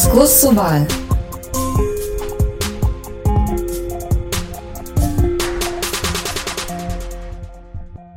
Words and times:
Diskurs 0.00 0.40
zur 0.40 0.56
Wahl. 0.56 0.86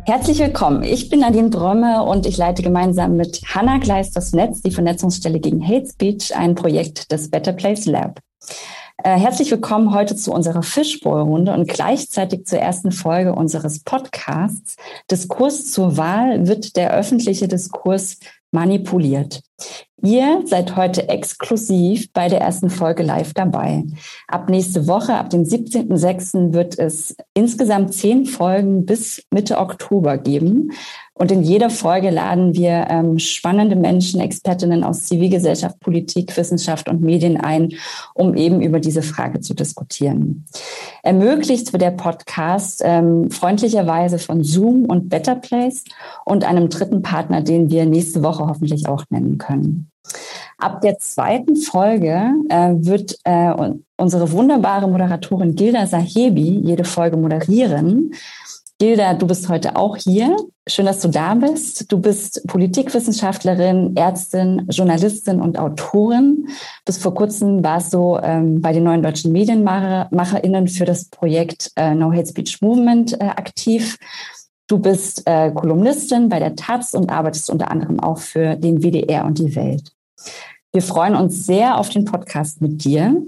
Herzlich 0.06 0.40
willkommen. 0.40 0.84
Ich 0.84 1.10
bin 1.10 1.20
Nadine 1.20 1.50
Drömme 1.50 2.04
und 2.04 2.26
ich 2.26 2.38
leite 2.38 2.64
gemeinsam 2.64 3.18
mit 3.18 3.42
Hanna 3.54 3.80
Gleis 3.80 4.12
das 4.12 4.32
Netz, 4.32 4.62
die 4.62 4.72
Vernetzungsstelle 4.72 5.42
gegen 5.42 5.62
Hate 5.68 5.88
Speech, 5.88 6.34
ein 6.34 6.56
Projekt 6.56 7.12
des 7.12 7.30
Better 7.30 7.52
Place 7.52 7.86
Lab. 7.86 8.22
Äh, 9.04 9.18
herzlich 9.18 9.52
willkommen 9.52 9.94
heute 9.94 10.16
zu 10.16 10.32
unserer 10.32 10.64
Fishbowl-Runde 10.64 11.52
und 11.52 11.68
gleichzeitig 11.68 12.46
zur 12.46 12.60
ersten 12.60 12.94
Folge 12.94 13.36
unseres 13.36 13.84
Podcasts. 13.84 14.78
Diskurs 15.12 15.70
zur 15.70 15.98
Wahl 15.98 16.48
wird 16.48 16.78
der 16.78 16.94
öffentliche 16.94 17.50
Diskurs 17.50 18.20
manipuliert. 18.52 19.42
Ihr 20.06 20.42
seid 20.46 20.76
heute 20.76 21.08
exklusiv 21.08 22.12
bei 22.12 22.28
der 22.28 22.42
ersten 22.42 22.70
Folge 22.70 23.04
live 23.04 23.34
dabei. 23.34 23.86
Ab 24.28 24.50
nächste 24.50 24.86
Woche, 24.86 25.14
ab 25.14 25.30
dem 25.30 25.44
17.06. 25.44 26.54
wird 26.54 26.78
es 26.78 27.16
insgesamt 27.34 27.94
zehn 27.94 28.26
Folgen 28.26 28.86
bis 28.86 29.24
Mitte 29.32 29.60
Oktober 29.60 30.18
geben. 30.18 30.72
Und 31.16 31.32
in 31.32 31.44
jeder 31.44 31.70
Folge 31.70 32.10
laden 32.10 32.56
wir 32.56 32.88
ähm, 32.90 33.20
spannende 33.20 33.76
Menschen, 33.76 34.20
Expertinnen 34.20 34.84
aus 34.84 35.04
Zivilgesellschaft, 35.04 35.80
Politik, 35.80 36.36
Wissenschaft 36.36 36.90
und 36.90 37.02
Medien 37.02 37.38
ein, 37.40 37.76
um 38.16 38.36
eben 38.36 38.62
über 38.62 38.80
diese 38.80 39.04
Frage 39.04 39.40
zu 39.40 39.54
diskutieren. 39.54 40.46
Ermöglicht 41.04 41.72
wird 41.72 41.84
der 41.84 41.92
Podcast 41.92 42.82
ähm, 42.84 43.30
freundlicherweise 43.30 44.18
von 44.18 44.44
Zoom 44.44 44.86
und 44.86 45.10
Better 45.10 45.36
Place 45.36 45.84
und 46.26 46.44
einem 46.44 46.70
dritten 46.70 47.04
Partner, 47.04 47.42
den 47.42 47.70
wir 47.70 47.86
nächste 47.86 48.24
Woche 48.24 48.48
hoffentlich 48.48 48.90
auch 48.90 49.06
nennen 49.12 49.38
können. 49.38 49.43
Ab 50.58 50.82
der 50.82 50.98
zweiten 50.98 51.56
Folge 51.56 52.34
äh, 52.50 52.74
wird 52.76 53.18
äh, 53.24 53.54
unsere 53.98 54.32
wunderbare 54.32 54.88
Moderatorin 54.88 55.56
Gilda 55.56 55.88
Sahebi 55.88 56.62
jede 56.64 56.84
Folge 56.84 57.18
moderieren. 57.18 58.14
Gilda, 58.80 59.14
du 59.14 59.28
bist 59.28 59.50
heute 59.50 59.76
auch 59.76 59.98
hier. 59.98 60.36
Schön, 60.68 60.86
dass 60.86 61.00
du 61.00 61.08
da 61.08 61.36
bist. 61.36 61.92
Du 61.92 62.00
bist 62.00 62.46
Politikwissenschaftlerin, 62.48 63.96
Ärztin, 63.96 64.66
Journalistin 64.70 65.42
und 65.42 65.58
Autorin. 65.60 66.50
Bis 66.86 66.98
vor 66.98 67.14
kurzem 67.14 67.64
warst 67.64 67.94
du 67.94 68.18
ähm, 68.22 68.62
bei 68.62 68.74
den 68.74 68.84
neuen 68.84 69.04
deutschen 69.04 69.32
MedienmacherInnen 69.32 70.68
für 70.68 70.86
das 70.86 71.06
Projekt 71.06 71.72
äh, 71.76 71.94
No 71.94 72.12
Hate 72.12 72.28
Speech 72.28 72.62
Movement 72.62 73.14
äh, 73.22 73.26
aktiv. 73.26 73.98
Du 74.68 74.80
bist 74.80 75.24
äh, 75.26 75.52
Kolumnistin 75.52 76.30
bei 76.30 76.40
der 76.40 76.56
Taz 76.56 76.94
und 76.94 77.10
arbeitest 77.10 77.50
unter 77.50 77.70
anderem 77.70 78.00
auch 78.00 78.18
für 78.18 78.56
den 78.56 78.82
WDR 78.82 79.26
und 79.26 79.38
die 79.38 79.56
Welt. 79.56 79.92
Wir 80.72 80.82
freuen 80.82 81.16
uns 81.16 81.46
sehr 81.46 81.78
auf 81.78 81.90
den 81.90 82.06
Podcast 82.06 82.62
mit 82.62 82.84
dir. 82.84 83.22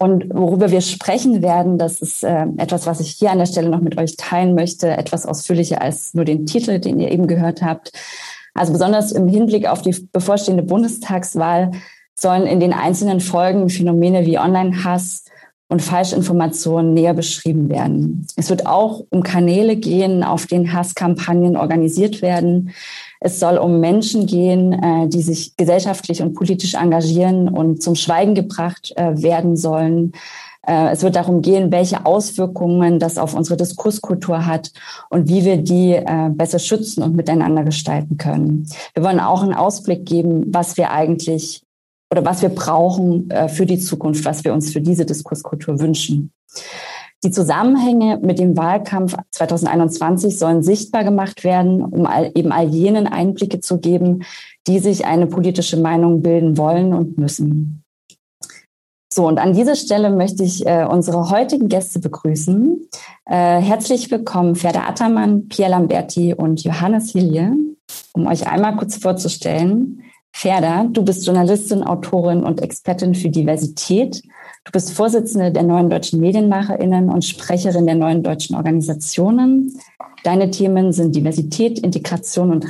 Und 0.00 0.30
worüber 0.32 0.70
wir 0.70 0.80
sprechen 0.80 1.42
werden, 1.42 1.78
das 1.78 2.00
ist 2.00 2.22
äh, 2.22 2.46
etwas, 2.56 2.86
was 2.86 3.00
ich 3.00 3.10
hier 3.10 3.30
an 3.30 3.38
der 3.38 3.46
Stelle 3.46 3.68
noch 3.68 3.80
mit 3.80 3.98
euch 3.98 4.16
teilen 4.16 4.54
möchte, 4.54 4.88
etwas 4.88 5.26
ausführlicher 5.26 5.80
als 5.80 6.14
nur 6.14 6.24
den 6.24 6.46
Titel, 6.46 6.78
den 6.78 7.00
ihr 7.00 7.10
eben 7.10 7.26
gehört 7.26 7.62
habt. 7.62 7.92
Also 8.54 8.72
besonders 8.72 9.12
im 9.12 9.28
Hinblick 9.28 9.66
auf 9.66 9.82
die 9.82 9.96
bevorstehende 10.12 10.62
Bundestagswahl 10.62 11.72
sollen 12.18 12.46
in 12.46 12.60
den 12.60 12.72
einzelnen 12.72 13.20
Folgen 13.20 13.68
Phänomene 13.70 14.26
wie 14.26 14.38
Online-Hass, 14.38 15.24
und 15.68 15.82
Falschinformationen 15.82 16.94
näher 16.94 17.14
beschrieben 17.14 17.68
werden. 17.68 18.26
Es 18.36 18.48
wird 18.48 18.66
auch 18.66 19.04
um 19.10 19.22
Kanäle 19.22 19.76
gehen, 19.76 20.24
auf 20.24 20.46
denen 20.46 20.72
Hasskampagnen 20.72 21.56
organisiert 21.56 22.22
werden. 22.22 22.70
Es 23.20 23.38
soll 23.38 23.58
um 23.58 23.80
Menschen 23.80 24.26
gehen, 24.26 24.72
äh, 24.72 25.08
die 25.08 25.22
sich 25.22 25.56
gesellschaftlich 25.56 26.22
und 26.22 26.34
politisch 26.34 26.74
engagieren 26.74 27.48
und 27.48 27.82
zum 27.82 27.96
Schweigen 27.96 28.34
gebracht 28.34 28.92
äh, 28.96 29.22
werden 29.22 29.56
sollen. 29.56 30.12
Äh, 30.66 30.92
es 30.92 31.02
wird 31.02 31.16
darum 31.16 31.42
gehen, 31.42 31.70
welche 31.70 32.06
Auswirkungen 32.06 32.98
das 32.98 33.18
auf 33.18 33.34
unsere 33.34 33.58
Diskurskultur 33.58 34.46
hat 34.46 34.72
und 35.10 35.28
wie 35.28 35.44
wir 35.44 35.58
die 35.58 36.00
besser 36.30 36.58
schützen 36.58 37.02
und 37.02 37.14
miteinander 37.14 37.64
gestalten 37.64 38.16
können. 38.16 38.66
Wir 38.94 39.02
wollen 39.02 39.20
auch 39.20 39.42
einen 39.42 39.54
Ausblick 39.54 40.06
geben, 40.06 40.44
was 40.48 40.76
wir 40.76 40.90
eigentlich 40.90 41.62
oder 42.10 42.24
was 42.24 42.42
wir 42.42 42.48
brauchen 42.48 43.30
äh, 43.30 43.48
für 43.48 43.66
die 43.66 43.78
Zukunft, 43.78 44.24
was 44.24 44.44
wir 44.44 44.52
uns 44.52 44.72
für 44.72 44.80
diese 44.80 45.04
Diskurskultur 45.04 45.80
wünschen. 45.80 46.32
Die 47.24 47.32
Zusammenhänge 47.32 48.18
mit 48.22 48.38
dem 48.38 48.56
Wahlkampf 48.56 49.16
2021 49.32 50.38
sollen 50.38 50.62
sichtbar 50.62 51.02
gemacht 51.02 51.42
werden, 51.42 51.82
um 51.82 52.06
all, 52.06 52.30
eben 52.34 52.52
all 52.52 52.68
jenen 52.68 53.08
Einblicke 53.08 53.60
zu 53.60 53.78
geben, 53.78 54.22
die 54.68 54.78
sich 54.78 55.04
eine 55.04 55.26
politische 55.26 55.78
Meinung 55.78 56.22
bilden 56.22 56.56
wollen 56.56 56.94
und 56.94 57.18
müssen. 57.18 57.82
So, 59.12 59.26
und 59.26 59.40
an 59.40 59.52
dieser 59.52 59.74
Stelle 59.74 60.10
möchte 60.10 60.44
ich 60.44 60.64
äh, 60.64 60.86
unsere 60.88 61.30
heutigen 61.30 61.68
Gäste 61.68 61.98
begrüßen. 61.98 62.88
Äh, 63.26 63.60
herzlich 63.60 64.10
willkommen 64.12 64.54
Ferda 64.54 64.82
Attermann, 64.86 65.48
Pierre 65.48 65.72
Lamberti 65.72 66.34
und 66.34 66.62
Johannes 66.62 67.10
Hilje. 67.10 67.52
Um 68.12 68.26
euch 68.26 68.46
einmal 68.46 68.76
kurz 68.76 68.96
vorzustellen, 68.96 70.04
Ferda, 70.32 70.84
du 70.84 71.02
bist 71.02 71.26
Journalistin, 71.26 71.82
Autorin 71.82 72.44
und 72.44 72.62
Expertin 72.62 73.14
für 73.14 73.28
Diversität. 73.28 74.22
Du 74.64 74.72
bist 74.72 74.92
Vorsitzende 74.92 75.50
der 75.50 75.62
neuen 75.62 75.90
deutschen 75.90 76.20
MedienmacherInnen 76.20 77.08
und 77.08 77.24
Sprecherin 77.24 77.86
der 77.86 77.94
neuen 77.94 78.22
deutschen 78.22 78.54
Organisationen. 78.54 79.80
Deine 80.24 80.50
Themen 80.50 80.92
sind 80.92 81.14
Diversität, 81.16 81.78
Integration 81.78 82.50
und 82.50 82.66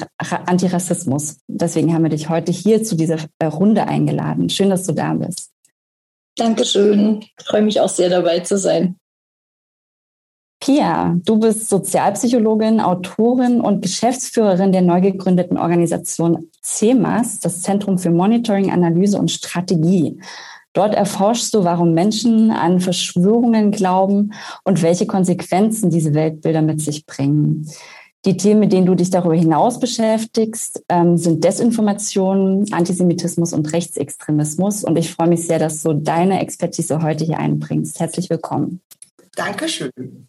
Antirassismus. 0.47 1.39
Deswegen 1.49 1.93
haben 1.93 2.05
wir 2.05 2.11
dich 2.11 2.29
heute 2.29 2.53
hier 2.53 2.83
zu 2.83 2.95
dieser 2.95 3.19
äh, 3.39 3.47
Runde 3.47 3.87
eingeladen. 3.87 4.49
Schön, 4.49 4.71
dass 4.71 4.85
du 4.85 4.93
da 4.93 5.15
bist. 5.15 5.51
Dankeschön. 6.37 7.21
Ich 7.21 7.45
freue 7.45 7.63
mich 7.63 7.81
auch 7.81 7.89
sehr 7.89 8.11
dabei 8.11 8.41
zu 8.41 8.57
sein. 8.59 8.97
Pia, 10.61 11.17
du 11.25 11.39
bist 11.39 11.69
Sozialpsychologin, 11.69 12.81
Autorin 12.81 13.61
und 13.61 13.81
Geschäftsführerin 13.81 14.73
der 14.73 14.83
neu 14.83 15.01
gegründeten 15.01 15.57
Organisation 15.57 16.51
CEMAS, 16.63 17.41
das 17.41 17.63
Zentrum 17.63 17.99
für 17.99 18.11
Monitoring, 18.11 18.73
Analyse 18.73 19.19
und 19.19 19.31
Strategie. 19.31 20.21
Dort 20.73 20.95
erforschst 20.95 21.55
du, 21.55 21.65
warum 21.65 21.95
Menschen 21.95 22.51
an 22.51 22.81
Verschwörungen 22.81 23.71
glauben 23.71 24.33
und 24.65 24.83
welche 24.83 25.07
Konsequenzen 25.07 25.91
diese 25.91 26.15
Weltbilder 26.15 26.63
mit 26.63 26.81
sich 26.81 27.07
bringen. 27.07 27.69
Die 28.25 28.37
Themen, 28.37 28.61
mit 28.61 28.73
denen 28.73 28.87
du 28.87 28.95
dich 28.95 29.11
darüber 29.11 29.35
hinaus 29.35 29.79
beschäftigst, 29.79 30.85
ähm, 30.89 31.17
sind 31.17 31.45
Desinformation, 31.45 32.67
Antisemitismus 32.73 33.53
und 33.53 33.73
Rechtsextremismus. 33.73 34.85
Und 34.85 34.99
ich 34.99 35.13
freue 35.13 35.29
mich 35.29 35.47
sehr, 35.47 35.59
dass 35.59 35.83
du 35.83 35.95
deine 35.95 36.41
Expertise 36.41 37.01
heute 37.03 37.25
hier 37.25 37.39
einbringst. 37.39 38.01
Herzlich 38.01 38.29
willkommen. 38.29 38.81
Dankeschön. 39.37 40.29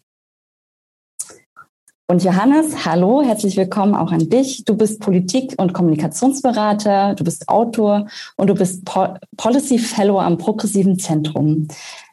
Und 2.10 2.24
Johannes, 2.24 2.84
hallo, 2.84 3.22
herzlich 3.22 3.56
willkommen 3.56 3.94
auch 3.94 4.10
an 4.10 4.28
dich. 4.28 4.64
Du 4.64 4.76
bist 4.76 4.98
Politik- 4.98 5.54
und 5.58 5.72
Kommunikationsberater, 5.72 7.14
du 7.14 7.22
bist 7.22 7.48
Autor 7.48 8.08
und 8.36 8.50
du 8.50 8.54
bist 8.54 8.84
po 8.84 9.14
Policy 9.36 9.78
Fellow 9.78 10.18
am 10.18 10.36
Progressiven 10.36 10.98
Zentrum. 10.98 11.68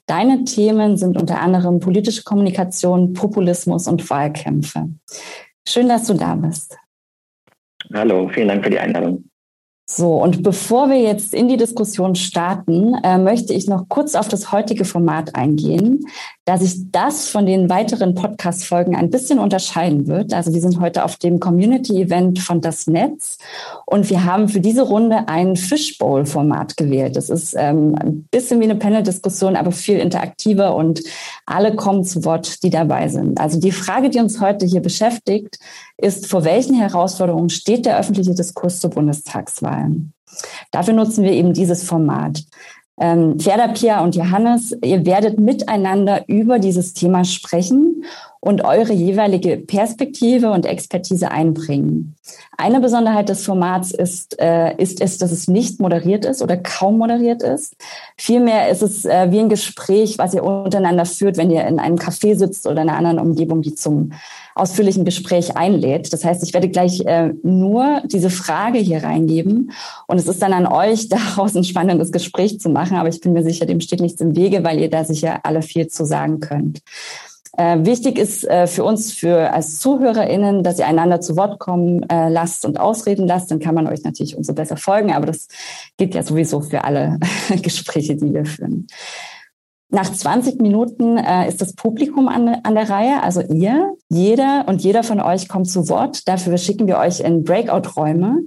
Deine 0.05 0.43
Themen 0.43 0.97
sind 0.97 1.19
unter 1.19 1.41
anderem 1.41 1.79
politische 1.79 2.21
Kommunikation, 2.21 3.13
Populismus 3.13 3.87
und 3.87 4.07
Wahlkämpfe. 4.07 4.87
Schön, 5.67 5.89
dass 5.89 6.05
du 6.05 6.13
da 6.13 6.35
bist. 6.35 6.77
Hallo, 7.91 8.29
vielen 8.31 8.49
Dank 8.49 8.63
für 8.63 8.69
die 8.69 8.79
Einladung. 8.79 9.27
So, 9.89 10.21
und 10.21 10.43
bevor 10.43 10.89
wir 10.89 10.99
jetzt 10.99 11.33
in 11.33 11.47
die 11.47 11.55
Diskussion 11.55 12.15
starten, 12.15 12.93
äh, 13.05 13.17
möchte 13.17 13.53
ich 13.53 13.67
noch 13.67 13.87
kurz 13.87 14.15
auf 14.15 14.27
das 14.27 14.51
heutige 14.51 14.83
Format 14.83 15.33
eingehen, 15.35 16.05
da 16.43 16.57
sich 16.57 16.91
das 16.91 17.29
von 17.29 17.45
den 17.45 17.69
weiteren 17.69 18.13
Podcast-Folgen 18.13 18.97
ein 18.97 19.09
bisschen 19.09 19.39
unterscheiden 19.39 20.07
wird. 20.07 20.33
Also 20.33 20.53
wir 20.53 20.59
sind 20.59 20.81
heute 20.81 21.05
auf 21.05 21.15
dem 21.15 21.39
Community-Event 21.39 22.39
von 22.39 22.59
Das 22.59 22.87
Netz 22.87 23.37
und 23.85 24.09
wir 24.09 24.25
haben 24.25 24.49
für 24.49 24.59
diese 24.59 24.81
Runde 24.81 25.29
ein 25.29 25.55
Fishbowl-Format 25.55 26.75
gewählt. 26.75 27.15
Das 27.15 27.29
ist 27.29 27.55
ähm, 27.57 27.95
ein 27.97 28.23
bisschen 28.29 28.59
wie 28.59 28.65
eine 28.65 28.75
Panel-Diskussion, 28.75 29.55
aber 29.55 29.71
viel 29.71 29.99
interaktiver 29.99 30.75
und 30.75 31.01
alle 31.45 31.77
kommen 31.77 32.03
zu 32.03 32.25
Wort, 32.25 32.61
die 32.63 32.69
dabei 32.69 33.07
sind. 33.07 33.39
Also 33.39 33.57
die 33.57 33.71
Frage, 33.71 34.09
die 34.09 34.19
uns 34.19 34.41
heute 34.41 34.65
hier 34.65 34.81
beschäftigt, 34.81 35.59
ist, 35.97 36.27
vor 36.27 36.43
welchen 36.43 36.75
Herausforderungen 36.75 37.49
steht 37.49 37.85
der 37.85 37.97
öffentliche 37.97 38.35
Diskurs 38.35 38.79
zur 38.81 38.91
Bundestagswahl? 38.91 39.76
Dafür 40.71 40.93
nutzen 40.93 41.23
wir 41.23 41.31
eben 41.31 41.53
dieses 41.53 41.83
Format. 41.83 42.43
Ähm, 42.99 43.39
Ferda, 43.39 43.67
Pia 43.67 44.03
und 44.03 44.15
Johannes, 44.15 44.75
ihr 44.83 45.05
werdet 45.05 45.39
miteinander 45.39 46.27
über 46.27 46.57
dieses 46.57 46.93
Thema 46.93 47.23
sprechen 47.23 48.03
und 48.39 48.63
eure 48.63 48.93
jeweilige 48.93 49.57
Perspektive 49.57 50.51
und 50.51 50.65
Expertise 50.65 51.31
einbringen. 51.31 52.15
Eine 52.57 52.79
Besonderheit 52.79 53.29
des 53.29 53.45
Formats 53.45 53.91
ist, 53.91 54.39
äh, 54.39 54.75
ist 54.77 55.01
es, 55.01 55.17
dass 55.17 55.31
es 55.31 55.47
nicht 55.47 55.79
moderiert 55.79 56.25
ist 56.25 56.41
oder 56.41 56.57
kaum 56.57 56.97
moderiert 56.97 57.43
ist. 57.43 57.75
Vielmehr 58.17 58.69
ist 58.69 58.81
es 58.81 59.05
äh, 59.05 59.31
wie 59.31 59.39
ein 59.39 59.49
Gespräch, 59.49 60.17
was 60.17 60.33
ihr 60.33 60.43
untereinander 60.43 61.05
führt, 61.05 61.37
wenn 61.37 61.51
ihr 61.51 61.65
in 61.67 61.79
einem 61.79 61.97
Café 61.97 62.35
sitzt 62.35 62.65
oder 62.65 62.81
in 62.81 62.89
einer 62.89 62.97
anderen 62.97 63.19
Umgebung, 63.19 63.61
die 63.61 63.75
zum 63.75 64.11
ausführlichen 64.57 65.05
Gespräch 65.05 65.55
einlädt. 65.55 66.11
Das 66.11 66.25
heißt, 66.25 66.43
ich 66.43 66.53
werde 66.53 66.69
gleich 66.69 67.01
äh, 67.01 67.33
nur 67.43 68.01
diese 68.05 68.29
Frage 68.29 68.79
hier 68.79 69.03
reingeben 69.03 69.71
und 70.07 70.17
es 70.17 70.27
ist 70.27 70.41
dann 70.41 70.53
an 70.53 70.67
euch, 70.67 71.09
daraus 71.09 71.55
ein 71.55 71.63
spannendes 71.63 72.11
Gespräch 72.11 72.59
zu 72.59 72.69
machen. 72.69 72.97
Aber 72.97 73.09
ich 73.09 73.21
bin 73.21 73.33
mir 73.33 73.43
sicher, 73.43 73.65
dem 73.65 73.81
steht 73.81 74.01
nichts 74.01 74.21
im 74.21 74.35
Wege, 74.35 74.63
weil 74.63 74.79
ihr 74.79 74.89
da 74.89 75.03
sicher 75.03 75.41
alle 75.43 75.61
viel 75.61 75.87
zu 75.87 76.05
sagen 76.05 76.39
könnt. 76.39 76.81
Äh, 77.57 77.85
wichtig 77.85 78.19
ist 78.19 78.47
äh, 78.47 78.67
für 78.67 78.83
uns, 78.83 79.11
für 79.11 79.51
als 79.51 79.79
ZuhörerInnen, 79.79 80.63
dass 80.63 80.77
ihr 80.77 80.85
einander 80.85 81.21
zu 81.21 81.35
Wort 81.35 81.57
kommen 81.57 82.07
äh, 82.07 82.29
lasst 82.29 82.65
und 82.65 82.79
ausreden 82.79 83.27
lasst. 83.27 83.49
Dann 83.49 83.59
kann 83.59 83.73
man 83.73 83.87
euch 83.87 84.03
natürlich 84.03 84.37
umso 84.37 84.53
besser 84.53 84.77
folgen. 84.77 85.11
Aber 85.11 85.25
das 85.25 85.47
gilt 85.97 86.13
ja 86.13 86.21
sowieso 86.21 86.61
für 86.61 86.83
alle 86.83 87.17
Gespräche, 87.63 88.15
die 88.15 88.31
wir 88.31 88.45
führen. 88.45 88.87
Nach 89.89 90.11
20 90.11 90.61
Minuten 90.61 91.17
äh, 91.17 91.47
ist 91.47 91.61
das 91.61 91.73
Publikum 91.73 92.27
an, 92.27 92.57
an 92.61 92.75
der 92.75 92.89
Reihe, 92.89 93.23
also 93.23 93.41
ihr, 93.41 93.95
jeder 94.09 94.65
und 94.67 94.83
jeder 94.83 95.01
von 95.01 95.21
euch 95.21 95.47
kommt 95.47 95.69
zu 95.69 95.87
Wort. 95.87 96.27
Dafür 96.27 96.57
schicken 96.57 96.87
wir 96.87 96.97
euch 96.97 97.21
in 97.21 97.45
Breakout-Räume, 97.45 98.43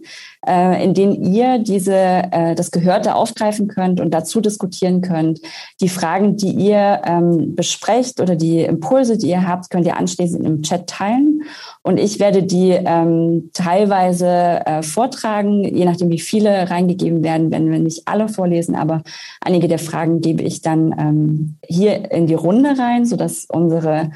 äh, 0.46 0.82
in 0.82 0.94
denen 0.94 1.22
ihr 1.22 1.58
diese, 1.58 1.94
äh, 1.94 2.54
das 2.54 2.70
Gehörte 2.70 3.14
aufgreifen 3.14 3.68
könnt 3.68 4.00
und 4.00 4.12
dazu 4.12 4.40
diskutieren 4.40 5.02
könnt. 5.02 5.40
Die 5.80 5.88
Fragen, 5.88 6.36
die 6.36 6.50
ihr 6.52 7.02
ähm, 7.04 7.54
besprecht 7.54 8.20
oder 8.20 8.36
die 8.36 8.60
Impulse, 8.60 9.18
die 9.18 9.28
ihr 9.28 9.46
habt, 9.46 9.70
könnt 9.70 9.86
ihr 9.86 9.98
anschließend 9.98 10.44
im 10.46 10.62
Chat 10.62 10.86
teilen. 10.86 11.42
Und 11.82 11.98
ich 11.98 12.20
werde 12.20 12.42
die 12.42 12.70
ähm, 12.70 13.50
teilweise 13.52 14.26
äh, 14.64 14.82
vortragen, 14.82 15.62
je 15.62 15.84
nachdem, 15.84 16.10
wie 16.10 16.20
viele 16.20 16.70
reingegeben 16.70 17.22
werden, 17.22 17.50
werden 17.50 17.70
wir 17.70 17.78
nicht 17.78 18.08
alle 18.08 18.28
vorlesen, 18.28 18.74
aber 18.74 19.02
einige 19.40 19.68
der 19.68 19.78
Fragen 19.78 20.20
gebe 20.20 20.42
ich 20.42 20.62
dann 20.62 20.94
ähm, 20.98 21.56
hier 21.66 22.10
in 22.10 22.26
die 22.26 22.34
Runde 22.34 22.78
rein, 22.78 23.04
sodass 23.04 23.46
unsere 23.46 24.10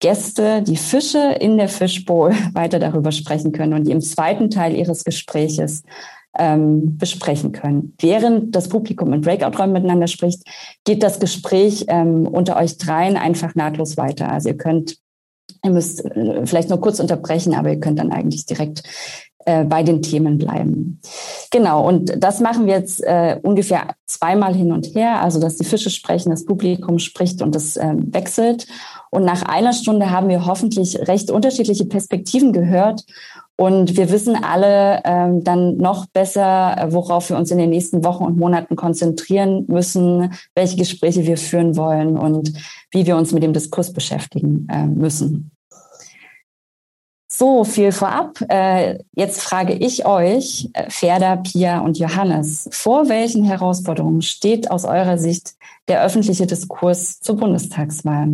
Gäste, 0.00 0.62
die 0.62 0.76
Fische 0.76 1.36
in 1.40 1.56
der 1.56 1.68
Fishbowl 1.68 2.32
weiter 2.52 2.78
darüber 2.78 3.12
sprechen 3.12 3.52
können 3.52 3.72
und 3.72 3.84
die 3.84 3.92
im 3.92 4.00
zweiten 4.00 4.50
Teil 4.50 4.74
ihres 4.74 5.04
Gespräches 5.04 5.82
ähm, 6.38 6.98
besprechen 6.98 7.52
können. 7.52 7.94
Während 7.98 8.54
das 8.54 8.68
Publikum 8.68 9.12
in 9.12 9.22
Breakout-Räumen 9.22 9.72
miteinander 9.72 10.06
spricht, 10.06 10.42
geht 10.84 11.02
das 11.02 11.18
Gespräch 11.18 11.86
ähm, 11.88 12.26
unter 12.26 12.56
euch 12.56 12.78
dreien 12.78 13.16
einfach 13.16 13.54
nahtlos 13.54 13.96
weiter. 13.96 14.30
Also 14.30 14.50
ihr 14.50 14.56
könnt, 14.56 14.98
ihr 15.64 15.70
müsst 15.70 16.04
äh, 16.04 16.44
vielleicht 16.44 16.68
nur 16.68 16.80
kurz 16.80 17.00
unterbrechen, 17.00 17.54
aber 17.54 17.70
ihr 17.70 17.80
könnt 17.80 17.98
dann 17.98 18.12
eigentlich 18.12 18.44
direkt 18.44 18.82
äh, 19.46 19.64
bei 19.64 19.82
den 19.82 20.02
Themen 20.02 20.38
bleiben. 20.38 21.00
Genau, 21.52 21.86
und 21.86 22.12
das 22.22 22.40
machen 22.40 22.66
wir 22.66 22.74
jetzt 22.74 23.00
äh, 23.02 23.38
ungefähr 23.42 23.94
zweimal 24.06 24.54
hin 24.54 24.72
und 24.72 24.94
her, 24.94 25.22
also 25.22 25.40
dass 25.40 25.56
die 25.56 25.64
Fische 25.64 25.88
sprechen, 25.88 26.30
das 26.30 26.44
Publikum 26.44 26.98
spricht 26.98 27.40
und 27.42 27.54
das 27.54 27.76
äh, 27.76 27.94
wechselt. 27.96 28.66
Und 29.10 29.24
nach 29.24 29.42
einer 29.42 29.72
Stunde 29.72 30.10
haben 30.10 30.28
wir 30.28 30.46
hoffentlich 30.46 30.98
recht 31.08 31.30
unterschiedliche 31.30 31.86
Perspektiven 31.86 32.52
gehört. 32.52 33.04
Und 33.58 33.96
wir 33.96 34.10
wissen 34.10 34.36
alle 34.36 35.00
ähm, 35.04 35.42
dann 35.42 35.78
noch 35.78 36.04
besser, 36.06 36.88
worauf 36.90 37.30
wir 37.30 37.38
uns 37.38 37.50
in 37.50 37.56
den 37.56 37.70
nächsten 37.70 38.04
Wochen 38.04 38.24
und 38.24 38.36
Monaten 38.36 38.76
konzentrieren 38.76 39.64
müssen, 39.68 40.34
welche 40.54 40.76
Gespräche 40.76 41.26
wir 41.26 41.38
führen 41.38 41.76
wollen 41.76 42.18
und 42.18 42.52
wie 42.90 43.06
wir 43.06 43.16
uns 43.16 43.32
mit 43.32 43.42
dem 43.42 43.54
Diskurs 43.54 43.92
beschäftigen 43.92 44.68
äh, 44.70 44.86
müssen. 44.86 45.50
So 47.28 47.64
viel 47.64 47.92
vorab. 47.92 48.38
Äh, 48.48 48.98
jetzt 49.14 49.42
frage 49.42 49.74
ich 49.74 50.06
euch, 50.06 50.70
äh, 50.72 50.88
Ferda, 50.88 51.36
Pia 51.36 51.80
und 51.80 51.98
Johannes, 51.98 52.68
vor 52.72 53.08
welchen 53.08 53.44
Herausforderungen 53.44 54.22
steht 54.22 54.70
aus 54.70 54.84
eurer 54.84 55.18
Sicht 55.18 55.54
der 55.88 56.04
öffentliche 56.04 56.46
Diskurs 56.46 57.20
zur 57.20 57.36
Bundestagswahl? 57.36 58.28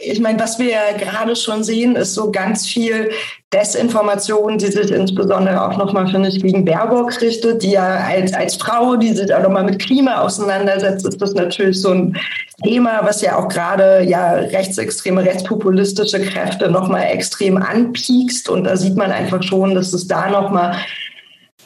Ich 0.00 0.20
meine, 0.20 0.38
was 0.40 0.58
wir 0.58 0.70
ja 0.70 0.96
gerade 0.98 1.36
schon 1.36 1.62
sehen, 1.62 1.94
ist 1.94 2.14
so 2.14 2.30
ganz 2.30 2.66
viel 2.66 3.10
Desinformation, 3.52 4.58
die 4.58 4.68
sich 4.68 4.90
insbesondere 4.90 5.62
auch 5.62 5.76
nochmal, 5.76 6.08
finde 6.08 6.28
ich, 6.28 6.40
gegen 6.40 6.64
Baerbock 6.64 7.20
richtet, 7.20 7.62
die 7.62 7.72
ja 7.72 7.96
als, 8.06 8.32
als 8.32 8.54
Frau, 8.56 8.96
die 8.96 9.12
sich 9.12 9.34
auch 9.34 9.42
nochmal 9.42 9.64
mit 9.64 9.80
Klima 9.80 10.20
auseinandersetzt, 10.20 11.06
ist 11.06 11.20
das 11.20 11.34
natürlich 11.34 11.80
so 11.80 11.90
ein 11.90 12.16
Thema, 12.62 13.00
was 13.02 13.22
ja 13.22 13.36
auch 13.36 13.48
gerade 13.48 14.02
ja 14.02 14.32
rechtsextreme, 14.34 15.24
rechtspopulistische 15.24 16.20
Kräfte 16.20 16.70
nochmal 16.70 17.04
extrem 17.10 17.56
anpiekst. 17.56 18.48
Und 18.48 18.64
da 18.64 18.76
sieht 18.76 18.96
man 18.96 19.10
einfach 19.10 19.42
schon, 19.42 19.74
dass 19.74 19.92
es 19.92 20.06
da 20.06 20.30
nochmal 20.30 20.76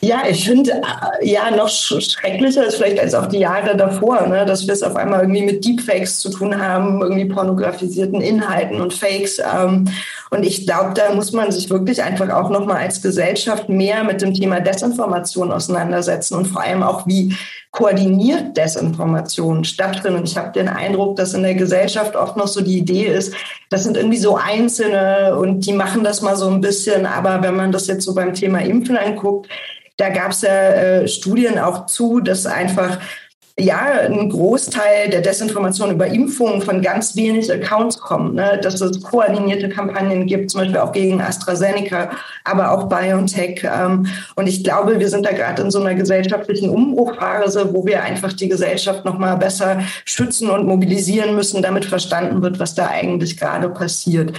ja, 0.05 0.23
ich 0.29 0.47
finde, 0.47 0.73
äh, 0.73 1.27
ja, 1.27 1.51
noch 1.51 1.69
schrecklicher 1.69 2.67
ist 2.67 2.77
vielleicht 2.77 3.01
als 3.01 3.15
auch 3.15 3.27
die 3.27 3.39
Jahre 3.39 3.77
davor, 3.77 4.27
ne? 4.27 4.45
dass 4.45 4.67
wir 4.67 4.75
es 4.75 4.83
auf 4.83 4.97
einmal 4.97 5.21
irgendwie 5.21 5.43
mit 5.43 5.65
Deepfakes 5.65 6.19
zu 6.19 6.31
tun 6.31 6.61
haben, 6.61 7.01
irgendwie 7.01 7.25
pornografisierten 7.25 8.21
Inhalten 8.21 8.81
und 8.81 8.93
Fakes. 8.93 9.39
Ähm, 9.39 9.87
und 10.35 10.45
ich 10.45 10.67
glaube, 10.67 10.95
da 10.95 11.15
muss 11.15 11.33
man 11.33 11.53
sich 11.53 11.71
wirklich 11.71 12.03
einfach 12.03 12.29
auch 12.31 12.51
nochmal 12.51 12.79
als 12.79 13.01
Gesellschaft 13.01 13.69
mehr 13.69 14.03
mit 14.03 14.21
dem 14.21 14.35
Thema 14.35 14.61
Desinformation 14.61 15.53
auseinandersetzen 15.53 16.35
und 16.35 16.47
vor 16.47 16.63
allem 16.63 16.83
auch, 16.83 17.07
wie 17.07 17.37
koordiniert 17.71 18.57
Desinformation 18.57 19.65
stattfindet. 19.65 20.21
Und 20.21 20.29
ich 20.29 20.37
habe 20.37 20.53
den 20.53 20.69
Eindruck, 20.69 21.17
dass 21.17 21.35
in 21.35 21.43
der 21.43 21.55
Gesellschaft 21.55 22.17
oft 22.17 22.37
noch 22.37 22.49
so 22.49 22.63
die 22.63 22.79
Idee 22.79 23.07
ist, 23.07 23.35
das 23.71 23.85
sind 23.85 23.97
irgendwie 23.97 24.19
so 24.19 24.37
Einzelne 24.37 25.37
und 25.37 25.67
die 25.67 25.73
machen 25.73 26.05
das 26.05 26.21
mal 26.23 26.37
so 26.37 26.49
ein 26.49 26.61
bisschen. 26.61 27.07
Aber 27.07 27.43
wenn 27.43 27.57
man 27.57 27.73
das 27.73 27.87
jetzt 27.87 28.05
so 28.05 28.15
beim 28.15 28.35
Thema 28.35 28.59
Impfen 28.59 28.97
anguckt, 28.97 29.49
da 29.97 30.09
gab 30.09 30.33
es 30.33 30.43
ja 30.43 30.51
äh, 30.51 31.09
Studien 31.09 31.59
auch 31.59 31.87
zu, 31.87 32.21
dass 32.21 32.47
einfach 32.47 32.99
ja, 33.57 34.01
ein 34.01 34.31
Großteil 34.31 35.11
der 35.11 35.21
Desinformation 35.21 35.93
über 35.93 36.09
Impfungen 36.09 36.61
von 36.61 36.83
ganz 36.83 37.15
wenig 37.15 37.53
Accounts 37.53 38.01
kommt, 38.01 38.35
ne? 38.35 38.59
dass 38.61 38.81
es 38.81 39.01
koordinierte 39.01 39.69
Kampagnen 39.69 40.27
gibt, 40.27 40.51
zum 40.51 40.63
Beispiel 40.63 40.79
auch 40.79 40.91
gegen 40.91 41.21
AstraZeneca, 41.21 42.11
aber 42.43 42.73
auch 42.73 42.89
BioNTech. 42.89 43.65
Ähm, 43.65 44.07
und 44.35 44.49
ich 44.49 44.65
glaube, 44.65 44.99
wir 44.99 45.09
sind 45.09 45.25
da 45.25 45.31
gerade 45.31 45.63
in 45.63 45.71
so 45.71 45.81
einer 45.81 45.95
gesellschaftlichen 45.95 46.69
Umbruchphase, 46.69 47.73
wo 47.73 47.87
wir 47.87 48.03
einfach 48.03 48.33
die 48.33 48.49
Gesellschaft 48.49 49.05
noch 49.05 49.19
mal 49.19 49.37
besser 49.37 49.83
schützen 50.05 50.51
und 50.51 50.67
mobilisieren 50.67 51.37
müssen, 51.37 51.63
damit 51.63 51.85
verstanden 51.85 52.43
wird, 52.43 52.59
was 52.59 52.75
da 52.75 52.89
eigentlich 52.89 53.37
gerade 53.37 53.69
passiert. 53.69 54.33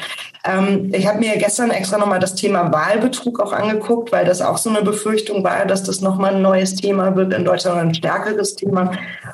Ähm, 0.45 0.91
ich 0.93 1.07
habe 1.07 1.19
mir 1.19 1.37
gestern 1.37 1.71
extra 1.71 1.97
nochmal 1.97 2.19
das 2.19 2.35
Thema 2.35 2.71
Wahlbetrug 2.71 3.39
auch 3.39 3.51
angeguckt, 3.51 4.11
weil 4.11 4.25
das 4.25 4.41
auch 4.41 4.57
so 4.57 4.69
eine 4.69 4.81
Befürchtung 4.81 5.43
war, 5.43 5.65
dass 5.65 5.83
das 5.83 6.01
nochmal 6.01 6.35
ein 6.35 6.41
neues 6.41 6.75
Thema 6.75 7.15
wird 7.15 7.33
in 7.33 7.45
Deutschland, 7.45 7.79
ein 7.79 7.95
stärkeres 7.95 8.55
Thema. 8.55 8.91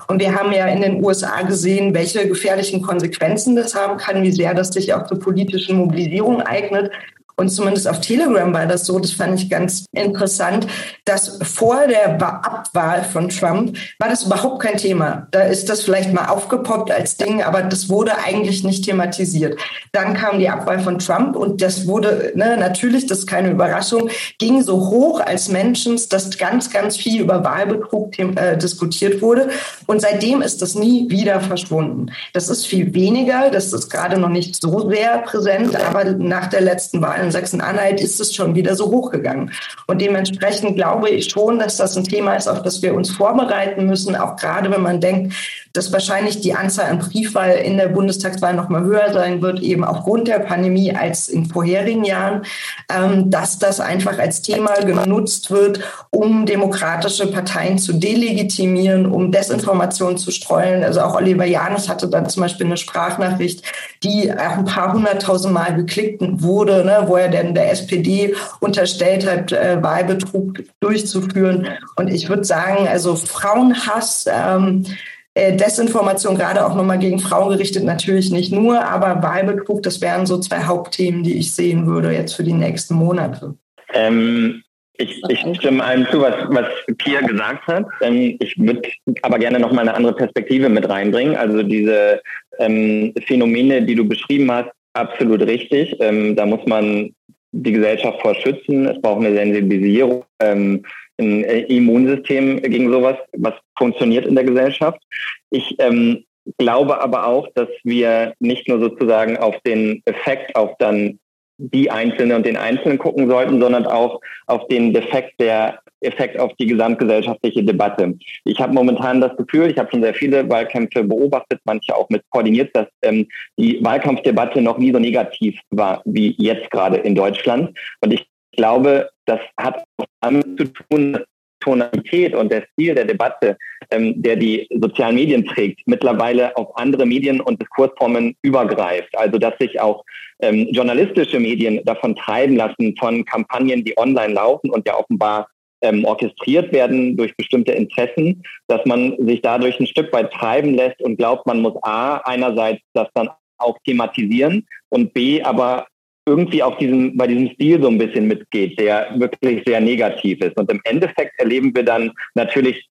Und 0.07 0.19
wir 0.19 0.35
haben 0.35 0.51
ja 0.51 0.67
in 0.67 0.81
den 0.81 1.03
USA 1.03 1.41
gesehen, 1.41 1.93
welche 1.93 2.27
gefährlichen 2.27 2.81
Konsequenzen 2.81 3.55
das 3.55 3.75
haben 3.75 3.97
kann, 3.97 4.23
wie 4.23 4.31
sehr 4.31 4.53
das 4.53 4.69
sich 4.69 4.93
auch 4.93 5.07
zur 5.07 5.19
politischen 5.19 5.77
Mobilisierung 5.77 6.41
eignet. 6.41 6.91
Und 7.41 7.49
zumindest 7.49 7.87
auf 7.87 7.99
Telegram 8.01 8.53
war 8.53 8.67
das 8.67 8.85
so, 8.85 8.99
das 8.99 9.13
fand 9.13 9.41
ich 9.41 9.49
ganz 9.49 9.85
interessant, 9.93 10.67
dass 11.05 11.39
vor 11.41 11.87
der 11.87 12.21
Abwahl 12.21 13.03
von 13.03 13.29
Trump 13.29 13.75
war 13.97 14.09
das 14.09 14.27
überhaupt 14.27 14.61
kein 14.61 14.77
Thema. 14.77 15.27
Da 15.31 15.41
ist 15.41 15.67
das 15.67 15.81
vielleicht 15.81 16.13
mal 16.13 16.27
aufgepoppt 16.27 16.91
als 16.91 17.17
Ding, 17.17 17.41
aber 17.41 17.63
das 17.63 17.89
wurde 17.89 18.11
eigentlich 18.23 18.63
nicht 18.63 18.85
thematisiert. 18.85 19.59
Dann 19.91 20.13
kam 20.13 20.37
die 20.37 20.49
Abwahl 20.49 20.81
von 20.81 20.99
Trump 20.99 21.35
und 21.35 21.63
das 21.63 21.87
wurde, 21.87 22.31
ne, 22.35 22.57
natürlich, 22.57 23.07
das 23.07 23.19
ist 23.19 23.27
keine 23.27 23.49
Überraschung, 23.49 24.11
ging 24.37 24.61
so 24.61 24.91
hoch 24.91 25.19
als 25.19 25.49
Menschen, 25.49 25.99
dass 26.09 26.37
ganz, 26.37 26.69
ganz 26.69 26.95
viel 26.95 27.21
über 27.21 27.43
Wahlbetrug 27.43 28.19
äh, 28.19 28.55
diskutiert 28.55 29.23
wurde. 29.23 29.49
Und 29.87 29.99
seitdem 29.99 30.43
ist 30.43 30.61
das 30.61 30.75
nie 30.75 31.09
wieder 31.09 31.41
verschwunden. 31.41 32.11
Das 32.33 32.49
ist 32.49 32.67
viel 32.67 32.93
weniger, 32.93 33.49
das 33.49 33.73
ist 33.73 33.89
gerade 33.89 34.19
noch 34.19 34.29
nicht 34.29 34.61
so 34.61 34.87
sehr 34.91 35.17
präsent, 35.23 35.75
aber 35.75 36.03
nach 36.03 36.45
der 36.45 36.61
letzten 36.61 37.01
Wahl 37.01 37.30
in 37.31 37.39
Sachsen-Anhalt 37.39 38.01
ist 38.01 38.19
es 38.19 38.35
schon 38.35 38.55
wieder 38.55 38.75
so 38.75 38.91
hochgegangen. 38.91 39.51
Und 39.87 40.01
dementsprechend 40.01 40.75
glaube 40.75 41.09
ich 41.09 41.29
schon, 41.29 41.59
dass 41.59 41.77
das 41.77 41.95
ein 41.95 42.03
Thema 42.03 42.35
ist, 42.35 42.47
auf 42.47 42.61
das 42.61 42.81
wir 42.81 42.93
uns 42.93 43.09
vorbereiten 43.09 43.85
müssen, 43.85 44.15
auch 44.15 44.35
gerade 44.35 44.69
wenn 44.69 44.81
man 44.81 44.99
denkt, 44.99 45.33
dass 45.73 45.93
wahrscheinlich 45.93 46.41
die 46.41 46.53
Anzahl 46.53 46.89
an 46.89 46.99
Briefwahl 46.99 47.51
in 47.51 47.77
der 47.77 47.87
Bundestagswahl 47.87 48.53
noch 48.53 48.69
mal 48.69 48.83
höher 48.83 49.13
sein 49.13 49.41
wird, 49.41 49.61
eben 49.61 49.83
aufgrund 49.83 50.27
der 50.27 50.39
Pandemie 50.39 50.95
als 50.95 51.29
in 51.29 51.45
vorherigen 51.45 52.03
Jahren, 52.03 52.43
ähm, 52.89 53.29
dass 53.29 53.59
das 53.59 53.79
einfach 53.79 54.19
als 54.19 54.41
Thema 54.41 54.73
genutzt 54.81 55.51
wird, 55.51 55.79
um 56.09 56.45
demokratische 56.45 57.27
Parteien 57.27 57.77
zu 57.77 57.93
delegitimieren, 57.93 59.05
um 59.05 59.31
Desinformation 59.31 60.17
zu 60.17 60.31
streuen. 60.31 60.83
Also 60.83 61.01
auch 61.01 61.15
Oliver 61.15 61.45
Janus 61.45 61.89
hatte 61.89 62.07
dann 62.07 62.29
zum 62.29 62.41
Beispiel 62.41 62.65
eine 62.65 62.77
Sprachnachricht, 62.77 63.63
die 64.03 64.31
auch 64.31 64.57
ein 64.57 64.65
paar 64.65 64.93
hunderttausend 64.93 65.53
Mal 65.53 65.75
geklickt 65.75 66.21
wurde, 66.21 66.83
ne, 66.83 67.03
wo 67.07 67.15
er 67.15 67.29
denn 67.29 67.55
der 67.55 67.71
SPD 67.71 68.35
unterstellt 68.59 69.29
hat, 69.29 69.51
äh, 69.51 69.81
Wahlbetrug 69.81 70.59
durchzuführen. 70.79 71.67
Und 71.95 72.09
ich 72.09 72.29
würde 72.29 72.43
sagen, 72.43 72.87
also 72.87 73.15
Frauenhass, 73.15 74.25
ähm, 74.27 74.85
äh, 74.85 74.93
Desinformation, 75.35 76.35
gerade 76.35 76.65
auch 76.65 76.75
nochmal 76.75 76.99
gegen 76.99 77.19
Frauen 77.19 77.51
gerichtet, 77.51 77.85
natürlich 77.85 78.31
nicht 78.31 78.51
nur, 78.51 78.83
aber 78.83 79.23
Wahlbetrug, 79.23 79.81
das 79.83 80.01
wären 80.01 80.25
so 80.25 80.37
zwei 80.39 80.63
Hauptthemen, 80.63 81.23
die 81.23 81.37
ich 81.37 81.53
sehen 81.53 81.87
würde 81.87 82.11
jetzt 82.11 82.33
für 82.33 82.43
die 82.43 82.53
nächsten 82.53 82.95
Monate. 82.95 83.55
Ähm, 83.93 84.61
ich, 84.97 85.21
ich 85.29 85.39
stimme 85.57 85.83
allem 85.83 86.05
zu, 86.11 86.21
was, 86.21 86.35
was 86.49 86.67
Pia 86.97 87.21
gesagt 87.21 87.65
hat. 87.67 87.85
Ähm, 88.01 88.37
ich 88.39 88.57
würde 88.57 88.81
aber 89.21 89.39
gerne 89.39 89.59
noch 89.59 89.71
mal 89.71 89.81
eine 89.81 89.93
andere 89.93 90.13
Perspektive 90.13 90.69
mit 90.69 90.87
reinbringen. 90.87 91.35
Also 91.35 91.63
diese 91.63 92.21
ähm, 92.59 93.13
Phänomene, 93.25 93.81
die 93.81 93.95
du 93.95 94.07
beschrieben 94.07 94.51
hast, 94.51 94.69
absolut 94.93 95.41
richtig. 95.41 95.95
Ähm, 95.99 96.35
da 96.35 96.45
muss 96.45 96.65
man 96.65 97.13
die 97.51 97.71
Gesellschaft 97.71 98.21
vor 98.21 98.35
schützen. 98.35 98.87
Es 98.87 99.01
braucht 99.01 99.25
eine 99.25 99.35
Sensibilisierung, 99.35 100.23
ähm, 100.39 100.83
ein 101.21 101.43
äh, 101.43 101.59
Immunsystem 101.61 102.61
gegen 102.61 102.91
sowas, 102.91 103.17
was 103.37 103.53
funktioniert 103.77 104.25
in 104.25 104.35
der 104.35 104.43
Gesellschaft. 104.43 105.01
Ich 105.49 105.75
ähm, 105.79 106.23
glaube 106.57 107.01
aber 107.01 107.27
auch, 107.27 107.47
dass 107.53 107.69
wir 107.83 108.33
nicht 108.39 108.67
nur 108.67 108.79
sozusagen 108.79 109.37
auf 109.37 109.55
den 109.61 110.01
Effekt 110.05 110.55
auf 110.55 110.71
dann 110.79 111.19
die 111.57 111.91
Einzelne 111.91 112.35
und 112.35 112.45
den 112.45 112.57
Einzelnen 112.57 112.97
gucken 112.97 113.29
sollten, 113.29 113.61
sondern 113.61 113.85
auch 113.85 114.19
auf 114.47 114.67
den 114.67 114.93
Defekt 114.93 115.39
der 115.39 115.79
Effekt 116.01 116.39
auf 116.39 116.51
die 116.59 116.65
gesamtgesellschaftliche 116.65 117.63
Debatte. 117.63 118.15
Ich 118.45 118.59
habe 118.59 118.73
momentan 118.73 119.21
das 119.21 119.37
Gefühl, 119.37 119.69
ich 119.69 119.77
habe 119.77 119.89
schon 119.91 120.01
sehr 120.01 120.15
viele 120.15 120.49
Wahlkämpfe 120.49 121.03
beobachtet, 121.03 121.59
manche 121.65 121.95
auch 121.95 122.09
mit 122.09 122.23
koordiniert, 122.31 122.75
dass 122.75 122.87
ähm, 123.03 123.27
die 123.59 123.83
Wahlkampfdebatte 123.83 124.61
noch 124.61 124.79
nie 124.79 124.91
so 124.91 124.97
negativ 124.97 125.59
war 125.69 126.01
wie 126.05 126.35
jetzt 126.39 126.71
gerade 126.71 126.97
in 126.97 127.13
Deutschland. 127.13 127.77
Und 127.99 128.11
ich 128.11 128.25
glaube, 128.51 129.09
das 129.25 129.39
hat 129.57 129.83
auch 129.97 130.05
damit 130.21 130.57
zu 130.57 130.65
tun, 130.65 131.19
Tonalität 131.61 132.35
und 132.35 132.51
der 132.51 132.65
Stil 132.73 132.95
der 132.95 133.05
Debatte, 133.05 133.57
ähm, 133.91 134.21
der 134.21 134.35
die 134.35 134.67
sozialen 134.81 135.15
Medien 135.15 135.45
trägt, 135.45 135.81
mittlerweile 135.85 136.55
auf 136.57 136.75
andere 136.75 137.05
Medien 137.05 137.39
und 137.39 137.61
Diskursformen 137.61 138.35
übergreift. 138.41 139.15
Also 139.17 139.37
dass 139.37 139.53
sich 139.59 139.79
auch 139.79 140.03
ähm, 140.41 140.67
journalistische 140.71 141.39
Medien 141.39 141.83
davon 141.85 142.15
treiben 142.15 142.55
lassen 142.55 142.95
von 142.99 143.23
Kampagnen, 143.25 143.85
die 143.85 143.97
online 143.97 144.33
laufen 144.33 144.69
und 144.69 144.87
ja 144.87 144.97
offenbar 144.97 145.47
ähm, 145.81 146.03
orchestriert 146.05 146.71
werden 146.73 147.17
durch 147.17 147.35
bestimmte 147.37 147.71
Interessen, 147.71 148.43
dass 148.67 148.85
man 148.85 149.15
sich 149.25 149.41
dadurch 149.41 149.79
ein 149.79 149.87
Stück 149.87 150.11
weit 150.13 150.31
treiben 150.31 150.73
lässt 150.75 151.01
und 151.01 151.17
glaubt, 151.17 151.47
man 151.47 151.61
muss 151.61 151.73
A 151.83 152.17
einerseits 152.17 152.81
das 152.93 153.07
dann 153.13 153.29
auch 153.57 153.77
thematisieren 153.85 154.65
und 154.89 155.13
B 155.13 155.41
aber 155.41 155.87
irgendwie 156.25 156.61
auch 156.61 156.77
diesem, 156.77 157.17
bei 157.17 157.27
diesem 157.27 157.49
Stil 157.51 157.81
so 157.81 157.89
ein 157.89 157.97
bisschen 157.97 158.27
mitgeht, 158.27 158.79
der 158.79 159.13
wirklich 159.19 159.63
sehr 159.65 159.81
negativ 159.81 160.39
ist. 160.41 160.57
Und 160.57 160.71
im 160.71 160.81
Endeffekt 160.83 161.39
erleben 161.39 161.75
wir 161.75 161.83
dann 161.83 162.11
natürlich 162.35 162.87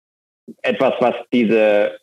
etwas, 0.64 0.94
was 1.00 1.16
diese 1.32 2.00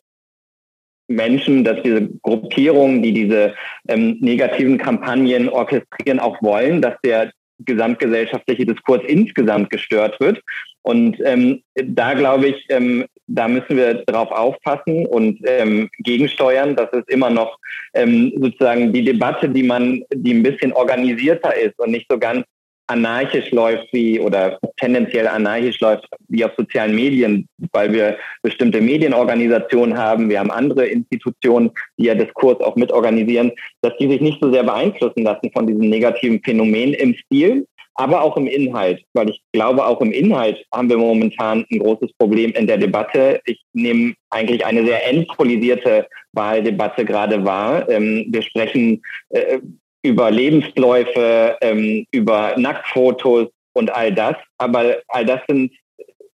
Menschen, 1.09 1.63
dass 1.63 1.81
diese 1.83 2.07
Gruppierungen, 2.21 3.01
die 3.01 3.13
diese 3.13 3.55
ähm, 3.87 4.17
negativen 4.19 4.77
Kampagnen 4.77 5.49
orchestrieren, 5.49 6.19
auch 6.19 6.41
wollen, 6.41 6.81
dass 6.81 6.95
der 7.03 7.31
gesamtgesellschaftliche 7.59 8.65
Diskurs 8.65 9.01
insgesamt 9.07 9.69
gestört 9.69 10.19
wird. 10.19 10.41
Und 10.81 11.17
ähm, 11.25 11.61
da 11.75 12.13
glaube 12.13 12.47
ich, 12.47 12.65
ähm, 12.69 13.05
da 13.27 13.47
müssen 13.47 13.75
wir 13.75 13.95
drauf 14.05 14.31
aufpassen 14.31 15.05
und 15.05 15.39
ähm, 15.45 15.89
gegensteuern. 15.99 16.75
Das 16.75 16.89
ist 16.93 17.09
immer 17.09 17.29
noch 17.29 17.57
ähm, 17.93 18.31
sozusagen 18.39 18.93
die 18.93 19.03
Debatte, 19.03 19.49
die 19.49 19.63
man, 19.63 20.03
die 20.13 20.33
ein 20.33 20.43
bisschen 20.43 20.71
organisierter 20.71 21.55
ist 21.55 21.77
und 21.79 21.91
nicht 21.91 22.07
so 22.09 22.17
ganz 22.17 22.45
anarchisch 22.87 23.51
läuft 23.51 23.91
wie 23.91 24.19
oder 24.19 24.57
tendenziell 24.77 25.27
anarchisch 25.27 25.79
läuft 25.81 26.07
wie 26.29 26.45
auf 26.45 26.51
sozialen 26.57 26.95
Medien, 26.95 27.47
weil 27.73 27.91
wir 27.91 28.17
bestimmte 28.41 28.79
Medienorganisationen 28.81 29.97
haben, 29.97 30.29
wir 30.29 30.39
haben 30.39 30.51
andere 30.51 30.87
Institutionen, 30.87 31.71
die 31.97 32.05
ja 32.05 32.15
Diskurs 32.15 32.61
auch 32.61 32.77
mitorganisieren, 32.77 33.51
dass 33.81 33.91
die 33.97 34.09
sich 34.09 34.21
nicht 34.21 34.41
so 34.41 34.51
sehr 34.51 34.63
beeinflussen 34.63 35.23
lassen 35.23 35.51
von 35.51 35.67
diesem 35.67 35.89
negativen 35.89 36.41
Phänomen 36.43 36.93
im 36.93 37.13
Stil, 37.25 37.67
aber 37.97 38.21
auch 38.21 38.37
im 38.37 38.47
Inhalt, 38.47 39.03
weil 39.13 39.29
ich 39.29 39.41
glaube, 39.51 39.85
auch 39.85 39.99
im 40.01 40.11
Inhalt 40.11 40.63
haben 40.73 40.89
wir 40.89 40.97
momentan 40.97 41.65
ein 41.71 41.79
großes 41.79 42.13
Problem 42.19 42.51
in 42.51 42.67
der 42.67 42.77
Debatte. 42.77 43.41
Ich 43.45 43.61
nehme 43.73 44.13
eigentlich 44.29 44.65
eine 44.65 44.85
sehr 44.85 45.07
entpolisierte 45.07 46.07
Wahldebatte 46.33 47.03
gerade 47.05 47.43
wahr. 47.43 47.89
Ähm, 47.89 48.27
wir 48.29 48.43
sprechen 48.43 49.01
äh, 49.29 49.59
über 50.03 50.29
Lebensläufe, 50.29 51.57
ähm, 51.61 52.05
über 52.11 52.53
Nacktfotos 52.57 53.47
und 53.73 53.93
all 53.93 54.13
das, 54.13 54.35
aber 54.57 54.97
all 55.07 55.25
das 55.25 55.41
sind 55.47 55.71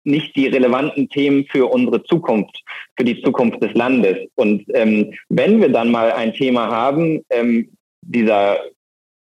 nicht 0.04 0.34
die 0.34 0.48
relevanten 0.48 1.08
Themen 1.08 1.46
für 1.50 1.66
unsere 1.66 2.02
Zukunft, 2.02 2.60
für 2.96 3.04
die 3.04 3.22
Zukunft 3.22 3.62
des 3.62 3.72
Landes. 3.74 4.18
Und 4.34 4.64
ähm, 4.74 5.14
wenn 5.28 5.60
wir 5.60 5.68
dann 5.68 5.92
mal 5.92 6.10
ein 6.10 6.34
Thema 6.34 6.68
haben, 6.68 7.24
ähm, 7.30 7.70
dieser 8.00 8.58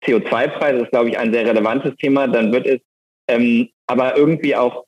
CO2-Preis 0.05 0.83
ist, 0.83 0.91
glaube 0.91 1.11
ich, 1.11 1.19
ein 1.19 1.33
sehr 1.33 1.47
relevantes 1.47 1.97
Thema, 1.97 2.27
dann 2.27 2.53
wird 2.53 2.67
es 2.67 2.81
ähm, 3.29 3.69
aber 3.87 4.17
irgendwie 4.17 4.55
auch 4.57 4.85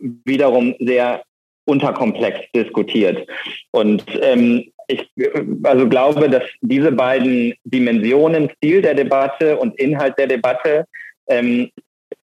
wiederum 0.00 0.74
sehr 0.80 1.22
unterkomplex 1.66 2.40
diskutiert. 2.54 3.28
Und 3.72 4.04
ähm, 4.22 4.70
ich 4.88 5.08
also 5.64 5.88
glaube, 5.88 6.30
dass 6.30 6.44
diese 6.60 6.92
beiden 6.92 7.54
Dimensionen, 7.64 8.50
Stil 8.56 8.82
der 8.82 8.94
Debatte 8.94 9.56
und 9.56 9.78
Inhalt 9.78 10.16
der 10.18 10.28
Debatte, 10.28 10.86
ähm, 11.28 11.70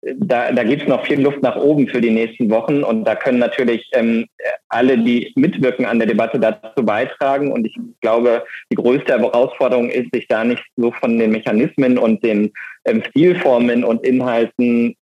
da, 0.02 0.50
da 0.52 0.64
gibt 0.64 0.82
es 0.82 0.88
noch 0.88 1.04
viel 1.04 1.20
Luft 1.20 1.42
nach 1.42 1.56
oben 1.56 1.87
für 1.87 2.00
die 2.00 2.10
nächsten 2.10 2.50
Wochen 2.50 2.82
und 2.82 3.04
da 3.04 3.14
können 3.14 3.38
natürlich 3.38 3.88
ähm, 3.92 4.26
alle, 4.68 4.96
die 4.96 5.32
mitwirken 5.37 5.84
an 5.84 5.99
der 5.99 6.08
Debatte, 6.08 6.38
dazu 6.38 6.84
beitragen. 6.84 7.52
Und 7.52 7.66
ich 7.66 7.76
glaube, 8.00 8.44
die 8.70 8.76
größte 8.76 9.18
Herausforderung 9.18 9.90
ist, 9.90 10.08
sich 10.12 10.26
da 10.28 10.44
nicht 10.44 10.64
so 10.76 10.90
von 10.92 11.18
den 11.18 11.30
Mechanismen 11.30 11.99
und 11.99 12.25
den 12.25 12.50
ähm, 12.87 13.02
Stilformen 13.10 13.84
und 13.84 14.04
Inhalten 14.06 14.96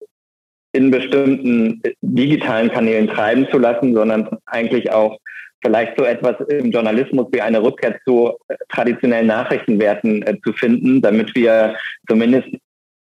in 0.73 0.91
bestimmten 0.91 1.81
äh, 1.83 1.93
digitalen 2.01 2.71
Kanälen 2.71 3.09
treiben 3.09 3.47
zu 3.51 3.59
lassen, 3.59 3.95
sondern 3.95 4.29
eigentlich 4.47 4.91
auch 4.91 5.19
vielleicht 5.63 5.99
so 5.99 6.05
etwas 6.05 6.37
im 6.49 6.71
Journalismus 6.71 7.27
wie 7.33 7.41
eine 7.41 7.63
Rückkehr 7.63 7.99
zu 8.07 8.33
äh, 8.49 8.57
traditionellen 8.69 9.27
Nachrichtenwerten 9.27 10.23
äh, 10.23 10.37
zu 10.43 10.53
finden, 10.53 11.03
damit 11.03 11.35
wir 11.35 11.77
zumindest 12.09 12.49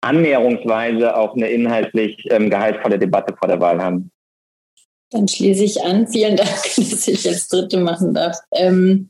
annäherungsweise 0.01 1.17
auch 1.17 1.35
eine 1.35 1.49
inhaltlich 1.49 2.25
ähm, 2.31 2.51
gehaltvolle 2.51 2.99
Debatte 2.99 3.35
vor 3.37 3.49
der 3.49 3.61
Wahl 3.61 3.83
haben. 3.83 4.11
Dann 5.11 5.27
schließe 5.27 5.65
ich 5.65 5.83
an. 5.83 6.07
Vielen 6.07 6.37
Dank, 6.37 6.49
dass 6.77 7.09
ich 7.09 7.29
als 7.29 7.49
Dritte 7.49 7.79
machen 7.79 8.15
darf. 8.15 8.37
Ähm, 8.53 9.09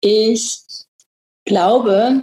ich 0.00 0.58
glaube, 1.44 2.22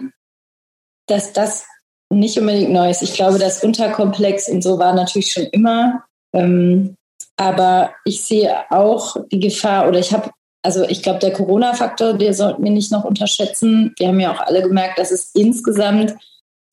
dass 1.07 1.33
das 1.33 1.65
nicht 2.09 2.37
unbedingt 2.37 2.71
neu 2.71 2.89
ist. 2.89 3.01
Ich 3.01 3.13
glaube, 3.13 3.37
das 3.37 3.63
Unterkomplex 3.63 4.49
und 4.49 4.61
so 4.61 4.79
war 4.79 4.93
natürlich 4.93 5.31
schon 5.31 5.45
immer. 5.45 6.03
Ähm, 6.33 6.95
aber 7.37 7.91
ich 8.05 8.23
sehe 8.23 8.55
auch 8.71 9.15
die 9.31 9.39
Gefahr 9.39 9.87
oder 9.87 9.99
ich 9.99 10.11
habe, 10.11 10.31
also 10.63 10.83
ich 10.83 11.03
glaube, 11.03 11.19
der 11.19 11.33
Corona-Faktor, 11.33 12.13
der 12.13 12.33
sollten 12.33 12.63
wir 12.63 12.71
nicht 12.71 12.91
noch 12.91 13.03
unterschätzen. 13.03 13.93
Wir 13.97 14.07
haben 14.07 14.19
ja 14.19 14.33
auch 14.33 14.41
alle 14.41 14.63
gemerkt, 14.63 14.99
dass 14.99 15.11
es 15.11 15.31
insgesamt 15.35 16.15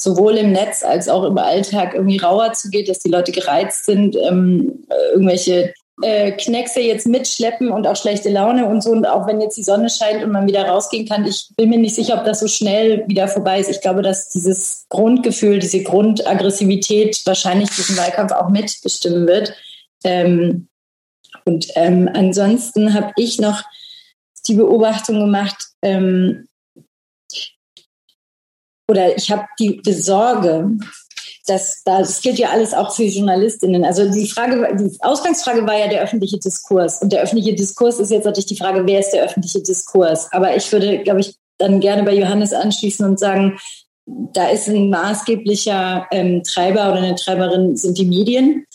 sowohl 0.05 0.37
im 0.37 0.53
Netz 0.53 0.85
als 0.85 1.09
auch 1.09 1.25
im 1.25 1.39
Alltag 1.39 1.95
irgendwie 1.95 2.19
rauer 2.19 2.53
zugeht, 2.53 2.89
dass 2.89 3.01
die 3.01 3.11
Leute 3.11 3.33
gereizt 3.33 3.87
sind, 3.87 4.17
ähm, 4.17 4.85
irgendwelche 5.13 5.75
äh, 6.03 6.33
Kneckse 6.33 6.81
jetzt 6.81 7.07
mitschleppen 7.07 7.71
und 7.71 7.87
auch 7.87 7.97
schlechte 7.97 8.29
Laune 8.29 8.67
und 8.67 8.83
so. 8.83 8.91
Und 8.91 9.07
auch 9.07 9.27
wenn 9.27 9.41
jetzt 9.41 9.57
die 9.57 9.63
Sonne 9.63 9.89
scheint 9.89 10.23
und 10.23 10.33
man 10.33 10.47
wieder 10.47 10.67
rausgehen 10.67 11.09
kann, 11.09 11.25
ich 11.27 11.49
bin 11.57 11.71
mir 11.71 11.79
nicht 11.79 11.95
sicher, 11.95 12.19
ob 12.19 12.25
das 12.25 12.41
so 12.41 12.49
schnell 12.49 13.05
wieder 13.09 13.29
vorbei 13.29 13.61
ist. 13.61 13.71
Ich 13.71 13.81
glaube, 13.81 14.03
dass 14.03 14.29
dieses 14.29 14.87
Grundgefühl, 14.89 15.59
diese 15.59 15.83
Grundaggressivität 15.83 17.21
wahrscheinlich 17.25 17.71
diesen 17.71 17.97
Wahlkampf 17.97 18.33
auch 18.33 18.51
mitbestimmen 18.51 19.27
wird. 19.27 19.55
Ähm, 20.05 20.69
und 21.45 21.69
ähm, 21.75 22.09
ansonsten 22.13 22.95
habe 22.95 23.13
ich 23.17 23.39
noch 23.39 23.63
die 24.47 24.55
Beobachtung 24.55 25.21
gemacht, 25.21 25.57
ähm, 25.83 26.47
oder 28.95 29.17
ich 29.17 29.29
habe 29.31 29.45
die, 29.59 29.83
die 29.83 29.93
Sorge, 29.93 30.71
dass 31.47 31.83
das 31.85 32.23
gilt 32.23 32.39
ja 32.39 32.51
alles 32.51 32.73
auch 32.73 32.95
für 32.95 33.03
Journalistinnen. 33.03 33.85
Also 33.85 34.09
die 34.11 34.29
Frage, 34.29 34.69
die 34.79 34.97
Ausgangsfrage 35.03 35.67
war 35.67 35.77
ja 35.77 35.89
der 35.89 36.03
öffentliche 36.03 36.39
Diskurs. 36.39 37.03
Und 37.03 37.13
der 37.13 37.23
öffentliche 37.23 37.55
Diskurs 37.55 37.99
ist 37.99 38.13
jetzt 38.13 38.25
natürlich 38.25 38.47
die 38.47 38.57
Frage, 38.57 38.87
wer 38.87 39.01
ist 39.01 39.11
der 39.11 39.25
öffentliche 39.25 39.61
Diskurs? 39.61 40.33
Aber 40.33 40.57
ich 40.57 40.71
würde, 40.73 41.03
glaube 41.03 41.21
ich, 41.21 41.35
dann 41.59 41.81
gerne 41.81 42.05
bei 42.05 42.15
Johannes 42.15 42.53
anschließen 42.53 43.05
und 43.05 43.19
sagen, 43.19 43.59
da 44.07 44.49
ist 44.49 44.69
ein 44.69 44.91
maßgeblicher 44.91 46.07
ähm, 46.13 46.43
Treiber 46.45 46.93
oder 46.93 47.03
eine 47.03 47.15
Treiberin 47.17 47.77
sind 47.77 47.99
die 47.99 48.07
Medien 48.07 48.67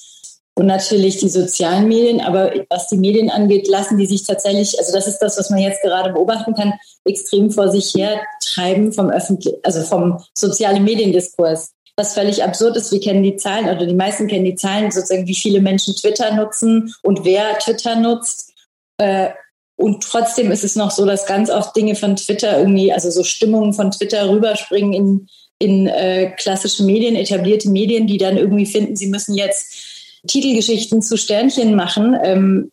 und 0.59 0.65
natürlich 0.65 1.17
die 1.17 1.29
sozialen 1.29 1.87
Medien. 1.87 2.21
Aber 2.21 2.51
was 2.69 2.87
die 2.87 2.97
Medien 2.97 3.29
angeht, 3.29 3.67
lassen 3.67 3.97
die 3.97 4.05
sich 4.05 4.23
tatsächlich, 4.23 4.77
also 4.77 4.91
das 4.91 5.07
ist 5.07 5.19
das, 5.19 5.37
was 5.37 5.49
man 5.49 5.59
jetzt 5.59 5.81
gerade 5.81 6.11
beobachten 6.11 6.53
kann, 6.53 6.73
extrem 7.05 7.49
vor 7.49 7.69
sich 7.69 7.93
her 7.95 8.19
treiben 8.43 8.91
vom 8.91 9.09
öffentlichen, 9.09 9.57
also 9.63 9.81
vom 9.81 10.19
sozialen 10.37 10.83
Mediendiskurs. 10.83 11.71
Was 11.95 12.13
völlig 12.13 12.43
absurd 12.43 12.77
ist, 12.77 12.91
wir 12.91 12.99
kennen 12.99 13.23
die 13.23 13.37
Zahlen, 13.37 13.65
oder 13.65 13.85
die 13.85 13.93
meisten 13.95 14.27
kennen 14.27 14.45
die 14.45 14.55
Zahlen, 14.55 14.91
sozusagen, 14.91 15.27
wie 15.27 15.35
viele 15.35 15.61
Menschen 15.61 15.95
Twitter 15.95 16.35
nutzen 16.35 16.93
und 17.03 17.25
wer 17.25 17.57
Twitter 17.59 17.95
nutzt. 17.95 18.53
Äh, 18.97 19.29
Und 19.77 20.03
trotzdem 20.03 20.51
ist 20.51 20.65
es 20.65 20.75
noch 20.75 20.91
so, 20.91 21.05
dass 21.05 21.25
ganz 21.25 21.49
oft 21.49 21.73
Dinge 21.73 21.95
von 21.95 22.17
Twitter 22.17 22.59
irgendwie, 22.59 22.91
also 22.91 23.09
so 23.09 23.23
Stimmungen 23.23 23.73
von 23.73 23.91
Twitter 23.91 24.29
rüberspringen 24.29 24.93
in, 24.93 25.27
in 25.59 25.87
äh, 25.87 26.31
klassische 26.37 26.83
Medien, 26.83 27.15
etablierte 27.15 27.69
Medien, 27.69 28.05
die 28.05 28.17
dann 28.17 28.37
irgendwie 28.37 28.65
finden, 28.65 28.97
sie 28.97 29.07
müssen 29.07 29.35
jetzt 29.35 29.88
Titelgeschichten 30.27 31.01
zu 31.01 31.17
Sternchen 31.17 31.75
machen, 31.75 32.17
ähm, 32.21 32.71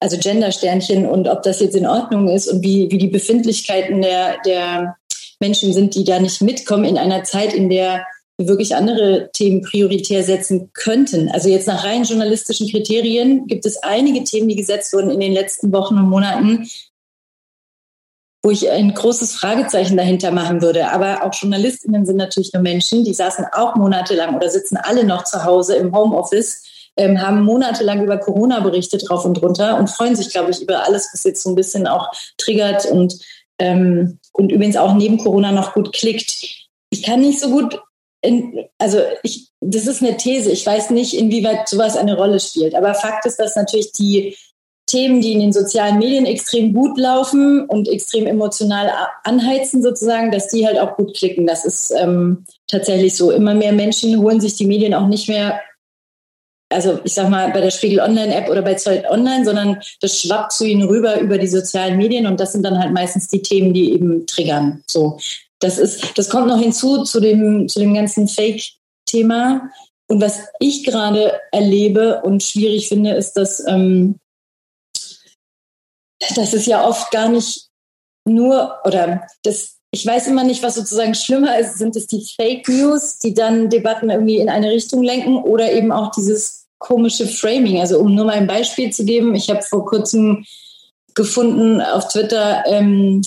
also 0.00 0.18
Gender-Sternchen 0.18 1.06
und 1.06 1.28
ob 1.28 1.42
das 1.42 1.60
jetzt 1.60 1.76
in 1.76 1.86
Ordnung 1.86 2.28
ist 2.28 2.48
und 2.48 2.62
wie, 2.62 2.90
wie 2.90 2.98
die 2.98 3.08
Befindlichkeiten 3.08 4.02
der, 4.02 4.36
der 4.44 4.96
Menschen 5.40 5.72
sind, 5.72 5.94
die 5.94 6.04
da 6.04 6.20
nicht 6.20 6.42
mitkommen 6.42 6.84
in 6.84 6.98
einer 6.98 7.24
Zeit, 7.24 7.54
in 7.54 7.68
der 7.68 8.04
wir 8.36 8.48
wirklich 8.48 8.74
andere 8.74 9.30
Themen 9.32 9.62
prioritär 9.62 10.24
setzen 10.24 10.70
könnten. 10.72 11.28
Also 11.28 11.48
jetzt 11.48 11.68
nach 11.68 11.84
rein 11.84 12.02
journalistischen 12.04 12.68
Kriterien 12.68 13.46
gibt 13.46 13.64
es 13.64 13.82
einige 13.82 14.24
Themen, 14.24 14.48
die 14.48 14.56
gesetzt 14.56 14.92
wurden 14.92 15.10
in 15.10 15.20
den 15.20 15.32
letzten 15.32 15.72
Wochen 15.72 15.96
und 15.96 16.08
Monaten, 16.08 16.68
wo 18.42 18.50
ich 18.50 18.68
ein 18.70 18.92
großes 18.92 19.34
Fragezeichen 19.34 19.96
dahinter 19.96 20.32
machen 20.32 20.60
würde. 20.62 20.90
Aber 20.90 21.24
auch 21.24 21.32
JournalistInnen 21.32 22.04
sind 22.04 22.16
natürlich 22.16 22.52
nur 22.52 22.62
Menschen, 22.62 23.04
die 23.04 23.14
saßen 23.14 23.46
auch 23.52 23.76
monatelang 23.76 24.34
oder 24.34 24.50
sitzen 24.50 24.76
alle 24.76 25.04
noch 25.04 25.24
zu 25.24 25.44
Hause 25.44 25.76
im 25.76 25.94
Homeoffice, 25.96 26.64
ähm, 26.96 27.20
haben 27.20 27.42
monatelang 27.42 28.02
über 28.02 28.18
Corona 28.18 28.60
berichtet 28.60 29.08
drauf 29.08 29.24
und 29.24 29.34
drunter 29.34 29.78
und 29.78 29.90
freuen 29.90 30.16
sich, 30.16 30.30
glaube 30.30 30.50
ich, 30.50 30.62
über 30.62 30.84
alles, 30.84 31.08
was 31.12 31.24
jetzt 31.24 31.42
so 31.42 31.50
ein 31.50 31.56
bisschen 31.56 31.86
auch 31.86 32.10
triggert 32.38 32.86
und, 32.86 33.18
ähm, 33.58 34.18
und 34.32 34.52
übrigens 34.52 34.76
auch 34.76 34.94
neben 34.94 35.18
Corona 35.18 35.52
noch 35.52 35.74
gut 35.74 35.92
klickt. 35.92 36.68
Ich 36.90 37.02
kann 37.02 37.20
nicht 37.20 37.40
so 37.40 37.50
gut 37.50 37.80
in, 38.22 38.64
also 38.78 39.00
ich, 39.22 39.50
das 39.60 39.86
ist 39.86 40.02
eine 40.02 40.16
These. 40.16 40.50
Ich 40.50 40.64
weiß 40.64 40.90
nicht, 40.90 41.14
inwieweit 41.14 41.68
sowas 41.68 41.96
eine 41.96 42.16
Rolle 42.16 42.40
spielt. 42.40 42.74
Aber 42.74 42.94
Fakt 42.94 43.26
ist, 43.26 43.38
dass 43.38 43.56
natürlich 43.56 43.92
die 43.92 44.36
Themen, 44.86 45.20
die 45.20 45.32
in 45.32 45.40
den 45.40 45.52
sozialen 45.52 45.98
Medien 45.98 46.26
extrem 46.26 46.72
gut 46.72 46.98
laufen 46.98 47.64
und 47.66 47.88
extrem 47.88 48.26
emotional 48.26 48.90
anheizen 49.24 49.82
sozusagen, 49.82 50.30
dass 50.30 50.48
die 50.48 50.66
halt 50.66 50.78
auch 50.78 50.96
gut 50.96 51.16
klicken. 51.16 51.46
Das 51.46 51.64
ist 51.64 51.90
ähm, 51.90 52.44
tatsächlich 52.66 53.16
so. 53.16 53.30
Immer 53.30 53.54
mehr 53.54 53.72
Menschen 53.72 54.18
holen 54.20 54.40
sich 54.40 54.56
die 54.56 54.66
Medien 54.66 54.94
auch 54.94 55.06
nicht 55.06 55.28
mehr, 55.28 55.60
also 56.70 57.00
ich 57.04 57.14
sag 57.14 57.28
mal 57.28 57.52
bei 57.52 57.60
der 57.60 57.70
Spiegel 57.70 58.00
Online 58.00 58.34
App 58.34 58.48
oder 58.48 58.62
bei 58.62 58.74
Zeit 58.74 59.08
Online, 59.08 59.44
sondern 59.44 59.80
das 60.00 60.20
schwappt 60.20 60.52
zu 60.52 60.64
ihnen 60.64 60.82
rüber 60.82 61.20
über 61.20 61.38
die 61.38 61.46
sozialen 61.46 61.96
Medien 61.96 62.26
und 62.26 62.40
das 62.40 62.52
sind 62.52 62.62
dann 62.62 62.78
halt 62.78 62.92
meistens 62.92 63.28
die 63.28 63.42
Themen, 63.42 63.72
die 63.72 63.92
eben 63.92 64.26
triggern. 64.26 64.82
So, 64.88 65.18
das 65.60 65.78
ist, 65.78 66.18
das 66.18 66.28
kommt 66.28 66.48
noch 66.48 66.58
hinzu 66.58 67.04
zu 67.04 67.20
dem, 67.20 67.68
zu 67.68 67.78
dem 67.78 67.94
ganzen 67.94 68.28
Fake-Thema. 68.28 69.70
Und 70.06 70.20
was 70.20 70.40
ich 70.60 70.84
gerade 70.84 71.40
erlebe 71.52 72.20
und 72.22 72.42
schwierig 72.42 72.88
finde, 72.88 73.12
ist, 73.12 73.34
dass, 73.34 73.66
ähm, 73.66 74.16
dass 76.36 76.52
es 76.52 76.66
ja 76.66 76.86
oft 76.86 77.10
gar 77.10 77.28
nicht 77.28 77.68
nur 78.26 78.78
oder 78.84 79.26
das, 79.42 79.73
ich 79.94 80.04
weiß 80.04 80.26
immer 80.26 80.42
nicht, 80.42 80.62
was 80.64 80.74
sozusagen 80.74 81.14
schlimmer 81.14 81.56
ist. 81.56 81.78
Sind 81.78 81.94
es 81.94 82.08
die 82.08 82.26
Fake 82.36 82.68
News, 82.68 83.18
die 83.18 83.32
dann 83.32 83.70
Debatten 83.70 84.10
irgendwie 84.10 84.38
in 84.38 84.48
eine 84.48 84.70
Richtung 84.70 85.04
lenken 85.04 85.36
oder 85.36 85.72
eben 85.72 85.92
auch 85.92 86.10
dieses 86.10 86.66
komische 86.78 87.28
Framing? 87.28 87.80
Also 87.80 88.00
um 88.00 88.12
nur 88.12 88.24
mal 88.24 88.32
ein 88.32 88.48
Beispiel 88.48 88.90
zu 88.90 89.04
geben, 89.04 89.36
ich 89.36 89.48
habe 89.50 89.62
vor 89.62 89.86
kurzem 89.86 90.44
gefunden 91.14 91.80
auf 91.80 92.08
Twitter, 92.08 92.64
ähm, 92.66 93.22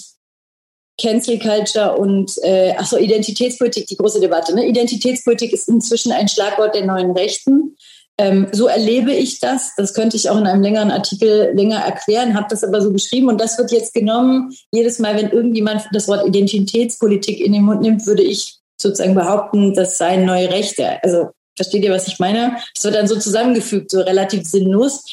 Cancel 1.00 1.40
Culture 1.40 1.96
und 1.96 2.38
äh, 2.44 2.74
achso, 2.76 2.98
Identitätspolitik, 2.98 3.88
die 3.88 3.96
große 3.96 4.20
Debatte. 4.20 4.54
Ne? 4.54 4.68
Identitätspolitik 4.68 5.54
ist 5.54 5.70
inzwischen 5.70 6.12
ein 6.12 6.28
Schlagwort 6.28 6.76
der 6.76 6.86
neuen 6.86 7.12
Rechten. 7.12 7.78
Ähm, 8.20 8.48
so 8.52 8.68
erlebe 8.68 9.14
ich 9.14 9.40
das. 9.40 9.74
Das 9.76 9.94
könnte 9.94 10.18
ich 10.18 10.30
auch 10.30 10.38
in 10.38 10.48
einem 10.48 10.64
längeren 10.64 10.90
Artikel 10.90 11.52
länger 11.54 11.78
erklären, 11.78 12.34
habe 12.34 12.48
das 12.50 12.64
aber 12.64 12.82
so 12.82 12.92
geschrieben 12.92 13.30
und 13.30 13.40
das 13.40 13.58
wird 13.58 13.72
jetzt 13.72 13.94
genommen. 13.94 14.52
Jedes 14.72 14.98
Mal, 14.98 15.16
wenn 15.16 15.30
irgendjemand 15.30 15.88
das 15.92 16.08
Wort 16.08 16.28
Identitätspolitik 16.28 17.40
in 17.40 17.54
den 17.54 17.64
Mund 17.64 17.82
nimmt, 17.82 18.06
würde 18.08 18.24
ich 18.24 18.58
sozusagen 18.82 19.14
behaupten, 19.14 19.74
das 19.74 19.98
seien 19.98 20.26
neue 20.26 20.50
Rechte. 20.50 21.04
Also 21.04 21.30
versteht 21.56 21.84
ihr, 21.84 21.92
was 21.92 22.08
ich 22.08 22.20
meine? 22.20 22.58
Es 22.76 22.84
wird 22.84 22.96
dann 22.96 23.08
so 23.08 23.18
zusammengefügt, 23.20 23.92
so 23.92 24.02
relativ 24.02 24.46
sinnlos. 24.46 25.04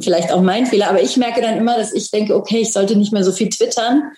Vielleicht 0.00 0.32
auch 0.32 0.42
mein 0.42 0.66
Fehler, 0.66 0.90
aber 0.90 1.02
ich 1.02 1.16
merke 1.16 1.40
dann 1.40 1.56
immer, 1.56 1.76
dass 1.76 1.92
ich 1.92 2.10
denke, 2.10 2.36
okay, 2.36 2.58
ich 2.58 2.72
sollte 2.72 2.96
nicht 2.96 3.12
mehr 3.12 3.24
so 3.24 3.32
viel 3.32 3.48
twittern, 3.48 4.12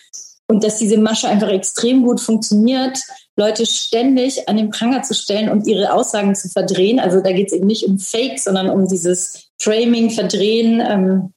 und 0.46 0.62
dass 0.62 0.78
diese 0.78 0.98
Masche 0.98 1.28
einfach 1.28 1.48
extrem 1.48 2.04
gut 2.04 2.20
funktioniert, 2.20 2.98
Leute 3.36 3.66
ständig 3.66 4.48
an 4.48 4.56
den 4.56 4.70
Pranger 4.70 5.02
zu 5.02 5.14
stellen 5.14 5.48
und 5.48 5.66
ihre 5.66 5.92
Aussagen 5.92 6.34
zu 6.34 6.48
verdrehen. 6.48 7.00
Also 7.00 7.20
da 7.20 7.32
geht 7.32 7.48
es 7.48 7.52
eben 7.54 7.66
nicht 7.66 7.84
um 7.84 7.98
Fake, 7.98 8.38
sondern 8.38 8.68
um 8.68 8.86
dieses 8.86 9.50
Framing, 9.60 10.10
Verdrehen, 10.10 10.80
ähm, 10.80 11.32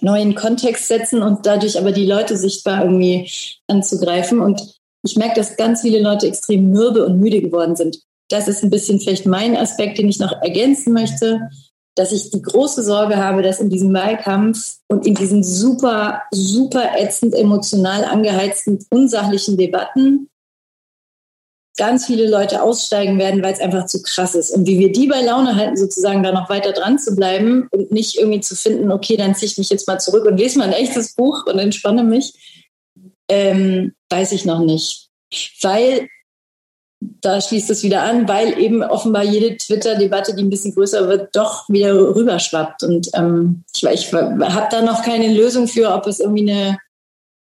neuen 0.00 0.34
Kontext 0.34 0.88
setzen 0.88 1.22
und 1.22 1.46
dadurch 1.46 1.78
aber 1.78 1.92
die 1.92 2.06
Leute 2.06 2.36
sichtbar 2.36 2.84
irgendwie 2.84 3.30
anzugreifen. 3.66 4.40
Und 4.40 4.60
ich 5.02 5.16
merke, 5.16 5.36
dass 5.36 5.56
ganz 5.56 5.82
viele 5.82 6.00
Leute 6.00 6.26
extrem 6.26 6.70
mürbe 6.70 7.06
und 7.06 7.18
müde 7.18 7.40
geworden 7.40 7.76
sind. 7.76 7.98
Das 8.28 8.48
ist 8.48 8.62
ein 8.62 8.70
bisschen 8.70 9.00
vielleicht 9.00 9.26
mein 9.26 9.56
Aspekt, 9.56 9.98
den 9.98 10.08
ich 10.08 10.18
noch 10.18 10.32
ergänzen 10.42 10.92
möchte 10.92 11.40
dass 11.94 12.12
ich 12.12 12.30
die 12.30 12.42
große 12.42 12.82
Sorge 12.82 13.16
habe, 13.16 13.42
dass 13.42 13.60
in 13.60 13.70
diesem 13.70 13.94
Wahlkampf 13.94 14.78
und 14.88 15.06
in 15.06 15.14
diesen 15.14 15.44
super, 15.44 16.22
super 16.32 16.98
ätzend 16.98 17.34
emotional 17.34 18.04
angeheizten, 18.04 18.84
unsachlichen 18.90 19.56
Debatten 19.56 20.28
ganz 21.76 22.06
viele 22.06 22.28
Leute 22.28 22.62
aussteigen 22.62 23.18
werden, 23.18 23.42
weil 23.42 23.52
es 23.52 23.60
einfach 23.60 23.86
zu 23.86 24.02
krass 24.02 24.34
ist. 24.34 24.50
Und 24.50 24.66
wie 24.66 24.78
wir 24.78 24.92
die 24.92 25.08
bei 25.08 25.22
Laune 25.22 25.56
halten, 25.56 25.76
sozusagen 25.76 26.22
da 26.22 26.30
noch 26.30 26.48
weiter 26.48 26.72
dran 26.72 26.98
zu 26.98 27.16
bleiben 27.16 27.68
und 27.72 27.90
nicht 27.90 28.16
irgendwie 28.16 28.40
zu 28.40 28.54
finden, 28.54 28.92
okay, 28.92 29.16
dann 29.16 29.34
ziehe 29.34 29.50
ich 29.50 29.58
mich 29.58 29.70
jetzt 29.70 29.88
mal 29.88 29.98
zurück 29.98 30.24
und 30.24 30.36
lese 30.36 30.58
mal 30.58 30.68
ein 30.68 30.72
echtes 30.72 31.14
Buch 31.14 31.46
und 31.46 31.58
entspanne 31.58 32.04
mich, 32.04 32.32
ähm, 33.28 33.92
weiß 34.08 34.32
ich 34.32 34.44
noch 34.44 34.60
nicht. 34.60 35.08
Weil 35.62 36.08
da 37.20 37.40
schließt 37.40 37.70
es 37.70 37.82
wieder 37.82 38.02
an, 38.02 38.28
weil 38.28 38.58
eben 38.58 38.82
offenbar 38.82 39.24
jede 39.24 39.56
Twitter-Debatte, 39.56 40.34
die 40.34 40.42
ein 40.42 40.50
bisschen 40.50 40.74
größer 40.74 41.08
wird, 41.08 41.34
doch 41.34 41.68
wieder 41.68 41.94
rüberschwappt. 41.94 42.82
Und 42.82 43.10
ähm, 43.14 43.64
ich, 43.74 43.82
ich 43.82 44.12
habe 44.12 44.68
da 44.70 44.82
noch 44.82 45.02
keine 45.02 45.32
Lösung 45.32 45.68
für, 45.68 45.94
ob 45.94 46.06
es 46.06 46.20
irgendwie 46.20 46.50
eine, 46.50 46.78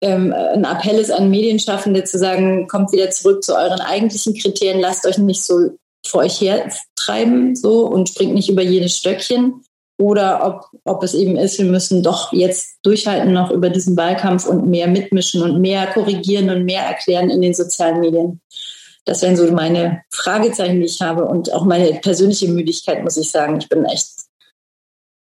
ähm, 0.03 0.33
ein 0.33 0.65
Appell 0.65 0.99
ist 0.99 1.11
an 1.11 1.31
Medienschaffende 1.31 2.05
zu 2.05 2.19
sagen, 2.19 2.69
kommt 2.69 2.93
wieder 2.93 3.11
zurück 3.11 3.43
zu 3.43 3.55
euren 3.55 3.81
eigentlichen 3.81 4.35
Kriterien, 4.35 4.81
lasst 4.81 5.07
euch 5.07 5.19
nicht 5.19 5.43
so 5.43 5.71
vor 6.07 6.23
euch 6.23 6.41
hertreiben 6.41 7.57
so 7.57 7.87
und 7.87 8.09
springt 8.09 8.35
nicht 8.35 8.49
über 8.49 8.63
jedes 8.63 8.97
Stöckchen. 8.97 9.63
Oder 9.99 10.47
ob, 10.47 10.81
ob 10.85 11.03
es 11.03 11.15
eben 11.15 11.37
ist, 11.37 11.59
wir 11.59 11.65
müssen 11.65 12.03
doch 12.03 12.33
jetzt 12.33 12.77
durchhalten 12.83 13.33
noch 13.33 13.51
über 13.51 13.71
diesen 13.71 13.97
Wahlkampf 13.97 14.47
und 14.47 14.67
mehr 14.67 14.89
mitmischen 14.89 15.43
und 15.43 15.61
mehr 15.61 15.87
korrigieren 15.87 16.51
und 16.51 16.65
mehr 16.65 16.83
erklären 16.83 17.31
in 17.31 17.41
den 17.41 17.55
sozialen 17.55 18.01
Medien. 18.01 18.41
Das 19.07 19.23
wären 19.23 19.37
so 19.37 19.51
meine 19.53 20.03
Fragezeichen, 20.11 20.81
die 20.81 20.87
ich 20.87 21.01
habe 21.01 21.25
und 21.25 21.53
auch 21.53 21.65
meine 21.65 21.95
persönliche 22.01 22.49
Müdigkeit, 22.49 23.05
muss 23.05 23.17
ich 23.17 23.31
sagen. 23.31 23.57
Ich 23.59 23.69
bin 23.69 23.85
echt, 23.85 24.09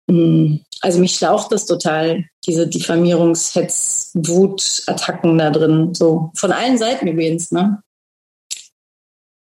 mm, 0.09 0.57
also 0.81 0.99
mich 0.99 1.15
schlaucht 1.15 1.53
das 1.53 1.67
total, 1.67 2.25
diese 2.45 2.65
Diffamierungs-, 2.67 3.55
Hetz-, 3.55 4.11
Wut-Attacken 4.15 5.39
da 5.39 5.51
drin, 5.51 5.95
so 5.95 6.33
von 6.35 6.51
allen 6.51 6.79
Seiten 6.79 7.07
übrigens, 7.07 7.53
ne? 7.53 7.81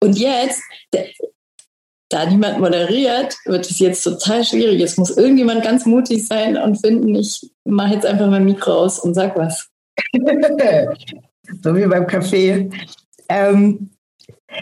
Und 0.02 0.18
jetzt, 0.18 0.62
da 2.10 2.26
niemand 2.26 2.60
moderiert, 2.60 3.36
wird 3.46 3.70
es 3.70 3.80
jetzt 3.80 4.04
total 4.04 4.44
schwierig. 4.44 4.82
Es 4.82 4.98
muss 4.98 5.16
irgendjemand 5.16 5.64
ganz 5.64 5.86
mutig 5.86 6.28
sein 6.28 6.58
und 6.58 6.78
finden, 6.78 7.14
ich 7.16 7.52
mache 7.64 7.94
jetzt 7.94 8.06
einfach 8.06 8.28
mein 8.30 8.46
Mikro 8.46 8.74
aus 8.74 9.00
und 9.00 9.14
sag 9.14 9.36
was. 9.38 9.70
so 11.64 11.76
wie 11.76 11.86
beim 11.86 12.08
Kaffee. 12.08 12.70
Ähm, 13.30 13.92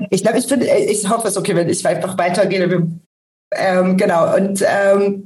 ich 0.10 0.23
glaube, 0.23 0.39
ich 0.39 0.45
finde, 0.45 0.65
ich 0.65 1.10
hoffe, 1.10 1.28
es 1.28 1.34
ist 1.34 1.38
okay, 1.38 1.56
wenn 1.56 1.69
ich 1.69 1.86
einfach 1.86 2.17
weitergehe. 2.17 2.88
Ähm, 3.56 3.97
genau. 3.97 4.36
Und 4.36 4.63
ähm, 4.67 5.23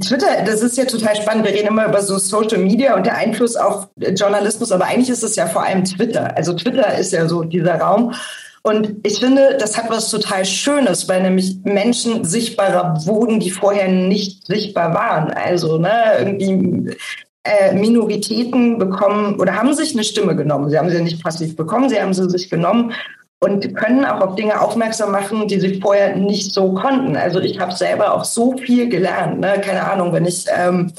Twitter, 0.00 0.42
das 0.44 0.62
ist 0.62 0.76
ja 0.76 0.84
total 0.84 1.16
spannend. 1.16 1.44
Wir 1.44 1.52
reden 1.52 1.68
immer 1.68 1.86
über 1.86 2.02
so 2.02 2.18
Social 2.18 2.58
Media 2.58 2.96
und 2.96 3.06
der 3.06 3.16
Einfluss 3.16 3.56
auf 3.56 3.88
Journalismus, 3.96 4.72
aber 4.72 4.86
eigentlich 4.86 5.10
ist 5.10 5.22
es 5.22 5.36
ja 5.36 5.46
vor 5.46 5.64
allem 5.64 5.84
Twitter. 5.84 6.36
Also 6.36 6.54
Twitter 6.54 6.98
ist 6.98 7.12
ja 7.12 7.28
so 7.28 7.42
dieser 7.42 7.76
Raum. 7.76 8.14
Und 8.62 8.96
ich 9.06 9.20
finde, 9.20 9.56
das 9.58 9.78
hat 9.78 9.88
was 9.88 10.10
total 10.10 10.44
Schönes, 10.44 11.08
weil 11.08 11.22
nämlich 11.22 11.58
Menschen 11.64 12.24
sichtbarer 12.24 13.06
wurden, 13.06 13.40
die 13.40 13.50
vorher 13.50 13.88
nicht 13.88 14.46
sichtbar 14.46 14.92
waren. 14.92 15.30
Also 15.30 15.78
ne, 15.78 15.90
irgendwie 16.18 16.96
äh, 17.44 17.72
Minoritäten 17.74 18.78
bekommen 18.78 19.40
oder 19.40 19.54
haben 19.54 19.72
sich 19.72 19.94
eine 19.94 20.04
Stimme 20.04 20.34
genommen. 20.36 20.68
Sie 20.68 20.78
haben 20.78 20.90
sie 20.90 21.00
nicht 21.00 21.22
passiv 21.22 21.56
bekommen, 21.56 21.88
sie 21.88 22.00
haben 22.00 22.12
sie 22.12 22.28
sich 22.28 22.50
genommen 22.50 22.92
und 23.40 23.76
können 23.76 24.04
auch 24.04 24.20
auf 24.20 24.34
Dinge 24.34 24.60
aufmerksam 24.60 25.12
machen, 25.12 25.46
die 25.46 25.60
sie 25.60 25.80
vorher 25.80 26.16
nicht 26.16 26.52
so 26.52 26.72
konnten. 26.74 27.16
Also 27.16 27.40
ich 27.40 27.60
habe 27.60 27.72
selber 27.72 28.14
auch 28.14 28.24
so 28.24 28.56
viel 28.56 28.88
gelernt. 28.88 29.40
Ne? 29.40 29.60
Keine 29.60 29.88
Ahnung, 29.88 30.12
wenn 30.12 30.26
ich 30.26 30.46
ähm, 30.54 30.92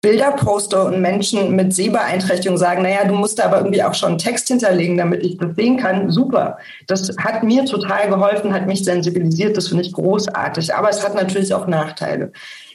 Bilder 0.00 0.32
poste 0.32 0.82
und 0.82 1.00
Menschen 1.00 1.54
mit 1.54 1.74
Sehbeeinträchtigung 1.74 2.56
sagen, 2.56 2.82
naja, 2.82 3.04
du 3.04 3.14
musst 3.14 3.38
da 3.38 3.44
aber 3.44 3.58
irgendwie 3.58 3.84
auch 3.84 3.94
schon 3.94 4.10
einen 4.10 4.18
Text 4.18 4.48
hinterlegen, 4.48 4.96
damit 4.96 5.22
ich 5.22 5.36
das 5.36 5.54
sehen 5.54 5.76
kann. 5.76 6.10
Super. 6.10 6.58
Das 6.88 7.14
hat 7.18 7.44
mir 7.44 7.64
total 7.66 8.08
geholfen, 8.08 8.52
hat 8.52 8.66
mich 8.66 8.84
sensibilisiert. 8.84 9.56
Das 9.56 9.68
finde 9.68 9.84
ich 9.84 9.92
großartig. 9.92 10.74
Aber 10.74 10.88
es 10.88 11.04
hat 11.04 11.14
natürlich 11.14 11.54
auch 11.54 11.66
Nachteile. 11.66 12.32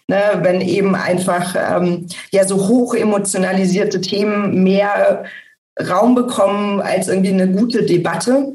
ne, 0.08 0.22
wenn 0.42 0.62
eben 0.62 0.96
einfach 0.96 1.56
ähm, 1.56 2.08
ja 2.32 2.46
so 2.46 2.68
hoch 2.68 2.94
emotionalisierte 2.94 4.00
Themen 4.00 4.64
mehr 4.64 5.26
Raum 5.90 6.16
bekommen 6.16 6.82
als 6.82 7.08
irgendwie 7.08 7.34
eine 7.34 7.52
gute 7.52 7.84
Debatte. 7.84 8.54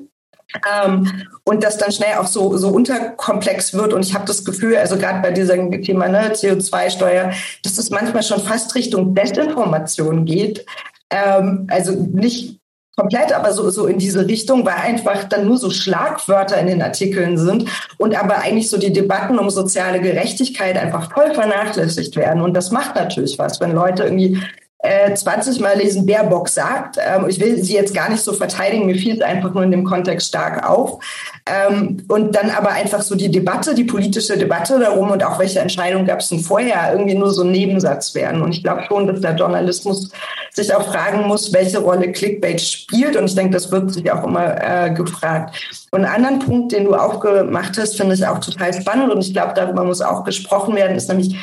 Ähm, 0.84 1.24
und 1.44 1.64
das 1.64 1.78
dann 1.78 1.92
schnell 1.92 2.16
auch 2.18 2.26
so, 2.26 2.56
so 2.56 2.68
unterkomplex 2.68 3.74
wird. 3.74 3.92
Und 3.92 4.04
ich 4.04 4.14
habe 4.14 4.24
das 4.26 4.44
Gefühl, 4.44 4.76
also 4.76 4.96
gerade 4.96 5.20
bei 5.20 5.30
diesem 5.30 5.70
Thema 5.82 6.08
ne, 6.08 6.32
CO2-Steuer, 6.32 7.32
dass 7.62 7.78
es 7.78 7.90
manchmal 7.90 8.22
schon 8.22 8.40
fast 8.40 8.74
Richtung 8.74 9.14
Desinformation 9.14 10.24
geht. 10.24 10.64
Ähm, 11.10 11.66
also 11.70 11.92
nicht 11.92 12.60
komplett, 12.96 13.32
aber 13.32 13.52
so, 13.52 13.70
so 13.70 13.86
in 13.86 13.98
diese 13.98 14.26
Richtung, 14.26 14.66
weil 14.66 14.74
einfach 14.74 15.24
dann 15.24 15.46
nur 15.46 15.56
so 15.56 15.70
Schlagwörter 15.70 16.58
in 16.58 16.66
den 16.66 16.82
Artikeln 16.82 17.38
sind 17.38 17.68
und 17.96 18.14
aber 18.20 18.38
eigentlich 18.38 18.68
so 18.68 18.78
die 18.78 18.92
Debatten 18.92 19.38
um 19.38 19.48
soziale 19.48 20.00
Gerechtigkeit 20.00 20.76
einfach 20.76 21.10
voll 21.12 21.32
vernachlässigt 21.32 22.16
werden. 22.16 22.42
Und 22.42 22.54
das 22.54 22.70
macht 22.70 22.94
natürlich 22.94 23.38
was, 23.38 23.60
wenn 23.60 23.72
Leute 23.72 24.04
irgendwie 24.04 24.42
äh, 24.82 25.14
20 25.14 25.60
Mal 25.60 25.78
lesen, 25.78 26.04
Baerbock 26.06 26.48
sagt. 26.48 26.98
Ähm, 26.98 27.26
ich 27.28 27.40
will 27.40 27.62
sie 27.62 27.74
jetzt 27.74 27.94
gar 27.94 28.10
nicht 28.10 28.22
so 28.22 28.32
verteidigen, 28.32 28.86
mir 28.86 28.96
fiel 28.96 29.14
es 29.14 29.22
einfach 29.22 29.54
nur 29.54 29.62
in 29.62 29.70
dem 29.70 29.84
Kontext 29.84 30.28
stark 30.28 30.68
auf. 30.68 31.02
Ähm, 31.46 32.04
und 32.08 32.34
dann 32.34 32.50
aber 32.50 32.70
einfach 32.70 33.00
so 33.00 33.14
die 33.14 33.30
Debatte, 33.30 33.74
die 33.74 33.84
politische 33.84 34.36
Debatte 34.36 34.80
darum 34.80 35.12
und 35.12 35.24
auch 35.24 35.38
welche 35.38 35.60
Entscheidungen 35.60 36.04
gab 36.04 36.18
es 36.18 36.28
denn 36.28 36.40
vorher, 36.40 36.92
irgendwie 36.92 37.14
nur 37.14 37.32
so 37.32 37.42
ein 37.44 37.52
Nebensatz 37.52 38.14
werden. 38.16 38.42
Und 38.42 38.52
ich 38.52 38.64
glaube 38.64 38.82
schon, 38.88 39.06
dass 39.06 39.20
der 39.20 39.36
Journalismus 39.36 40.10
sich 40.52 40.74
auch 40.74 40.86
fragen 40.90 41.28
muss, 41.28 41.52
welche 41.52 41.78
Rolle 41.78 42.10
Clickbait 42.10 42.60
spielt. 42.60 43.16
Und 43.16 43.26
ich 43.26 43.36
denke, 43.36 43.52
das 43.52 43.70
wird 43.70 43.92
sich 43.92 44.10
auch 44.10 44.24
immer 44.24 44.60
äh, 44.60 44.90
gefragt. 44.90 45.54
Und 45.92 46.04
einen 46.04 46.26
anderen 46.26 46.38
Punkt, 46.40 46.72
den 46.72 46.84
du 46.84 46.94
auch 46.96 47.20
gemacht 47.20 47.78
hast, 47.78 47.96
finde 47.96 48.16
ich 48.16 48.26
auch 48.26 48.40
total 48.40 48.74
spannend. 48.74 49.12
Und 49.12 49.24
ich 49.24 49.32
glaube, 49.32 49.52
darüber 49.54 49.84
muss 49.84 50.00
auch 50.00 50.24
gesprochen 50.24 50.74
werden, 50.74 50.96
ist 50.96 51.08
nämlich, 51.08 51.36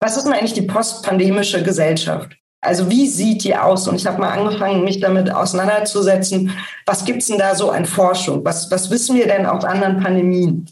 was 0.00 0.16
ist 0.16 0.24
denn 0.24 0.32
eigentlich 0.32 0.54
die 0.54 0.62
postpandemische 0.62 1.62
Gesellschaft? 1.62 2.36
Also 2.60 2.90
wie 2.90 3.06
sieht 3.06 3.44
die 3.44 3.56
aus? 3.56 3.88
Und 3.88 3.96
ich 3.96 4.06
habe 4.06 4.20
mal 4.20 4.30
angefangen, 4.30 4.84
mich 4.84 5.00
damit 5.00 5.30
auseinanderzusetzen. 5.32 6.52
Was 6.84 7.04
gibt's 7.04 7.26
denn 7.26 7.38
da 7.38 7.54
so 7.54 7.70
an 7.70 7.86
Forschung? 7.86 8.44
Was, 8.44 8.70
was 8.70 8.90
wissen 8.90 9.16
wir 9.16 9.26
denn 9.26 9.46
aus 9.46 9.64
anderen 9.64 10.00
Pandemien? 10.02 10.66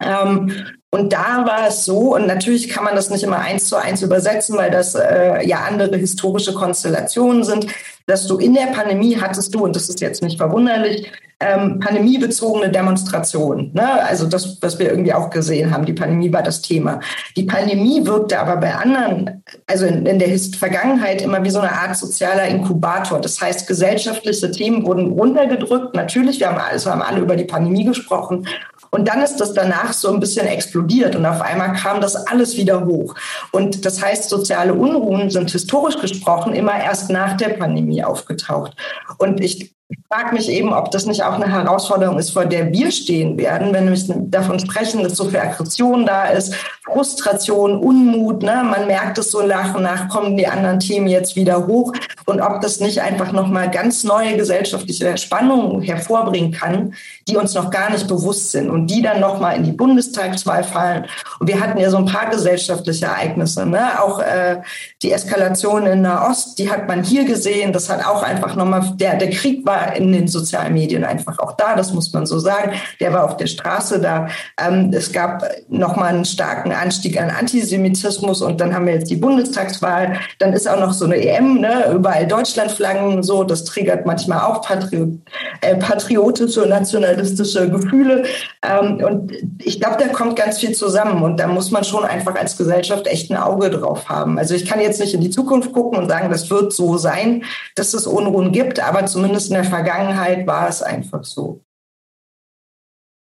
Ähm, 0.00 0.52
und 0.90 1.12
da 1.14 1.46
war 1.46 1.68
es 1.68 1.86
so, 1.86 2.14
und 2.16 2.26
natürlich 2.26 2.68
kann 2.68 2.84
man 2.84 2.94
das 2.94 3.08
nicht 3.08 3.22
immer 3.22 3.38
eins 3.38 3.68
zu 3.68 3.76
eins 3.76 4.02
übersetzen, 4.02 4.58
weil 4.58 4.70
das 4.70 4.94
äh, 4.94 5.46
ja 5.46 5.60
andere 5.66 5.96
historische 5.96 6.52
Konstellationen 6.52 7.44
sind, 7.44 7.66
dass 8.06 8.26
du 8.26 8.36
in 8.36 8.52
der 8.52 8.66
Pandemie 8.66 9.18
hattest 9.18 9.54
du, 9.54 9.64
und 9.64 9.74
das 9.74 9.88
ist 9.88 10.02
jetzt 10.02 10.22
nicht 10.22 10.36
verwunderlich, 10.36 11.10
ähm, 11.42 11.80
pandemiebezogene 11.80 12.70
Demonstrationen. 12.70 13.72
Ne? 13.74 14.02
Also 14.04 14.26
das, 14.26 14.58
was 14.60 14.78
wir 14.78 14.90
irgendwie 14.90 15.12
auch 15.12 15.30
gesehen 15.30 15.72
haben, 15.72 15.84
die 15.84 15.92
Pandemie 15.92 16.32
war 16.32 16.42
das 16.42 16.62
Thema. 16.62 17.00
Die 17.36 17.44
Pandemie 17.44 18.06
wirkte 18.06 18.38
aber 18.38 18.56
bei 18.56 18.74
anderen, 18.74 19.42
also 19.66 19.86
in, 19.86 20.06
in 20.06 20.18
der 20.18 20.28
Vergangenheit 20.56 21.22
immer 21.22 21.42
wie 21.44 21.50
so 21.50 21.60
eine 21.60 21.72
Art 21.72 21.96
sozialer 21.96 22.46
Inkubator. 22.46 23.20
Das 23.20 23.40
heißt, 23.40 23.66
gesellschaftliche 23.66 24.50
Themen 24.50 24.86
wurden 24.86 25.12
runtergedrückt. 25.12 25.94
Natürlich, 25.96 26.40
wir 26.40 26.48
haben, 26.48 26.58
also 26.58 26.90
haben 26.90 27.02
alle 27.02 27.20
über 27.20 27.36
die 27.36 27.44
Pandemie 27.44 27.84
gesprochen. 27.84 28.46
Und 28.94 29.08
dann 29.08 29.22
ist 29.22 29.38
das 29.38 29.54
danach 29.54 29.94
so 29.94 30.12
ein 30.12 30.20
bisschen 30.20 30.46
explodiert 30.46 31.16
und 31.16 31.24
auf 31.24 31.40
einmal 31.40 31.72
kam 31.72 32.02
das 32.02 32.14
alles 32.14 32.58
wieder 32.58 32.84
hoch. 32.84 33.14
Und 33.50 33.86
das 33.86 34.02
heißt, 34.02 34.28
soziale 34.28 34.74
Unruhen 34.74 35.30
sind 35.30 35.50
historisch 35.50 35.98
gesprochen 35.98 36.52
immer 36.52 36.78
erst 36.78 37.08
nach 37.08 37.38
der 37.38 37.50
Pandemie 37.50 38.04
aufgetaucht. 38.04 38.76
Und 39.16 39.40
ich 39.40 39.74
ich 39.92 39.98
frage 40.08 40.34
mich 40.34 40.48
eben, 40.48 40.72
ob 40.72 40.90
das 40.90 41.06
nicht 41.06 41.22
auch 41.22 41.34
eine 41.34 41.50
Herausforderung 41.50 42.18
ist, 42.18 42.30
vor 42.30 42.46
der 42.46 42.72
wir 42.72 42.90
stehen 42.90 43.36
werden, 43.36 43.72
wenn 43.72 43.90
wir 43.90 44.14
davon 44.30 44.58
sprechen, 44.58 45.02
dass 45.02 45.16
so 45.16 45.28
viel 45.28 45.38
Aggression 45.38 46.06
da 46.06 46.24
ist, 46.26 46.54
Frustration, 46.84 47.78
Unmut. 47.78 48.42
Ne? 48.42 48.62
Man 48.64 48.86
merkt 48.86 49.18
es 49.18 49.30
so 49.30 49.42
nach 49.42 49.74
und 49.74 49.82
nach 49.82 50.08
kommen 50.08 50.36
die 50.36 50.46
anderen 50.46 50.80
Themen 50.80 51.06
jetzt 51.06 51.36
wieder 51.36 51.66
hoch 51.66 51.92
und 52.26 52.40
ob 52.40 52.60
das 52.60 52.80
nicht 52.80 53.02
einfach 53.02 53.32
nochmal 53.32 53.70
ganz 53.70 54.04
neue 54.04 54.36
gesellschaftliche 54.36 55.16
Spannungen 55.16 55.82
hervorbringen 55.82 56.52
kann, 56.52 56.94
die 57.28 57.36
uns 57.36 57.54
noch 57.54 57.70
gar 57.70 57.90
nicht 57.90 58.08
bewusst 58.08 58.50
sind 58.52 58.70
und 58.70 58.88
die 58.88 59.02
dann 59.02 59.20
nochmal 59.20 59.56
in 59.56 59.64
die 59.64 59.72
Bundestagswahl 59.72 60.64
fallen. 60.64 61.06
Und 61.38 61.48
wir 61.48 61.60
hatten 61.60 61.78
ja 61.78 61.90
so 61.90 61.98
ein 61.98 62.06
paar 62.06 62.30
gesellschaftliche 62.30 63.06
Ereignisse, 63.06 63.66
ne? 63.66 64.02
auch 64.02 64.20
äh, 64.20 64.60
die 65.02 65.12
Eskalation 65.12 65.86
in 65.86 66.02
Nahost, 66.02 66.58
die 66.58 66.70
hat 66.70 66.88
man 66.88 67.02
hier 67.02 67.24
gesehen. 67.24 67.72
Das 67.72 67.88
hat 67.88 68.04
auch 68.06 68.22
einfach 68.22 68.56
nochmal, 68.56 68.92
der, 68.96 69.16
der 69.16 69.30
Krieg 69.30 69.64
war 69.64 69.81
in 69.84 70.12
den 70.12 70.28
sozialen 70.28 70.74
Medien 70.74 71.04
einfach 71.04 71.38
auch 71.38 71.52
da, 71.52 71.76
das 71.76 71.92
muss 71.92 72.12
man 72.12 72.26
so 72.26 72.38
sagen. 72.38 72.72
Der 73.00 73.12
war 73.12 73.24
auf 73.24 73.36
der 73.36 73.46
Straße 73.46 74.00
da. 74.00 74.28
Ähm, 74.58 74.90
es 74.92 75.12
gab 75.12 75.44
nochmal 75.68 76.14
einen 76.14 76.24
starken 76.24 76.72
Anstieg 76.72 77.20
an 77.20 77.30
Antisemitismus 77.30 78.42
und 78.42 78.60
dann 78.60 78.74
haben 78.74 78.86
wir 78.86 78.94
jetzt 78.94 79.10
die 79.10 79.16
Bundestagswahl. 79.16 80.18
Dann 80.38 80.52
ist 80.52 80.68
auch 80.68 80.80
noch 80.80 80.92
so 80.92 81.04
eine 81.04 81.16
EM, 81.16 81.60
ne? 81.60 81.92
überall 81.94 82.26
Deutschlandflaggen 82.26 83.22
so. 83.22 83.44
Das 83.44 83.64
triggert 83.64 84.06
manchmal 84.06 84.40
auch 84.40 84.62
Patriot, 84.62 85.18
äh, 85.60 85.76
patriotische 85.76 86.66
nationalistische 86.66 87.70
Gefühle. 87.70 88.24
Ähm, 88.62 89.02
und 89.04 89.32
ich 89.62 89.80
glaube, 89.80 89.96
da 89.98 90.08
kommt 90.08 90.36
ganz 90.36 90.58
viel 90.58 90.72
zusammen 90.72 91.22
und 91.22 91.38
da 91.38 91.46
muss 91.46 91.70
man 91.70 91.84
schon 91.84 92.04
einfach 92.04 92.34
als 92.34 92.56
Gesellschaft 92.56 93.06
echt 93.06 93.30
ein 93.30 93.36
Auge 93.36 93.70
drauf 93.70 94.08
haben. 94.08 94.38
Also 94.38 94.54
ich 94.54 94.66
kann 94.66 94.80
jetzt 94.80 95.00
nicht 95.00 95.14
in 95.14 95.20
die 95.20 95.30
Zukunft 95.30 95.72
gucken 95.72 95.98
und 95.98 96.08
sagen, 96.08 96.30
das 96.30 96.50
wird 96.50 96.72
so 96.72 96.96
sein, 96.96 97.44
dass 97.74 97.94
es 97.94 98.06
Unruhen 98.06 98.52
gibt, 98.52 98.80
aber 98.80 99.06
zumindest 99.06 99.48
in 99.48 99.54
der 99.54 99.64
Vergangenheit 99.72 100.46
war 100.46 100.68
es 100.68 100.82
einfach 100.82 101.24
so. 101.24 101.62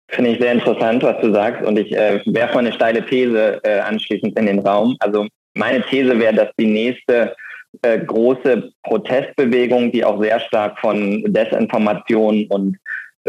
Finde 0.08 0.30
ich 0.30 0.38
sehr 0.38 0.52
interessant, 0.52 1.02
was 1.02 1.18
du 1.22 1.32
sagst. 1.32 1.64
Und 1.66 1.78
ich 1.78 1.92
äh, 1.92 2.20
werfe 2.26 2.54
mal 2.54 2.60
eine 2.60 2.72
steile 2.72 3.04
These 3.04 3.60
äh, 3.64 3.80
anschließend 3.80 4.38
in 4.38 4.46
den 4.46 4.58
Raum. 4.58 4.96
Also 5.00 5.26
meine 5.54 5.82
These 5.82 6.18
wäre, 6.18 6.34
dass 6.34 6.50
die 6.58 6.66
nächste 6.66 7.34
äh, 7.82 7.98
große 7.98 8.70
Protestbewegung, 8.82 9.90
die 9.92 10.04
auch 10.04 10.20
sehr 10.22 10.38
stark 10.40 10.78
von 10.78 11.24
Desinformation 11.26 12.46
und 12.48 12.76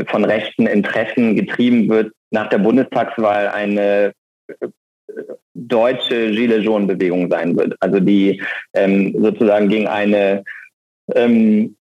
von 0.07 0.25
rechten 0.25 0.67
Interessen 0.67 1.35
getrieben 1.35 1.89
wird, 1.89 2.11
nach 2.31 2.49
der 2.49 2.59
Bundestagswahl 2.59 3.47
eine 3.47 4.13
äh, 4.47 4.67
deutsche 5.53 6.29
Gilets 6.29 6.65
Jaunes-Bewegung 6.65 7.31
sein 7.31 7.57
wird. 7.57 7.73
Also 7.79 7.99
die 7.99 8.41
ähm, 8.73 9.15
sozusagen 9.17 9.69
gegen 9.69 9.87
eine 9.87 10.43
ähm, 11.15 11.77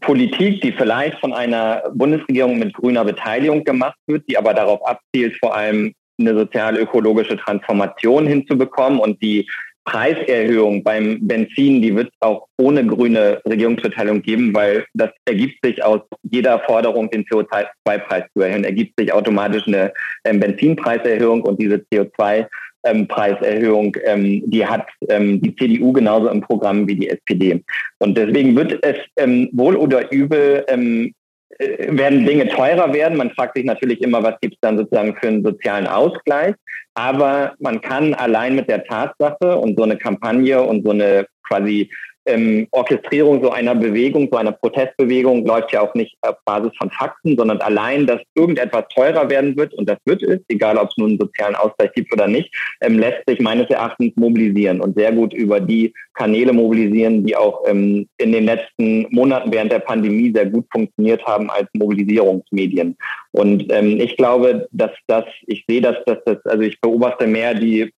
Politik, 0.00 0.60
die 0.60 0.72
vielleicht 0.72 1.18
von 1.18 1.32
einer 1.32 1.82
Bundesregierung 1.94 2.58
mit 2.58 2.74
grüner 2.74 3.04
Beteiligung 3.04 3.64
gemacht 3.64 3.98
wird, 4.06 4.24
die 4.28 4.38
aber 4.38 4.54
darauf 4.54 4.86
abzielt, 4.86 5.36
vor 5.38 5.54
allem 5.54 5.92
eine 6.18 6.34
sozial-ökologische 6.34 7.36
Transformation 7.36 8.26
hinzubekommen 8.26 9.00
und 9.00 9.20
die 9.20 9.48
Preiserhöhung 9.84 10.82
beim 10.82 11.18
Benzin, 11.26 11.82
die 11.82 11.94
wird 11.94 12.08
es 12.08 12.26
auch 12.26 12.46
ohne 12.58 12.86
grüne 12.86 13.42
Regierungsbeteiligung 13.46 14.22
geben, 14.22 14.54
weil 14.54 14.86
das 14.94 15.10
ergibt 15.26 15.58
sich 15.62 15.82
aus 15.84 16.00
jeder 16.22 16.58
Forderung, 16.60 17.10
den 17.10 17.24
CO2-Preis 17.24 18.24
zu 18.32 18.42
erhöhen, 18.42 18.64
ergibt 18.64 18.98
sich 18.98 19.12
automatisch 19.12 19.66
eine 19.66 19.92
ähm, 20.24 20.40
Benzinpreiserhöhung 20.40 21.42
und 21.42 21.60
diese 21.60 21.84
CO2 21.92 22.46
ähm, 22.84 23.08
Preiserhöhung, 23.08 23.96
ähm, 24.04 24.42
die 24.46 24.66
hat 24.66 24.86
ähm, 25.08 25.40
die 25.40 25.54
CDU 25.56 25.92
genauso 25.92 26.28
im 26.28 26.40
Programm 26.40 26.86
wie 26.86 26.96
die 26.96 27.08
SPD. 27.08 27.62
Und 27.98 28.16
deswegen 28.16 28.56
wird 28.56 28.84
es 28.84 28.96
ähm, 29.16 29.48
wohl 29.52 29.76
oder 29.76 30.10
übel 30.12 30.64
ähm, 30.68 31.12
äh, 31.58 31.96
werden 31.96 32.26
Dinge 32.26 32.48
teurer 32.48 32.92
werden. 32.92 33.16
Man 33.16 33.30
fragt 33.30 33.56
sich 33.56 33.64
natürlich 33.64 34.00
immer, 34.02 34.22
was 34.22 34.38
gibt 34.40 34.54
es 34.54 34.60
dann 34.60 34.78
sozusagen 34.78 35.16
für 35.16 35.28
einen 35.28 35.44
sozialen 35.44 35.86
Ausgleich. 35.86 36.54
Aber 36.94 37.54
man 37.58 37.80
kann 37.80 38.14
allein 38.14 38.54
mit 38.56 38.68
der 38.68 38.84
Tatsache 38.84 39.56
und 39.56 39.76
so 39.76 39.84
eine 39.84 39.96
Kampagne 39.96 40.62
und 40.62 40.84
so 40.84 40.90
eine 40.90 41.26
quasi 41.46 41.90
ähm, 42.26 42.66
Orchestrierung 42.70 43.42
so 43.42 43.50
einer 43.50 43.74
Bewegung, 43.74 44.28
so 44.30 44.38
einer 44.38 44.52
Protestbewegung 44.52 45.44
läuft 45.46 45.72
ja 45.72 45.80
auch 45.80 45.94
nicht 45.94 46.16
auf 46.22 46.36
Basis 46.44 46.72
von 46.78 46.90
Fakten, 46.90 47.36
sondern 47.36 47.60
allein, 47.60 48.06
dass 48.06 48.20
irgendetwas 48.34 48.84
teurer 48.94 49.28
werden 49.30 49.56
wird 49.56 49.74
und 49.74 49.88
das 49.88 49.98
wird 50.04 50.22
es, 50.22 50.40
egal 50.48 50.78
ob 50.78 50.90
es 50.90 50.96
nun 50.96 51.10
einen 51.10 51.18
sozialen 51.18 51.54
Ausgleich 51.54 51.92
gibt 51.92 52.12
oder 52.12 52.26
nicht, 52.26 52.54
ähm, 52.80 52.98
lässt 52.98 53.22
sich 53.26 53.40
meines 53.40 53.68
Erachtens 53.70 54.12
mobilisieren 54.16 54.80
und 54.80 54.96
sehr 54.96 55.12
gut 55.12 55.34
über 55.34 55.60
die 55.60 55.92
Kanäle 56.14 56.52
mobilisieren, 56.52 57.24
die 57.26 57.36
auch 57.36 57.62
ähm, 57.66 58.06
in 58.18 58.32
den 58.32 58.44
letzten 58.44 59.06
Monaten 59.10 59.52
während 59.52 59.72
der 59.72 59.80
Pandemie 59.80 60.32
sehr 60.34 60.46
gut 60.46 60.66
funktioniert 60.70 61.24
haben 61.26 61.50
als 61.50 61.68
Mobilisierungsmedien. 61.74 62.96
Und 63.32 63.72
ähm, 63.72 64.00
ich 64.00 64.16
glaube, 64.16 64.68
dass 64.70 64.92
das, 65.06 65.24
ich 65.46 65.64
sehe, 65.68 65.80
dass 65.80 65.96
das, 66.06 66.18
also 66.44 66.62
ich 66.62 66.80
beobachte 66.80 67.26
mehr 67.26 67.54
die 67.54 67.92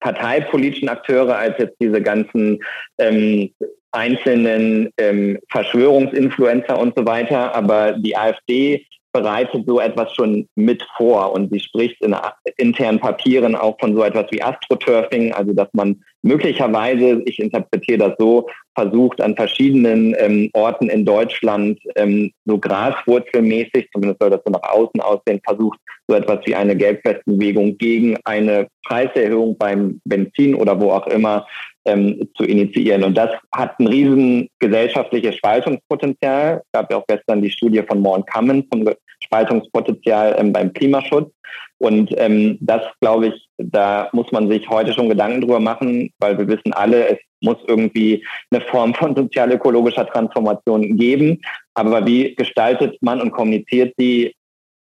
parteipolitischen 0.00 0.88
Akteure 0.88 1.36
als 1.36 1.56
jetzt 1.58 1.76
diese 1.80 2.00
ganzen 2.00 2.60
ähm, 2.98 3.50
einzelnen 3.92 4.90
ähm, 4.98 5.38
Verschwörungsinfluencer 5.50 6.78
und 6.78 6.94
so 6.96 7.06
weiter. 7.06 7.54
Aber 7.54 7.92
die 7.92 8.16
AfD 8.16 8.86
bereitet 9.12 9.64
so 9.66 9.80
etwas 9.80 10.14
schon 10.14 10.48
mit 10.54 10.82
vor. 10.96 11.32
Und 11.32 11.50
sie 11.52 11.60
spricht 11.60 12.00
in 12.02 12.14
internen 12.56 13.00
Papieren 13.00 13.54
auch 13.54 13.78
von 13.80 13.94
so 13.94 14.02
etwas 14.02 14.26
wie 14.30 14.42
Astroturfing, 14.42 15.32
also 15.32 15.52
dass 15.52 15.68
man 15.72 16.02
möglicherweise, 16.22 17.22
ich 17.24 17.38
interpretiere 17.38 17.98
das 17.98 18.12
so, 18.18 18.48
versucht 18.74 19.20
an 19.20 19.34
verschiedenen 19.34 20.14
ähm, 20.18 20.50
Orten 20.52 20.88
in 20.88 21.04
Deutschland 21.04 21.80
ähm, 21.96 22.30
so 22.44 22.58
graswurzelmäßig, 22.58 23.88
zumindest 23.92 24.20
soll 24.20 24.30
das 24.30 24.40
so 24.44 24.52
nach 24.52 24.62
außen 24.62 25.00
aussehen, 25.00 25.40
versucht 25.44 25.78
so 26.06 26.14
etwas 26.16 26.40
wie 26.44 26.54
eine 26.54 26.76
Gelbwestenbewegung 26.76 27.76
gegen 27.78 28.16
eine 28.24 28.68
Preiserhöhung 28.84 29.56
beim 29.58 30.00
Benzin 30.04 30.54
oder 30.54 30.80
wo 30.80 30.92
auch 30.92 31.06
immer 31.08 31.46
ähm, 31.84 32.28
zu 32.36 32.44
initiieren. 32.44 33.04
Und 33.04 33.16
das 33.16 33.30
hat 33.52 33.78
ein 33.78 33.86
riesen 33.86 34.48
gesellschaftliches 34.58 35.36
Spaltungspotenzial. 35.36 36.62
Es 36.64 36.72
gab 36.72 36.90
ja 36.90 36.98
auch 36.98 37.06
gestern 37.06 37.42
die 37.42 37.50
Studie 37.50 37.82
von 37.82 38.00
Morn 38.00 38.24
Kammen 38.24 38.66
zum 38.70 38.88
Spaltungspotenzial 39.22 40.36
ähm, 40.38 40.52
beim 40.52 40.72
Klimaschutz. 40.72 41.32
Und 41.78 42.12
ähm, 42.16 42.58
das, 42.60 42.82
glaube 43.00 43.28
ich, 43.28 43.48
da 43.58 44.08
muss 44.12 44.30
man 44.32 44.50
sich 44.50 44.68
heute 44.68 44.92
schon 44.92 45.08
Gedanken 45.08 45.40
drüber 45.40 45.60
machen, 45.60 46.10
weil 46.18 46.36
wir 46.36 46.48
wissen 46.48 46.72
alle, 46.72 47.08
es 47.08 47.18
muss 47.40 47.56
irgendwie 47.68 48.24
eine 48.50 48.60
Form 48.62 48.94
von 48.94 49.14
sozial-ökologischer 49.14 50.06
Transformation 50.06 50.96
geben. 50.96 51.40
Aber 51.74 52.04
wie 52.04 52.34
gestaltet 52.34 52.96
man 53.00 53.20
und 53.20 53.30
kommuniziert 53.30 53.94
die, 53.98 54.34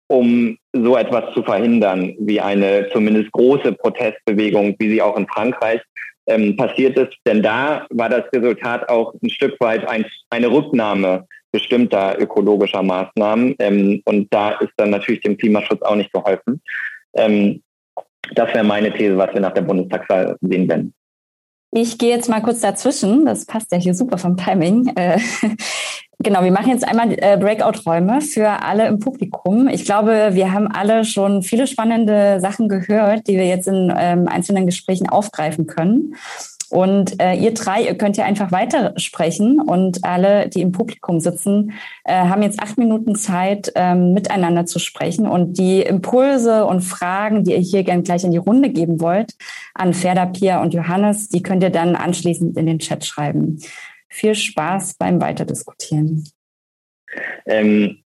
um 0.08 0.58
so 0.74 0.96
etwas 0.96 1.32
zu 1.32 1.42
verhindern, 1.42 2.14
wie 2.18 2.40
eine 2.40 2.88
zumindest 2.92 3.32
große 3.32 3.72
Protestbewegung, 3.72 4.76
wie 4.78 4.90
sie 4.90 5.00
auch 5.00 5.16
in 5.16 5.26
Frankreich 5.26 5.80
ähm, 6.26 6.56
passiert 6.56 6.98
ist. 6.98 7.16
Denn 7.26 7.42
da 7.42 7.86
war 7.90 8.08
das 8.08 8.24
Resultat 8.32 8.88
auch 8.88 9.14
ein 9.22 9.30
Stück 9.30 9.58
weit 9.60 9.86
ein, 9.88 10.04
eine 10.30 10.50
Rücknahme 10.50 11.26
bestimmter 11.52 12.18
ökologischer 12.18 12.82
Maßnahmen. 12.82 13.54
Ähm, 13.58 14.02
und 14.04 14.32
da 14.32 14.52
ist 14.52 14.72
dann 14.76 14.90
natürlich 14.90 15.20
dem 15.20 15.36
Klimaschutz 15.36 15.82
auch 15.82 15.96
nicht 15.96 16.12
geholfen. 16.12 16.62
Ähm, 17.14 17.62
das 18.34 18.54
wäre 18.54 18.64
meine 18.64 18.92
These, 18.92 19.16
was 19.16 19.32
wir 19.34 19.40
nach 19.40 19.52
der 19.52 19.62
Bundestagswahl 19.62 20.36
sehen 20.40 20.68
werden. 20.68 20.94
Ich 21.74 21.98
gehe 21.98 22.10
jetzt 22.10 22.28
mal 22.28 22.42
kurz 22.42 22.60
dazwischen. 22.60 23.24
Das 23.24 23.46
passt 23.46 23.72
ja 23.72 23.78
hier 23.78 23.94
super 23.94 24.18
vom 24.18 24.36
Timing. 24.36 24.92
Äh, 24.96 25.18
genau, 26.22 26.42
wir 26.42 26.52
machen 26.52 26.70
jetzt 26.70 26.86
einmal 26.86 27.12
äh, 27.12 27.36
Breakout-Räume 27.36 28.20
für 28.20 28.62
alle 28.62 28.86
im 28.86 28.98
Publikum. 28.98 29.68
Ich 29.68 29.84
glaube, 29.84 30.30
wir 30.32 30.52
haben 30.52 30.68
alle 30.68 31.04
schon 31.04 31.42
viele 31.42 31.66
spannende 31.66 32.40
Sachen 32.40 32.68
gehört, 32.68 33.26
die 33.26 33.36
wir 33.36 33.46
jetzt 33.46 33.68
in 33.68 33.92
ähm, 33.96 34.28
einzelnen 34.28 34.66
Gesprächen 34.66 35.08
aufgreifen 35.08 35.66
können. 35.66 36.14
Und 36.72 37.20
äh, 37.20 37.34
ihr 37.34 37.52
drei, 37.52 37.82
ihr 37.82 37.98
könnt 37.98 38.16
ja 38.16 38.24
einfach 38.24 38.50
weitersprechen 38.50 39.60
und 39.60 40.04
alle, 40.04 40.48
die 40.48 40.62
im 40.62 40.72
Publikum 40.72 41.20
sitzen, 41.20 41.72
äh, 42.04 42.14
haben 42.14 42.42
jetzt 42.42 42.62
acht 42.62 42.78
Minuten 42.78 43.14
Zeit, 43.14 43.70
ähm, 43.74 44.14
miteinander 44.14 44.64
zu 44.64 44.78
sprechen 44.78 45.26
und 45.26 45.58
die 45.58 45.82
Impulse 45.82 46.64
und 46.64 46.80
Fragen, 46.80 47.44
die 47.44 47.52
ihr 47.52 47.58
hier 47.58 47.84
gern 47.84 48.04
gleich 48.04 48.24
in 48.24 48.30
die 48.30 48.38
Runde 48.38 48.70
geben 48.70 49.02
wollt, 49.02 49.34
an 49.74 49.92
Ferda, 49.92 50.24
Pia 50.24 50.62
und 50.62 50.72
Johannes, 50.72 51.28
die 51.28 51.42
könnt 51.42 51.62
ihr 51.62 51.68
dann 51.68 51.94
anschließend 51.94 52.56
in 52.56 52.64
den 52.64 52.78
Chat 52.78 53.04
schreiben. 53.04 53.58
Viel 54.12 54.34
Spaß 54.34 54.94
beim 54.98 55.22
Weiterdiskutieren. 55.22 56.28
Ähm, 57.46 58.02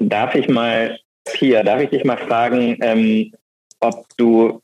darf 0.00 0.34
ich 0.34 0.48
mal, 0.48 0.98
Pia, 1.24 1.62
darf 1.62 1.80
ich 1.82 1.90
dich 1.90 2.04
mal 2.04 2.18
fragen, 2.18 2.76
ähm, 2.80 3.32
ob 3.78 4.06
du, 4.16 4.60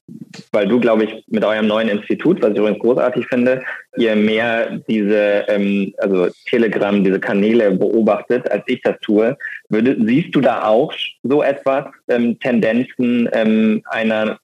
weil 0.50 0.66
du, 0.66 0.80
glaube 0.80 1.04
ich, 1.04 1.24
mit 1.28 1.44
eurem 1.44 1.68
neuen 1.68 1.88
Institut, 1.88 2.42
was 2.42 2.50
ich 2.50 2.58
übrigens 2.58 2.80
großartig 2.80 3.26
finde, 3.28 3.62
ihr 3.96 4.16
mehr 4.16 4.80
diese, 4.88 5.44
ähm, 5.46 5.94
also 5.98 6.28
Telegram, 6.46 7.04
diese 7.04 7.20
Kanäle 7.20 7.70
beobachtet, 7.70 8.50
als 8.50 8.64
ich 8.66 8.82
das 8.82 8.98
tue. 9.00 9.38
Würde, 9.68 9.96
siehst 10.04 10.34
du 10.34 10.40
da 10.40 10.64
auch 10.64 10.92
so 11.22 11.44
etwas, 11.44 11.84
ähm, 12.08 12.40
Tendenzen 12.40 13.28
ähm, 13.32 13.82
einer 13.84 14.40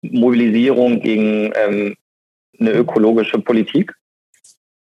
Mobilisierung 0.00 1.00
gegen 1.00 1.52
ähm, 1.54 1.96
eine 2.58 2.72
ökologische 2.72 3.38
Politik? 3.38 3.92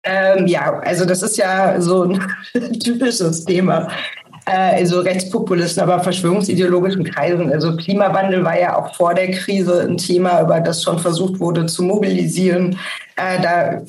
Ähm, 0.04 0.46
ja, 0.46 0.80
also 0.80 1.04
das 1.04 1.22
ist 1.22 1.36
ja 1.36 1.80
so 1.80 2.04
ein 2.04 2.20
typisches 2.80 3.44
Thema 3.44 3.88
also 4.46 5.00
Rechtspopulisten, 5.00 5.82
aber 5.82 6.02
verschwörungsideologischen 6.02 7.04
Kreisen. 7.04 7.50
Also 7.50 7.76
Klimawandel 7.76 8.44
war 8.44 8.58
ja 8.58 8.76
auch 8.76 8.94
vor 8.94 9.14
der 9.14 9.30
Krise 9.30 9.82
ein 9.82 9.96
Thema, 9.96 10.42
über 10.42 10.60
das 10.60 10.82
schon 10.82 10.98
versucht 10.98 11.40
wurde 11.40 11.64
zu 11.66 11.82
mobilisieren. 11.82 12.78
Äh, 13.16 13.40
da, 13.42 13.82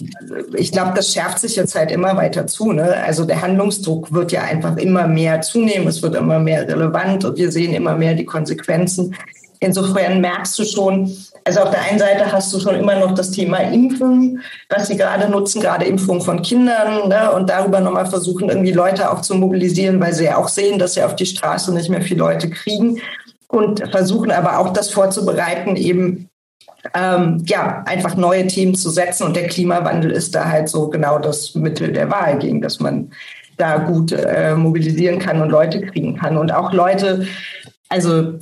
ich 0.55 0.71
glaube, 0.71 0.93
das 0.95 1.11
schärft 1.11 1.39
sich 1.39 1.55
jetzt 1.57 1.75
halt 1.75 1.91
immer 1.91 2.15
weiter 2.15 2.47
zu. 2.47 2.71
Ne? 2.71 2.95
Also 3.05 3.25
der 3.25 3.41
Handlungsdruck 3.41 4.13
wird 4.13 4.31
ja 4.31 4.43
einfach 4.43 4.77
immer 4.77 5.07
mehr 5.07 5.41
zunehmen, 5.41 5.87
es 5.87 6.01
wird 6.01 6.15
immer 6.15 6.39
mehr 6.39 6.67
relevant 6.67 7.25
und 7.25 7.37
wir 7.37 7.51
sehen 7.51 7.73
immer 7.73 7.95
mehr 7.95 8.13
die 8.13 8.25
Konsequenzen. 8.25 9.13
Insofern 9.59 10.21
merkst 10.21 10.57
du 10.59 10.65
schon, 10.65 11.11
also 11.43 11.61
auf 11.61 11.71
der 11.71 11.81
einen 11.83 11.99
Seite 11.99 12.31
hast 12.31 12.53
du 12.53 12.59
schon 12.59 12.75
immer 12.75 12.99
noch 12.99 13.13
das 13.13 13.31
Thema 13.31 13.57
Impfen, 13.57 14.41
was 14.69 14.87
sie 14.87 14.97
gerade 14.97 15.29
nutzen, 15.29 15.61
gerade 15.61 15.85
Impfung 15.85 16.21
von 16.21 16.41
Kindern 16.41 17.09
ne, 17.09 17.31
und 17.31 17.49
darüber 17.49 17.79
nochmal 17.79 18.05
versuchen, 18.05 18.49
irgendwie 18.49 18.71
Leute 18.71 19.11
auch 19.11 19.21
zu 19.21 19.35
mobilisieren, 19.35 19.99
weil 19.99 20.13
sie 20.13 20.25
ja 20.25 20.37
auch 20.37 20.47
sehen, 20.47 20.79
dass 20.79 20.95
sie 20.95 21.03
auf 21.03 21.15
die 21.15 21.25
Straße 21.25 21.73
nicht 21.73 21.89
mehr 21.89 22.01
viele 22.01 22.19
Leute 22.19 22.49
kriegen 22.49 22.99
und 23.47 23.87
versuchen 23.91 24.31
aber 24.31 24.59
auch 24.59 24.73
das 24.73 24.89
vorzubereiten, 24.89 25.75
eben 25.75 26.29
ähm, 26.93 27.43
ja, 27.47 27.83
einfach 27.85 28.15
neue 28.15 28.47
Themen 28.47 28.75
zu 28.75 28.89
setzen. 28.89 29.23
Und 29.23 29.35
der 29.35 29.47
Klimawandel 29.47 30.11
ist 30.11 30.35
da 30.35 30.45
halt 30.45 30.69
so 30.69 30.89
genau 30.89 31.19
das 31.19 31.55
Mittel 31.55 31.91
der 31.91 32.11
Wahl, 32.11 32.37
gegen 32.37 32.61
das 32.61 32.79
man 32.79 33.11
da 33.57 33.77
gut 33.77 34.11
äh, 34.11 34.55
mobilisieren 34.55 35.19
kann 35.19 35.41
und 35.41 35.49
Leute 35.49 35.81
kriegen 35.81 36.17
kann. 36.17 36.37
Und 36.37 36.53
auch 36.53 36.73
Leute, 36.73 37.27
also 37.89 38.33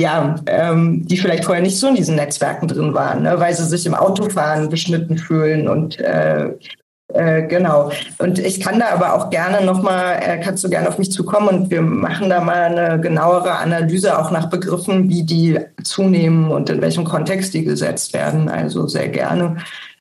ja, 0.00 0.36
ähm, 0.46 1.06
die 1.06 1.18
vielleicht 1.18 1.44
vorher 1.44 1.62
nicht 1.62 1.78
so 1.78 1.88
in 1.88 1.94
diesen 1.94 2.16
Netzwerken 2.16 2.66
drin 2.68 2.94
waren, 2.94 3.22
ne, 3.22 3.38
weil 3.38 3.54
sie 3.54 3.66
sich 3.66 3.84
im 3.84 3.94
Autofahren 3.94 4.70
beschnitten 4.70 5.18
fühlen 5.18 5.68
und 5.68 6.00
äh, 6.00 6.50
äh, 7.12 7.42
genau. 7.48 7.90
Und 8.18 8.38
ich 8.38 8.60
kann 8.60 8.78
da 8.78 8.90
aber 8.90 9.14
auch 9.14 9.30
gerne 9.30 9.64
nochmal, 9.66 10.20
äh, 10.22 10.38
kannst 10.38 10.64
du 10.64 10.70
gerne 10.70 10.88
auf 10.88 10.96
mich 10.96 11.12
zukommen 11.12 11.48
und 11.48 11.70
wir 11.70 11.82
machen 11.82 12.30
da 12.30 12.40
mal 12.40 12.62
eine 12.62 13.00
genauere 13.00 13.58
Analyse 13.58 14.18
auch 14.18 14.30
nach 14.30 14.48
Begriffen, 14.48 15.08
wie 15.10 15.24
die 15.24 15.58
zunehmen 15.82 16.50
und 16.50 16.70
in 16.70 16.80
welchem 16.80 17.04
Kontext 17.04 17.52
die 17.52 17.64
gesetzt 17.64 18.14
werden. 18.14 18.48
Also 18.48 18.86
sehr 18.86 19.08
gerne. 19.08 19.56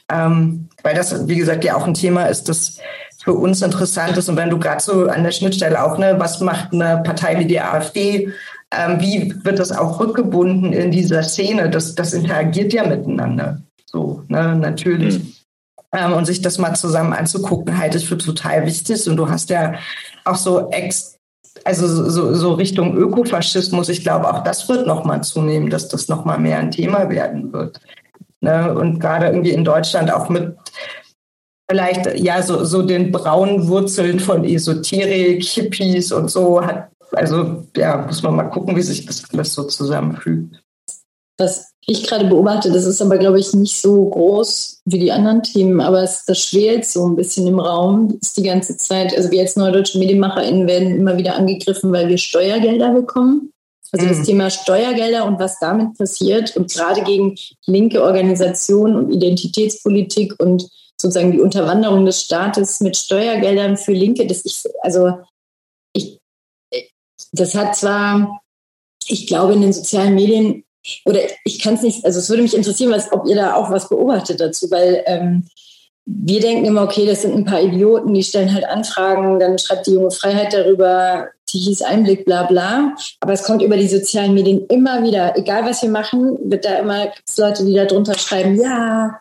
Ähm, 0.07 0.69
weil 0.83 0.95
das, 0.95 1.27
wie 1.27 1.35
gesagt, 1.35 1.63
ja 1.63 1.75
auch 1.75 1.87
ein 1.87 1.93
Thema 1.93 2.25
ist, 2.25 2.47
das 2.47 2.77
für 3.21 3.33
uns 3.33 3.61
interessant 3.61 4.15
ist. 4.15 4.29
Und 4.29 4.37
wenn 4.37 4.49
du 4.49 4.59
gerade 4.59 4.81
so 4.81 5.07
an 5.07 5.23
der 5.23 5.31
Schnittstelle 5.31 5.83
auch, 5.83 5.97
ne, 5.97 6.15
was 6.17 6.39
macht 6.39 6.73
eine 6.73 7.01
Partei 7.03 7.37
wie 7.39 7.45
die 7.45 7.59
AfD 7.59 8.31
ähm, 8.71 9.01
wie 9.01 9.33
wird 9.43 9.59
das 9.59 9.71
auch 9.71 9.99
rückgebunden 9.99 10.73
in 10.73 10.91
dieser 10.91 11.23
Szene? 11.23 11.69
Das, 11.69 11.95
das 11.95 12.13
interagiert 12.13 12.73
ja 12.73 12.85
miteinander. 12.85 13.61
So, 13.85 14.23
ne, 14.27 14.55
natürlich. 14.55 15.19
Mhm. 15.19 15.33
Ähm, 15.91 16.13
und 16.13 16.25
sich 16.25 16.41
das 16.41 16.59
mal 16.59 16.75
zusammen 16.75 17.13
anzugucken, 17.13 17.77
halte 17.77 17.97
ich 17.97 18.07
für 18.07 18.17
total 18.17 18.65
wichtig. 18.65 19.09
Und 19.09 19.17
du 19.17 19.27
hast 19.27 19.49
ja 19.49 19.73
auch 20.23 20.35
so 20.35 20.69
ex, 20.69 21.17
also 21.63 21.87
so, 22.09 22.35
so 22.35 22.53
Richtung 22.53 22.95
Ökofaschismus, 22.95 23.89
ich 23.89 24.03
glaube, 24.03 24.31
auch 24.31 24.43
das 24.43 24.69
wird 24.69 24.85
nochmal 24.85 25.23
zunehmen, 25.23 25.71
dass 25.71 25.87
das 25.87 26.07
nochmal 26.07 26.39
mehr 26.39 26.59
ein 26.59 26.69
Thema 26.69 27.09
werden 27.09 27.51
wird. 27.51 27.79
Ne? 28.41 28.73
Und 28.75 28.99
gerade 28.99 29.27
irgendwie 29.27 29.51
in 29.51 29.65
Deutschland 29.65 30.13
auch 30.13 30.29
mit 30.29 30.55
vielleicht 31.69 32.19
ja 32.19 32.41
so, 32.41 32.63
so 32.65 32.83
den 32.83 33.11
braunen 33.11 33.67
Wurzeln 33.67 34.19
von 34.19 34.43
Esoterik, 34.43 35.43
Hippies 35.43 36.11
und 36.11 36.29
so 36.29 36.63
hat 36.65 36.89
also 37.11 37.63
ja, 37.75 38.05
muss 38.05 38.23
man 38.23 38.35
mal 38.35 38.49
gucken, 38.49 38.75
wie 38.75 38.81
sich 38.81 39.05
das 39.05 39.23
alles 39.31 39.53
so 39.53 39.63
zusammenfügt. 39.63 40.61
Was 41.37 41.71
ich 41.87 42.05
gerade 42.05 42.25
beobachte, 42.25 42.71
das 42.71 42.85
ist 42.85 43.01
aber, 43.01 43.17
glaube 43.17 43.39
ich, 43.39 43.53
nicht 43.53 43.79
so 43.81 44.09
groß 44.09 44.81
wie 44.85 44.99
die 44.99 45.11
anderen 45.11 45.41
Themen, 45.41 45.81
aber 45.81 46.03
es, 46.03 46.25
das 46.25 46.37
schwelt 46.37 46.85
so 46.85 47.07
ein 47.07 47.15
bisschen 47.15 47.47
im 47.47 47.59
Raum, 47.59 48.17
ist 48.21 48.37
die 48.37 48.43
ganze 48.43 48.77
Zeit. 48.77 49.15
Also 49.15 49.31
wir 49.31 49.41
als 49.41 49.55
neudeutsche 49.55 49.97
MedienmacherInnen 49.97 50.67
werden 50.67 50.95
immer 50.95 51.17
wieder 51.17 51.35
angegriffen, 51.35 51.91
weil 51.91 52.07
wir 52.09 52.17
Steuergelder 52.17 52.91
bekommen. 52.91 53.51
Also 53.91 54.05
mhm. 54.05 54.09
das 54.09 54.23
Thema 54.23 54.49
Steuergelder 54.49 55.25
und 55.25 55.39
was 55.39 55.57
damit 55.59 55.97
passiert 55.97 56.55
und 56.55 56.71
gerade 56.71 57.01
gegen 57.01 57.35
linke 57.65 58.03
Organisationen 58.03 58.95
und 58.95 59.11
Identitätspolitik 59.11 60.35
und 60.37 60.69
sozusagen 61.01 61.31
die 61.31 61.39
Unterwanderung 61.39 62.05
des 62.05 62.21
Staates 62.21 62.81
mit 62.81 62.97
Steuergeldern 62.97 63.77
für 63.77 63.93
Linke, 63.93 64.27
das 64.27 64.45
ich, 64.45 64.63
also 64.81 65.13
das 67.31 67.55
hat 67.55 67.75
zwar, 67.75 68.41
ich 69.07 69.27
glaube, 69.27 69.53
in 69.53 69.61
den 69.61 69.73
sozialen 69.73 70.15
Medien, 70.15 70.63
oder 71.05 71.19
ich 71.45 71.59
kann 71.59 71.75
es 71.75 71.81
nicht, 71.81 72.05
also 72.05 72.19
es 72.19 72.29
würde 72.29 72.43
mich 72.43 72.55
interessieren, 72.55 72.91
was, 72.91 73.11
ob 73.11 73.27
ihr 73.27 73.35
da 73.35 73.55
auch 73.55 73.69
was 73.69 73.89
beobachtet 73.89 74.39
dazu, 74.39 74.71
weil 74.71 75.03
ähm, 75.05 75.45
wir 76.05 76.39
denken 76.39 76.65
immer, 76.65 76.83
okay, 76.83 77.05
das 77.05 77.21
sind 77.21 77.35
ein 77.35 77.45
paar 77.45 77.61
Idioten, 77.61 78.13
die 78.13 78.23
stellen 78.23 78.53
halt 78.53 78.65
Anfragen, 78.65 79.39
dann 79.39 79.59
schreibt 79.59 79.85
die 79.85 79.93
junge 79.93 80.11
Freiheit 80.11 80.53
darüber, 80.53 81.27
Tichys 81.45 81.81
Einblick, 81.81 82.25
bla 82.25 82.43
bla. 82.43 82.95
Aber 83.19 83.33
es 83.33 83.43
kommt 83.43 83.61
über 83.61 83.77
die 83.77 83.87
sozialen 83.87 84.33
Medien 84.33 84.65
immer 84.67 85.03
wieder, 85.03 85.37
egal 85.37 85.65
was 85.65 85.81
wir 85.83 85.89
machen, 85.89 86.37
wird 86.49 86.65
da 86.65 86.79
immer 86.79 87.11
Leute, 87.37 87.65
die 87.65 87.75
da 87.75 87.85
drunter 87.85 88.17
schreiben, 88.17 88.59
ja, 88.59 89.19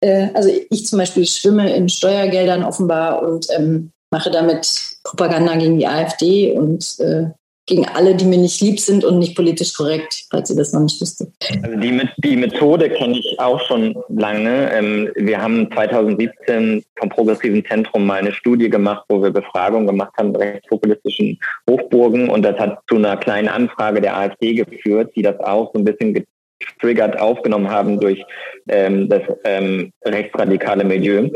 äh, 0.00 0.28
also 0.34 0.50
ich 0.70 0.86
zum 0.86 0.98
Beispiel 0.98 1.26
schwimme 1.26 1.74
in 1.74 1.88
Steuergeldern 1.88 2.64
offenbar 2.64 3.22
und 3.22 3.46
ähm, 3.50 3.92
mache 4.10 4.30
damit 4.30 4.96
Propaganda 5.04 5.56
gegen 5.56 5.78
die 5.78 5.86
AfD 5.86 6.52
und 6.52 6.98
äh, 7.00 7.30
gegen 7.70 7.86
alle, 7.86 8.14
die 8.14 8.24
mir 8.24 8.38
nicht 8.38 8.60
lieb 8.60 8.80
sind 8.80 9.04
und 9.04 9.18
nicht 9.18 9.36
politisch 9.36 9.72
korrekt, 9.72 10.24
falls 10.28 10.50
ihr 10.50 10.56
das 10.56 10.72
noch 10.72 10.80
nicht 10.80 11.00
wüsste. 11.00 11.30
Also 11.62 11.76
die, 11.78 12.02
die 12.18 12.36
Methode 12.36 12.90
kenne 12.90 13.16
ich 13.16 13.38
auch 13.38 13.60
schon 13.66 13.94
lange. 14.08 14.72
Ähm, 14.72 15.08
wir 15.14 15.40
haben 15.40 15.70
2017 15.72 16.82
vom 16.98 17.08
Progressiven 17.08 17.64
Zentrum 17.64 18.06
mal 18.06 18.18
eine 18.18 18.32
Studie 18.32 18.68
gemacht, 18.68 19.04
wo 19.08 19.22
wir 19.22 19.30
Befragungen 19.30 19.86
gemacht 19.86 20.12
haben 20.18 20.34
rechtspopulistischen 20.34 21.38
Hochburgen 21.68 22.28
und 22.28 22.42
das 22.42 22.58
hat 22.58 22.80
zu 22.88 22.96
einer 22.96 23.16
kleinen 23.16 23.48
Anfrage 23.48 24.00
der 24.00 24.16
AfD 24.16 24.54
geführt, 24.54 25.12
die 25.14 25.22
das 25.22 25.38
auch 25.38 25.70
so 25.72 25.78
ein 25.78 25.84
bisschen 25.84 26.26
getriggert 26.60 27.18
aufgenommen 27.18 27.70
haben 27.70 27.98
durch 27.98 28.22
ähm, 28.68 29.08
das 29.08 29.22
ähm, 29.44 29.92
rechtsradikale 30.04 30.84
Milieu. 30.84 31.28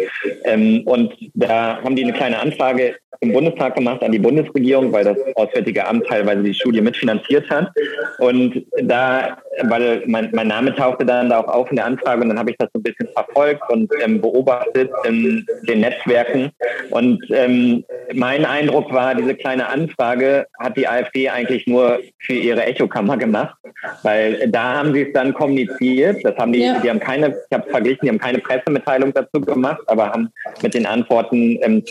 Ähm, 0.45 0.83
und 0.85 1.15
da 1.35 1.81
haben 1.83 1.97
die 1.97 2.05
eine 2.05 2.13
kleine 2.13 2.39
Anfrage 2.39 2.95
im 3.21 3.33
Bundestag 3.33 3.75
gemacht 3.75 4.03
an 4.03 4.13
die 4.13 4.19
Bundesregierung, 4.19 4.93
weil 4.93 5.05
das 5.05 5.17
Auswärtige 5.37 5.87
Amt 5.87 6.07
teilweise 6.07 6.43
die 6.43 6.55
Studie 6.55 6.81
mitfinanziert 6.81 7.49
hat. 7.49 7.71
Und 8.19 8.65
da, 8.83 9.39
weil 9.63 10.03
mein, 10.07 10.31
mein 10.33 10.49
Name 10.49 10.75
tauchte 10.75 11.07
dann 11.07 11.31
da 11.31 11.41
auch 11.41 11.49
auf 11.49 11.71
in 11.71 11.77
der 11.77 11.87
Anfrage 11.87 12.23
und 12.23 12.29
dann 12.29 12.39
habe 12.39 12.51
ich 12.51 12.57
das 12.59 12.69
so 12.75 12.81
ein 12.81 12.83
bisschen 12.83 13.09
verfolgt 13.15 13.63
und 13.71 13.91
ähm, 14.03 14.21
beobachtet 14.21 14.91
in 15.05 15.47
den 15.69 15.81
Netzwerken. 15.81 16.51
Und 16.91 17.25
ähm, 17.31 17.85
mein 18.13 18.45
Eindruck 18.45 18.93
war, 18.93 19.15
diese 19.15 19.35
kleine 19.35 19.69
Anfrage 19.69 20.47
hat 20.59 20.77
die 20.77 20.87
AfD 20.87 21.29
eigentlich 21.29 21.67
nur 21.67 22.01
für 22.19 22.35
ihre 22.35 22.65
Echokammer 22.65 23.17
gemacht, 23.17 23.57
weil 24.03 24.49
da 24.51 24.75
haben 24.75 24.93
sie 24.93 25.03
es 25.03 25.13
dann 25.15 25.33
kommuniziert. 25.33 26.25
Das 26.25 26.37
haben 26.37 26.53
die, 26.53 26.61
ja. 26.61 26.79
die 26.81 26.91
haben 26.91 27.01
keine, 27.01 27.29
ich 27.29 27.57
habe 27.57 27.71
verglichen, 27.71 28.01
die 28.03 28.09
haben 28.09 28.19
keine 28.19 28.39
Pressemitteilung 28.39 29.13
dazu 29.13 29.41
gemacht, 29.41 29.81
aber 29.87 30.11
haben 30.11 30.31
mit 30.63 30.75
den 30.75 30.87
Antworten, 30.87 31.59
ähm, 31.63 31.83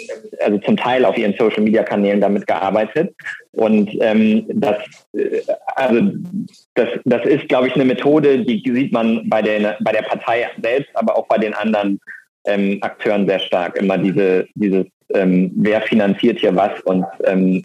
also 0.43 0.57
zum 0.59 0.77
Teil 0.77 1.05
auf 1.05 1.17
ihren 1.17 1.33
Social 1.37 1.63
Media 1.63 1.83
Kanälen 1.83 2.21
damit 2.21 2.45
gearbeitet. 2.47 3.15
Und 3.53 3.89
ähm, 4.01 4.45
das, 4.47 4.77
äh, 5.13 5.41
also 5.75 6.01
das, 6.75 6.89
das 7.05 7.25
ist, 7.25 7.47
glaube 7.49 7.67
ich, 7.67 7.75
eine 7.75 7.85
Methode, 7.85 8.39
die 8.39 8.63
sieht 8.65 8.91
man 8.91 9.27
bei 9.29 9.41
der, 9.41 9.77
bei 9.81 9.91
der 9.91 10.03
Partei 10.03 10.49
selbst, 10.61 10.89
aber 10.93 11.17
auch 11.17 11.27
bei 11.27 11.37
den 11.37 11.53
anderen 11.53 11.99
ähm, 12.45 12.77
Akteuren 12.81 13.27
sehr 13.27 13.39
stark. 13.39 13.77
Immer 13.77 13.97
diese, 13.97 14.47
dieses, 14.55 14.85
ähm, 15.13 15.51
wer 15.55 15.81
finanziert 15.81 16.39
hier 16.39 16.55
was 16.55 16.79
und 16.81 17.05
ähm, 17.25 17.63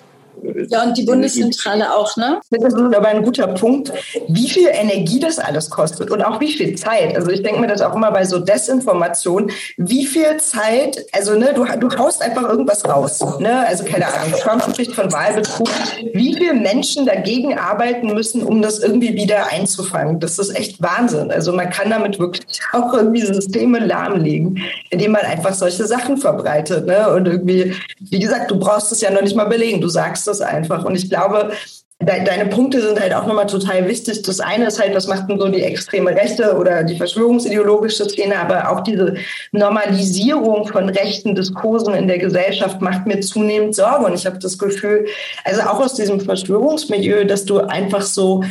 ja, 0.68 0.84
und 0.84 0.96
die 0.96 1.04
Bundeszentrale 1.04 1.94
auch, 1.94 2.16
ne? 2.16 2.40
Das 2.50 2.72
ist 2.72 2.78
aber 2.78 3.08
ein 3.08 3.22
guter 3.22 3.48
Punkt, 3.48 3.92
wie 4.28 4.48
viel 4.48 4.68
Energie 4.72 5.20
das 5.20 5.38
alles 5.38 5.70
kostet 5.70 6.10
und 6.10 6.22
auch 6.22 6.40
wie 6.40 6.52
viel 6.52 6.74
Zeit. 6.76 7.16
Also 7.16 7.30
ich 7.30 7.42
denke 7.42 7.60
mir 7.60 7.66
das 7.66 7.80
auch 7.80 7.94
immer 7.94 8.10
bei 8.10 8.24
so 8.24 8.38
Desinformation, 8.38 9.50
wie 9.76 10.06
viel 10.06 10.36
Zeit, 10.38 11.04
also 11.12 11.34
ne, 11.34 11.52
du, 11.54 11.64
du 11.78 11.98
haust 11.98 12.22
einfach 12.22 12.48
irgendwas 12.48 12.84
raus. 12.84 13.20
Ne? 13.38 13.66
Also 13.66 13.84
keine 13.84 14.06
Ahnung, 14.06 14.38
Trump 14.40 14.62
spricht 14.62 14.94
von 14.94 15.12
Wahlbetrug. 15.12 15.68
Wie 16.12 16.34
viele 16.34 16.54
Menschen 16.54 17.06
dagegen 17.06 17.58
arbeiten 17.58 18.08
müssen, 18.08 18.42
um 18.42 18.62
das 18.62 18.78
irgendwie 18.80 19.14
wieder 19.14 19.50
einzufangen? 19.50 20.20
Das 20.20 20.38
ist 20.38 20.54
echt 20.56 20.80
Wahnsinn. 20.82 21.30
Also 21.30 21.52
man 21.52 21.70
kann 21.70 21.90
damit 21.90 22.18
wirklich 22.18 22.60
auch 22.72 22.92
irgendwie 22.94 23.22
Systeme 23.22 23.78
lahmlegen, 23.80 24.62
indem 24.90 25.12
man 25.12 25.22
einfach 25.22 25.54
solche 25.54 25.86
Sachen 25.86 26.16
verbreitet. 26.16 26.86
Ne? 26.86 27.10
Und 27.10 27.26
irgendwie, 27.26 27.74
wie 28.00 28.18
gesagt, 28.18 28.50
du 28.50 28.58
brauchst 28.58 28.92
es 28.92 29.00
ja 29.00 29.10
noch 29.10 29.22
nicht 29.22 29.36
mal 29.36 29.44
belegen. 29.44 29.80
Du 29.80 29.88
sagst 29.88 30.27
das 30.28 30.40
einfach. 30.40 30.84
Und 30.84 30.94
ich 30.94 31.08
glaube, 31.08 31.52
Deine 32.00 32.46
Punkte 32.46 32.80
sind 32.80 33.00
halt 33.00 33.12
auch 33.12 33.26
nochmal 33.26 33.46
total 33.46 33.88
wichtig. 33.88 34.22
Das 34.22 34.38
eine 34.38 34.68
ist 34.68 34.80
halt, 34.80 34.94
was 34.94 35.08
macht 35.08 35.28
denn 35.28 35.40
so 35.40 35.48
die 35.48 35.62
extreme 35.62 36.10
Rechte 36.10 36.56
oder 36.56 36.84
die 36.84 36.96
verschwörungsideologische 36.96 38.08
Szene, 38.08 38.38
aber 38.38 38.70
auch 38.70 38.84
diese 38.84 39.16
Normalisierung 39.50 40.68
von 40.68 40.88
rechten 40.90 41.34
Diskursen 41.34 41.94
in 41.94 42.06
der 42.06 42.18
Gesellschaft 42.18 42.80
macht 42.80 43.06
mir 43.06 43.20
zunehmend 43.20 43.74
Sorge. 43.74 44.06
Und 44.06 44.14
ich 44.14 44.26
habe 44.26 44.38
das 44.38 44.58
Gefühl, 44.58 45.06
also 45.44 45.62
auch 45.62 45.80
aus 45.80 45.94
diesem 45.94 46.20
Verschwörungsmilieu, 46.20 47.24
dass 47.24 47.44
du 47.44 47.58
einfach 47.58 48.02
so 48.02 48.44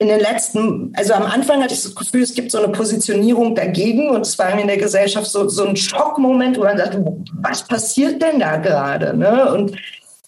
in 0.00 0.08
den 0.08 0.20
letzten, 0.20 0.92
also 0.96 1.12
am 1.14 1.24
Anfang 1.24 1.62
hatte 1.62 1.74
ich 1.74 1.82
das 1.82 1.94
Gefühl, 1.94 2.22
es 2.22 2.34
gibt 2.34 2.50
so 2.50 2.58
eine 2.58 2.72
Positionierung 2.72 3.54
dagegen 3.54 4.10
und 4.10 4.22
es 4.22 4.36
war 4.36 4.58
in 4.58 4.66
der 4.66 4.78
Gesellschaft 4.78 5.26
so, 5.26 5.48
so 5.48 5.64
ein 5.64 5.76
Schockmoment, 5.76 6.56
wo 6.56 6.64
man 6.64 6.78
sagt, 6.78 6.98
was 7.40 7.62
passiert 7.64 8.20
denn 8.20 8.40
da 8.40 8.56
gerade? 8.56 9.16
Ne? 9.16 9.52
Und 9.52 9.76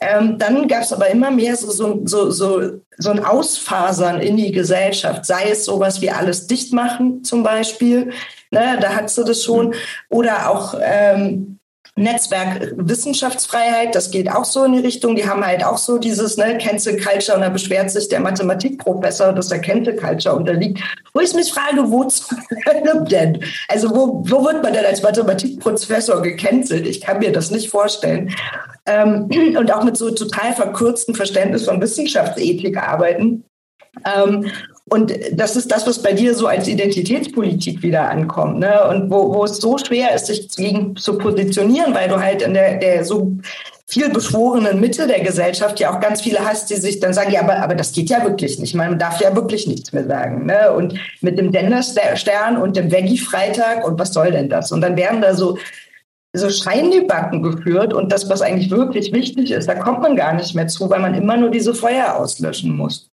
ähm, 0.01 0.39
dann 0.39 0.67
gab 0.67 0.83
es 0.83 0.93
aber 0.93 1.09
immer 1.09 1.31
mehr 1.31 1.57
so, 1.57 1.71
so, 1.71 2.01
so, 2.05 2.31
so, 2.31 2.81
so 2.97 3.11
ein 3.11 3.25
Ausfasern 3.25 4.21
in 4.21 4.37
die 4.37 4.51
Gesellschaft, 4.51 5.27
sei 5.27 5.51
es 5.51 5.67
sowas 5.67 6.01
wie 6.01 6.11
alles 6.11 6.47
dicht 6.47 6.73
machen 6.73 7.23
zum 7.23 7.43
Beispiel, 7.43 8.11
ne, 8.51 8.79
da 8.81 8.95
hat 8.95 9.11
sie 9.11 9.25
das 9.25 9.45
schon, 9.45 9.75
oder 10.09 10.51
auch 10.51 10.75
ähm, 10.81 11.60
Netzwerk 12.01 12.73
Wissenschaftsfreiheit, 12.77 13.95
das 13.95 14.11
geht 14.11 14.31
auch 14.31 14.45
so 14.45 14.65
in 14.65 14.73
die 14.73 14.81
Richtung. 14.81 15.17
Die 15.17 15.29
haben 15.29 15.45
halt 15.45 15.65
auch 15.65 15.77
so 15.77 15.99
dieses 15.99 16.37
ne, 16.37 16.57
Cancel 16.59 16.97
Culture 16.97 17.37
und 17.37 17.43
da 17.43 17.51
beschwert 17.51 17.91
sich 17.91 18.09
der 18.09 18.21
Mathematikprofessor, 18.21 19.33
dass 19.33 19.53
er 19.53 19.59
Cancel 19.59 19.95
Culture 19.97 20.35
unterliegt. 20.35 20.81
Wo 21.13 21.21
ich 21.21 21.35
mich 21.35 21.53
frage, 21.53 21.91
wo 21.91 22.09
denn? 23.05 23.45
Also 23.69 23.91
wo, 23.91 24.23
wo 24.27 24.45
wird 24.45 24.63
man 24.63 24.73
denn 24.73 24.87
als 24.87 25.03
Mathematikprofessor 25.03 26.23
gecancelt? 26.23 26.87
Ich 26.87 27.01
kann 27.01 27.19
mir 27.19 27.33
das 27.33 27.51
nicht 27.51 27.71
vorstellen. 27.71 28.35
Ähm, 28.87 29.29
und 29.59 29.71
auch 29.73 29.85
mit 29.85 29.97
so 29.97 30.11
total 30.11 30.55
verkürztem 30.55 31.15
Verständnis 31.15 31.67
von 31.67 31.81
Wissenschaftsethik 31.81 32.77
arbeiten. 32.77 33.45
Ähm, 34.07 34.51
und 34.91 35.13
das 35.33 35.55
ist 35.55 35.71
das, 35.71 35.87
was 35.87 36.03
bei 36.03 36.13
dir 36.13 36.35
so 36.35 36.49
als 36.49 36.67
Identitätspolitik 36.67 37.83
wieder 37.83 38.11
ankommt. 38.11 38.59
Ne? 38.59 38.85
Und 38.89 39.09
wo, 39.09 39.33
wo 39.33 39.45
es 39.45 39.59
so 39.59 39.79
schwer 39.79 40.15
ist, 40.15 40.27
sich 40.27 40.49
gegen 40.57 40.97
zu 40.97 41.17
positionieren, 41.17 41.95
weil 41.95 42.09
du 42.09 42.21
halt 42.21 42.43
in 42.43 42.55
der, 42.55 42.77
der 42.79 43.05
so 43.05 43.33
viel 43.87 44.11
beschworenen 44.11 44.81
Mitte 44.81 45.07
der 45.07 45.21
Gesellschaft 45.21 45.79
ja 45.79 45.95
auch 45.95 46.01
ganz 46.01 46.21
viele 46.21 46.41
hast, 46.41 46.71
die 46.71 46.77
sich 46.77 46.99
dann 46.99 47.15
sagen, 47.15 47.31
ja, 47.31 47.43
aber, 47.43 47.63
aber 47.63 47.77
das 47.77 47.93
geht 47.93 48.11
ja 48.11 48.25
wirklich 48.25 48.59
nicht. 48.59 48.75
Man 48.75 48.99
darf 48.99 49.21
ja 49.21 49.35
wirklich 49.35 49.69
nichts 49.69 49.93
mehr 49.93 50.07
sagen. 50.07 50.47
Ne? 50.47 50.73
Und 50.73 50.95
mit 51.21 51.39
dem 51.39 51.53
Denderstern 51.53 52.57
und 52.57 52.77
dem 52.77 52.91
Veggie-Freitag 52.91 53.87
und 53.87 53.99
was 53.99 54.13
soll 54.13 54.33
denn 54.33 54.49
das? 54.49 54.73
Und 54.73 54.81
dann 54.81 54.97
werden 54.97 55.23
da 55.23 55.35
so 55.35 55.57
so 56.33 56.49
Scheindebatten 56.49 57.43
geführt 57.43 57.93
und 57.93 58.13
das, 58.13 58.31
was 58.31 58.41
eigentlich 58.41 58.71
wirklich 58.71 59.13
wichtig 59.13 59.51
ist, 59.51 59.69
da 59.69 59.75
kommt 59.75 60.01
man 60.01 60.15
gar 60.15 60.33
nicht 60.33 60.55
mehr 60.55 60.69
zu, 60.69 60.89
weil 60.89 61.01
man 61.01 61.15
immer 61.15 61.37
nur 61.37 61.51
diese 61.51 61.75
Feuer 61.75 62.15
auslöschen 62.15 62.77
muss. 62.77 63.11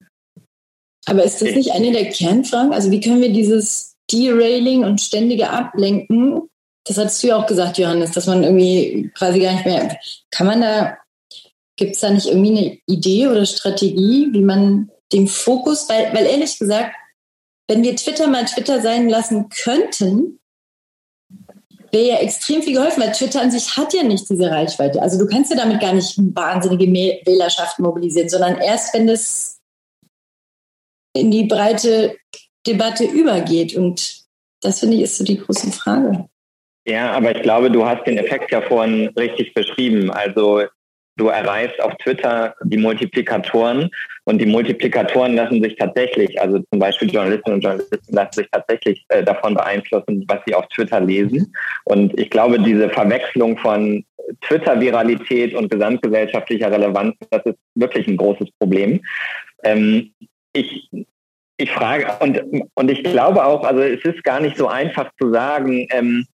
Aber 1.06 1.24
ist 1.24 1.42
das 1.42 1.56
nicht 1.56 1.72
eine 1.72 1.92
der 1.92 2.10
Kernfragen? 2.10 2.74
Also 2.74 2.92
wie 2.92 3.00
können 3.00 3.22
wir 3.22 3.32
dieses 3.32 3.96
Derailing 4.12 4.84
und 4.84 5.02
ständige 5.02 5.50
Ablenken, 5.50 6.50
das 6.86 6.98
hattest 6.98 7.24
du 7.24 7.28
ja 7.28 7.38
auch 7.38 7.48
gesagt, 7.48 7.78
Johannes, 7.78 8.12
dass 8.12 8.28
man 8.28 8.44
irgendwie 8.44 9.12
quasi 9.18 9.40
gar 9.40 9.54
nicht 9.54 9.66
mehr, 9.66 9.98
kann 10.32 10.48
man 10.48 10.62
da, 10.62 10.98
gibt 11.76 11.96
es 11.96 12.02
da 12.02 12.12
nicht 12.12 12.28
irgendwie 12.28 12.58
eine 12.58 12.78
Idee 12.86 13.28
oder 13.28 13.46
Strategie, 13.46 14.30
wie 14.32 14.42
man 14.42 14.92
den 15.12 15.28
Fokus, 15.28 15.90
weil, 15.90 16.14
weil 16.14 16.26
ehrlich 16.26 16.58
gesagt, 16.60 16.96
wenn 17.68 17.84
wir 17.84 17.96
Twitter 17.96 18.28
mal 18.28 18.46
Twitter 18.46 18.82
sein 18.82 19.10
lassen 19.10 19.50
könnten, 19.50 20.40
wäre 21.92 22.08
ja 22.08 22.16
extrem 22.18 22.62
viel 22.62 22.76
geholfen, 22.76 23.02
weil 23.02 23.14
Twitter 23.14 23.42
an 23.42 23.52
sich 23.52 23.78
hat 23.78 23.94
ja 23.94 24.04
nicht 24.04 24.30
diese 24.30 24.52
Reichweite. 24.52 25.02
Also 25.02 25.18
du 25.18 25.28
kannst 25.28 25.50
ja 25.52 25.58
damit 25.58 25.80
gar 25.80 25.94
nicht 25.94 26.16
wahnsinnige 26.18 26.88
Wählerschaft 27.26 27.80
mobilisieren, 27.80 28.30
sondern 28.30 28.58
erst, 28.58 28.94
wenn 28.94 29.08
das 29.08 29.55
in 31.16 31.32
die 31.32 31.46
breite 31.46 32.18
Debatte 32.68 33.06
übergeht. 33.06 33.76
Und 33.76 34.26
das 34.62 34.80
finde 34.80 34.98
ich 34.98 35.04
ist 35.04 35.18
so 35.18 35.24
die 35.24 35.38
große 35.38 35.72
Frage. 35.72 36.26
Ja, 36.88 37.12
aber 37.14 37.36
ich 37.36 37.42
glaube, 37.42 37.72
du 37.72 37.86
hast 37.86 38.06
den 38.06 38.18
Effekt 38.18 38.52
ja 38.52 38.62
vorhin 38.62 39.08
richtig 39.18 39.54
beschrieben. 39.54 40.12
Also 40.12 40.64
du 41.18 41.28
erreichst 41.28 41.82
auf 41.82 41.96
Twitter 41.96 42.54
die 42.64 42.78
Multiplikatoren 42.78 43.90
und 44.26 44.40
die 44.40 44.46
Multiplikatoren 44.46 45.36
lassen 45.36 45.64
sich 45.64 45.76
tatsächlich, 45.78 46.40
also 46.40 46.60
zum 46.72 46.80
Beispiel 46.80 47.10
Journalistinnen 47.10 47.56
und 47.56 47.64
Journalisten 47.64 48.14
lassen 48.14 48.34
sich 48.34 48.48
tatsächlich 48.52 49.06
äh, 49.10 49.24
davon 49.24 49.56
beeinflussen, 49.56 50.26
was 50.28 50.40
sie 50.46 50.54
auf 50.54 50.68
Twitter 50.68 51.00
lesen. 51.00 51.54
Und 51.86 52.20
ich 52.20 52.30
glaube, 52.30 52.60
diese 52.60 52.90
Verwechslung 52.90 53.58
von 53.58 54.04
Twitter-Viralität 54.42 55.56
und 55.56 55.72
gesamtgesellschaftlicher 55.72 56.72
Relevanz, 56.72 57.16
das 57.30 57.46
ist 57.46 57.58
wirklich 57.76 58.08
ein 58.08 58.18
großes 58.18 58.50
Problem. 58.60 59.02
Ähm, 59.64 60.12
ich, 60.56 60.90
ich 61.58 61.72
frage, 61.72 62.08
und, 62.20 62.42
und 62.74 62.92
ich 62.92 63.04
glaube 63.04 63.46
auch, 63.46 63.64
also 63.64 63.82
es 63.82 64.04
ist 64.04 64.24
gar 64.24 64.40
nicht 64.40 64.58
so 64.58 64.68
einfach 64.68 65.12
zu 65.20 65.32
sagen, 65.32 65.88
ähm, 65.92 66.26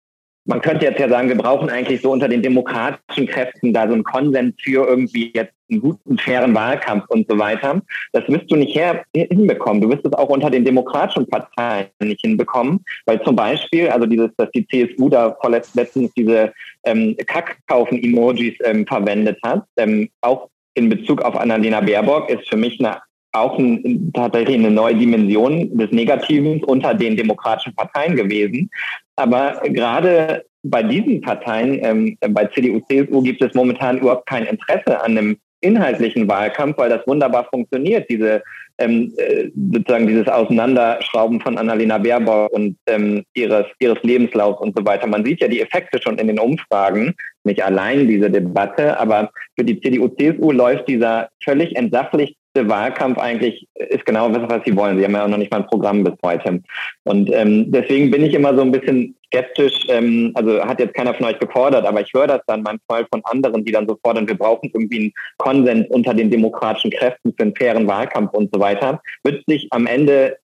man 0.45 0.61
könnte 0.61 0.85
jetzt 0.85 0.99
ja 0.99 1.07
sagen, 1.07 1.29
wir 1.29 1.37
brauchen 1.37 1.69
eigentlich 1.69 2.01
so 2.01 2.11
unter 2.11 2.27
den 2.27 2.41
demokratischen 2.41 3.27
Kräften 3.27 3.73
da 3.73 3.87
so 3.87 3.93
einen 3.93 4.03
Konsens 4.03 4.55
für 4.59 4.87
irgendwie 4.87 5.31
jetzt 5.35 5.53
einen 5.69 5.81
guten, 5.81 6.17
fairen 6.17 6.53
Wahlkampf 6.55 7.05
und 7.09 7.27
so 7.29 7.37
weiter. 7.37 7.81
Das 8.11 8.27
wirst 8.27 8.51
du 8.51 8.55
nicht 8.55 8.75
her 8.75 9.03
hinbekommen. 9.15 9.81
Du 9.81 9.89
wirst 9.89 10.05
es 10.05 10.13
auch 10.13 10.29
unter 10.29 10.49
den 10.49 10.65
demokratischen 10.65 11.27
Parteien 11.27 11.87
nicht 12.01 12.21
hinbekommen, 12.21 12.83
weil 13.05 13.21
zum 13.23 13.35
Beispiel, 13.35 13.89
also 13.89 14.07
dieses, 14.07 14.31
dass 14.37 14.49
die 14.51 14.67
CSU 14.67 15.09
da 15.09 15.37
vorletztens 15.41 16.11
diese 16.13 16.51
ähm, 16.85 17.15
Kackkaufen-Emojis 17.27 18.55
ähm, 18.63 18.85
verwendet 18.87 19.37
hat, 19.43 19.63
ähm, 19.77 20.09
auch 20.21 20.49
in 20.73 20.89
Bezug 20.89 21.21
auf 21.21 21.35
Annalena 21.35 21.81
Baerbock, 21.81 22.29
ist 22.29 22.49
für 22.49 22.57
mich 22.57 22.79
eine 22.79 22.97
auch 23.31 23.57
ein, 23.57 24.11
tatsächlich 24.13 24.57
eine 24.57 24.71
neue 24.71 24.95
Dimension 24.95 25.77
des 25.77 25.91
Negativen 25.91 26.63
unter 26.63 26.93
den 26.93 27.15
demokratischen 27.15 27.73
Parteien 27.75 28.15
gewesen. 28.15 28.69
Aber 29.15 29.61
gerade 29.65 30.45
bei 30.63 30.83
diesen 30.83 31.21
Parteien, 31.21 31.79
ähm, 31.83 32.17
bei 32.29 32.45
CDU, 32.47 32.81
CSU, 32.89 33.21
gibt 33.21 33.41
es 33.41 33.53
momentan 33.53 33.99
überhaupt 33.99 34.27
kein 34.27 34.45
Interesse 34.45 35.01
an 35.01 35.17
einem 35.17 35.37
inhaltlichen 35.61 36.27
Wahlkampf, 36.27 36.77
weil 36.77 36.89
das 36.89 37.05
wunderbar 37.07 37.47
funktioniert, 37.51 38.09
diese 38.09 38.41
ähm, 38.79 39.13
äh, 39.17 39.49
sozusagen 39.73 40.07
dieses 40.07 40.27
Auseinanderschrauben 40.27 41.39
von 41.39 41.57
Annalena 41.57 41.99
Baerbock 41.99 42.51
und 42.51 42.77
ähm, 42.87 43.23
ihres, 43.35 43.65
ihres 43.79 44.01
Lebenslaufs 44.01 44.59
und 44.59 44.75
so 44.75 44.83
weiter. 44.85 45.05
Man 45.07 45.23
sieht 45.23 45.41
ja 45.41 45.47
die 45.47 45.61
Effekte 45.61 46.01
schon 46.01 46.17
in 46.17 46.27
den 46.27 46.39
Umfragen, 46.39 47.13
nicht 47.43 47.63
allein 47.63 48.07
diese 48.07 48.31
Debatte, 48.31 48.99
aber 48.99 49.31
für 49.57 49.63
die 49.63 49.79
CDU-CSU 49.79 50.51
läuft 50.51 50.87
dieser 50.87 51.29
völlig 51.43 51.75
entsachlichte 51.75 52.40
Wahlkampf 52.55 53.17
eigentlich 53.17 53.67
ist 53.75 54.05
genau 54.05 54.29
das, 54.29 54.49
was 54.49 54.63
sie 54.65 54.75
wollen. 54.75 54.97
Sie 54.97 55.05
haben 55.05 55.13
ja 55.13 55.27
noch 55.27 55.37
nicht 55.37 55.51
mal 55.51 55.61
ein 55.61 55.67
Programm 55.67 56.03
bis 56.03 56.13
heute. 56.23 56.61
Und 57.03 57.31
ähm, 57.33 57.71
deswegen 57.71 58.11
bin 58.11 58.23
ich 58.23 58.33
immer 58.33 58.55
so 58.55 58.61
ein 58.61 58.71
bisschen 58.71 59.15
skeptisch. 59.27 59.85
Ähm, 59.87 60.31
also 60.35 60.61
hat 60.61 60.79
jetzt 60.79 60.93
keiner 60.93 61.13
von 61.13 61.27
euch 61.27 61.39
gefordert, 61.39 61.85
aber 61.85 62.01
ich 62.01 62.11
höre 62.13 62.27
das 62.27 62.41
dann 62.47 62.63
manchmal 62.63 63.05
von 63.11 63.21
anderen, 63.25 63.63
die 63.63 63.71
dann 63.71 63.87
so 63.87 63.97
fordern, 64.03 64.27
wir 64.27 64.37
brauchen 64.37 64.69
irgendwie 64.73 64.99
einen 64.99 65.13
Konsens 65.37 65.87
unter 65.89 66.13
den 66.13 66.29
demokratischen 66.29 66.91
Kräften 66.91 67.33
für 67.37 67.43
einen 67.43 67.55
fairen 67.55 67.87
Wahlkampf 67.87 68.33
und 68.33 68.49
so 68.53 68.59
weiter. 68.59 69.01
Wird 69.23 69.43
sich 69.47 69.67
am 69.71 69.87
Ende 69.87 70.37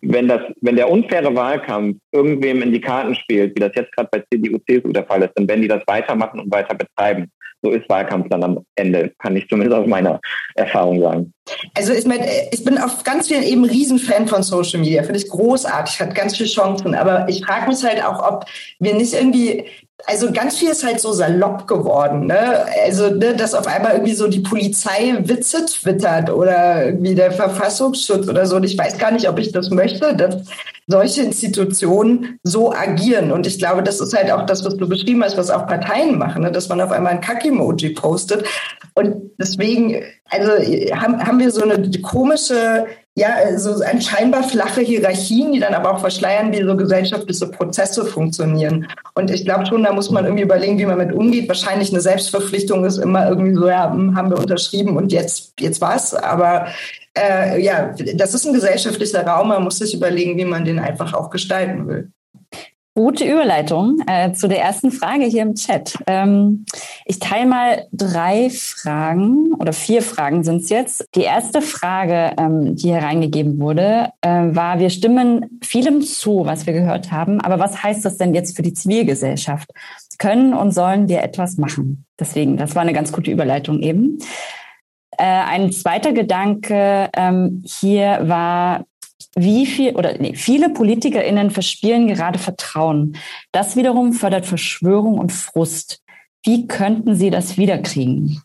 wenn 0.00 0.28
das, 0.28 0.42
wenn 0.60 0.76
der 0.76 0.90
unfaire 0.90 1.34
Wahlkampf 1.34 1.98
irgendwem 2.12 2.62
in 2.62 2.72
die 2.72 2.80
Karten 2.80 3.14
spielt, 3.14 3.56
wie 3.56 3.60
das 3.60 3.72
jetzt 3.74 3.92
gerade 3.92 4.08
bei 4.12 4.22
CDU, 4.30 4.58
CSU 4.58 4.92
der 4.92 5.04
Fall 5.04 5.22
ist, 5.22 5.32
dann 5.34 5.48
werden 5.48 5.62
die 5.62 5.68
das 5.68 5.82
weitermachen 5.86 6.40
und 6.40 6.52
weiter 6.52 6.74
betreiben. 6.74 7.30
So 7.62 7.70
ist 7.70 7.88
Wahlkampf 7.88 8.28
dann 8.28 8.42
am 8.42 8.66
Ende, 8.74 9.12
kann 9.18 9.36
ich 9.36 9.48
zumindest 9.48 9.78
aus 9.78 9.86
meiner 9.86 10.20
Erfahrung 10.56 11.00
sagen. 11.00 11.32
Also 11.74 11.92
ich, 11.92 12.04
mein, 12.06 12.20
ich 12.50 12.64
bin 12.64 12.76
auf 12.78 13.04
ganz 13.04 13.28
vielen 13.28 13.44
eben 13.44 13.64
Riesenfan 13.64 14.26
von 14.26 14.42
Social 14.42 14.80
Media, 14.80 15.02
finde 15.02 15.20
ich 15.20 15.28
großartig, 15.28 16.00
hat 16.00 16.14
ganz 16.14 16.36
viele 16.36 16.48
Chancen, 16.48 16.94
aber 16.94 17.28
ich 17.28 17.44
frage 17.44 17.68
mich 17.68 17.82
halt 17.84 18.04
auch, 18.04 18.22
ob 18.28 18.46
wir 18.80 18.94
nicht 18.94 19.14
irgendwie 19.14 19.64
also 20.06 20.32
ganz 20.32 20.58
viel 20.58 20.70
ist 20.70 20.84
halt 20.84 21.00
so 21.00 21.12
salopp 21.12 21.66
geworden. 21.66 22.26
Ne? 22.26 22.64
Also, 22.84 23.10
ne, 23.10 23.34
dass 23.34 23.54
auf 23.54 23.66
einmal 23.66 23.92
irgendwie 23.92 24.14
so 24.14 24.28
die 24.28 24.40
Polizei 24.40 25.14
Witze 25.20 25.66
twittert 25.66 26.30
oder 26.30 26.86
irgendwie 26.86 27.14
der 27.14 27.32
Verfassungsschutz 27.32 28.28
oder 28.28 28.46
so. 28.46 28.56
Und 28.56 28.64
ich 28.64 28.76
weiß 28.76 28.98
gar 28.98 29.10
nicht, 29.10 29.28
ob 29.28 29.38
ich 29.38 29.52
das 29.52 29.70
möchte, 29.70 30.16
dass 30.16 30.36
solche 30.86 31.22
Institutionen 31.22 32.38
so 32.42 32.72
agieren. 32.72 33.32
Und 33.32 33.46
ich 33.46 33.58
glaube, 33.58 33.82
das 33.82 34.00
ist 34.00 34.16
halt 34.16 34.30
auch 34.30 34.46
das, 34.46 34.64
was 34.64 34.76
du 34.76 34.88
beschrieben 34.88 35.22
hast, 35.22 35.36
was 35.36 35.50
auch 35.50 35.66
Parteien 35.66 36.18
machen, 36.18 36.42
ne? 36.42 36.50
dass 36.50 36.68
man 36.68 36.80
auf 36.80 36.90
einmal 36.90 37.12
ein 37.12 37.20
Kack-Emoji 37.20 37.90
postet. 37.90 38.44
Und 38.94 39.30
deswegen, 39.38 40.02
also 40.28 40.52
haben, 40.94 41.24
haben 41.24 41.38
wir 41.38 41.50
so 41.50 41.62
eine 41.62 41.90
komische 42.02 42.86
ja, 43.14 43.58
so 43.58 43.82
ein 43.82 44.00
scheinbar 44.00 44.42
flache 44.42 44.80
Hierarchien, 44.80 45.52
die 45.52 45.60
dann 45.60 45.74
aber 45.74 45.92
auch 45.92 46.00
verschleiern, 46.00 46.50
wie 46.52 46.64
so 46.64 46.74
gesellschaftliche 46.76 47.46
Prozesse 47.48 48.06
funktionieren. 48.06 48.88
Und 49.14 49.30
ich 49.30 49.44
glaube 49.44 49.66
schon, 49.66 49.82
da 49.82 49.92
muss 49.92 50.10
man 50.10 50.24
irgendwie 50.24 50.44
überlegen, 50.44 50.78
wie 50.78 50.86
man 50.86 50.96
mit 50.96 51.12
umgeht. 51.12 51.46
Wahrscheinlich 51.46 51.90
eine 51.90 52.00
Selbstverpflichtung 52.00 52.86
ist 52.86 52.96
immer 52.96 53.28
irgendwie 53.28 53.54
so, 53.54 53.68
ja, 53.68 53.92
hm, 53.92 54.16
haben 54.16 54.30
wir 54.30 54.38
unterschrieben 54.38 54.96
und 54.96 55.12
jetzt, 55.12 55.52
jetzt 55.60 55.82
was. 55.82 56.14
Aber 56.14 56.68
äh, 57.14 57.62
ja, 57.62 57.94
das 58.14 58.32
ist 58.32 58.46
ein 58.46 58.54
gesellschaftlicher 58.54 59.26
Raum. 59.26 59.48
Man 59.48 59.62
muss 59.62 59.78
sich 59.78 59.92
überlegen, 59.92 60.38
wie 60.38 60.46
man 60.46 60.64
den 60.64 60.78
einfach 60.78 61.12
auch 61.12 61.28
gestalten 61.28 61.86
will. 61.88 62.10
Gute 62.94 63.24
Überleitung 63.24 64.02
äh, 64.06 64.32
zu 64.32 64.48
der 64.48 64.60
ersten 64.60 64.90
Frage 64.90 65.24
hier 65.24 65.40
im 65.40 65.54
Chat. 65.54 65.96
Ähm, 66.06 66.66
ich 67.06 67.18
teile 67.18 67.46
mal 67.46 67.86
drei 67.90 68.50
Fragen 68.50 69.54
oder 69.54 69.72
vier 69.72 70.02
Fragen 70.02 70.44
sind 70.44 70.60
es 70.60 70.68
jetzt. 70.68 71.08
Die 71.14 71.22
erste 71.22 71.62
Frage, 71.62 72.34
ähm, 72.36 72.76
die 72.76 72.92
hereingegeben 72.92 73.58
wurde, 73.58 74.10
äh, 74.20 74.28
war, 74.28 74.78
wir 74.78 74.90
stimmen 74.90 75.58
vielem 75.62 76.02
zu, 76.02 76.44
was 76.44 76.66
wir 76.66 76.74
gehört 76.74 77.10
haben, 77.10 77.40
aber 77.40 77.58
was 77.58 77.82
heißt 77.82 78.04
das 78.04 78.18
denn 78.18 78.34
jetzt 78.34 78.56
für 78.56 78.62
die 78.62 78.74
Zivilgesellschaft? 78.74 79.70
Können 80.18 80.52
und 80.52 80.72
sollen 80.72 81.08
wir 81.08 81.22
etwas 81.22 81.56
machen? 81.56 82.04
Deswegen, 82.20 82.58
das 82.58 82.74
war 82.74 82.82
eine 82.82 82.92
ganz 82.92 83.10
gute 83.10 83.30
Überleitung 83.30 83.80
eben. 83.80 84.18
Äh, 85.16 85.24
ein 85.24 85.72
zweiter 85.72 86.12
Gedanke 86.12 87.08
ähm, 87.16 87.62
hier 87.64 88.18
war, 88.24 88.84
wie 89.34 89.66
viel 89.66 89.96
oder 89.96 90.18
nee, 90.18 90.34
viele 90.34 90.70
PolitikerInnen 90.70 91.50
verspielen 91.50 92.06
gerade 92.06 92.38
Vertrauen. 92.38 93.16
Das 93.50 93.76
wiederum 93.76 94.12
fördert 94.12 94.46
Verschwörung 94.46 95.18
und 95.18 95.32
Frust. 95.32 96.02
Wie 96.44 96.66
könnten 96.66 97.14
sie 97.14 97.30
das 97.30 97.56
wiederkriegen? 97.56 98.42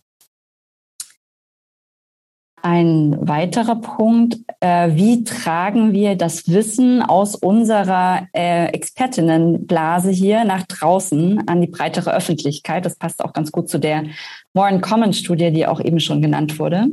Ein 2.64 3.16
weiterer 3.22 3.76
Punkt, 3.76 4.40
äh, 4.60 4.90
wie 4.96 5.24
tragen 5.24 5.94
wir 5.94 6.16
das 6.16 6.48
Wissen 6.50 7.02
aus 7.02 7.36
unserer 7.36 8.28
äh, 8.34 8.66
Expertinnenblase 8.68 10.10
hier 10.10 10.44
nach 10.44 10.64
draußen 10.64 11.48
an 11.48 11.62
die 11.62 11.68
breitere 11.68 12.14
Öffentlichkeit? 12.14 12.84
Das 12.84 12.98
passt 12.98 13.24
auch 13.24 13.32
ganz 13.32 13.52
gut 13.52 13.70
zu 13.70 13.80
der 13.80 14.06
More 14.54 14.70
in 14.70 14.82
Common 14.82 15.14
Studie, 15.14 15.52
die 15.52 15.68
auch 15.68 15.80
eben 15.80 16.00
schon 16.00 16.22
genannt 16.22 16.60
wurde. 16.60 16.88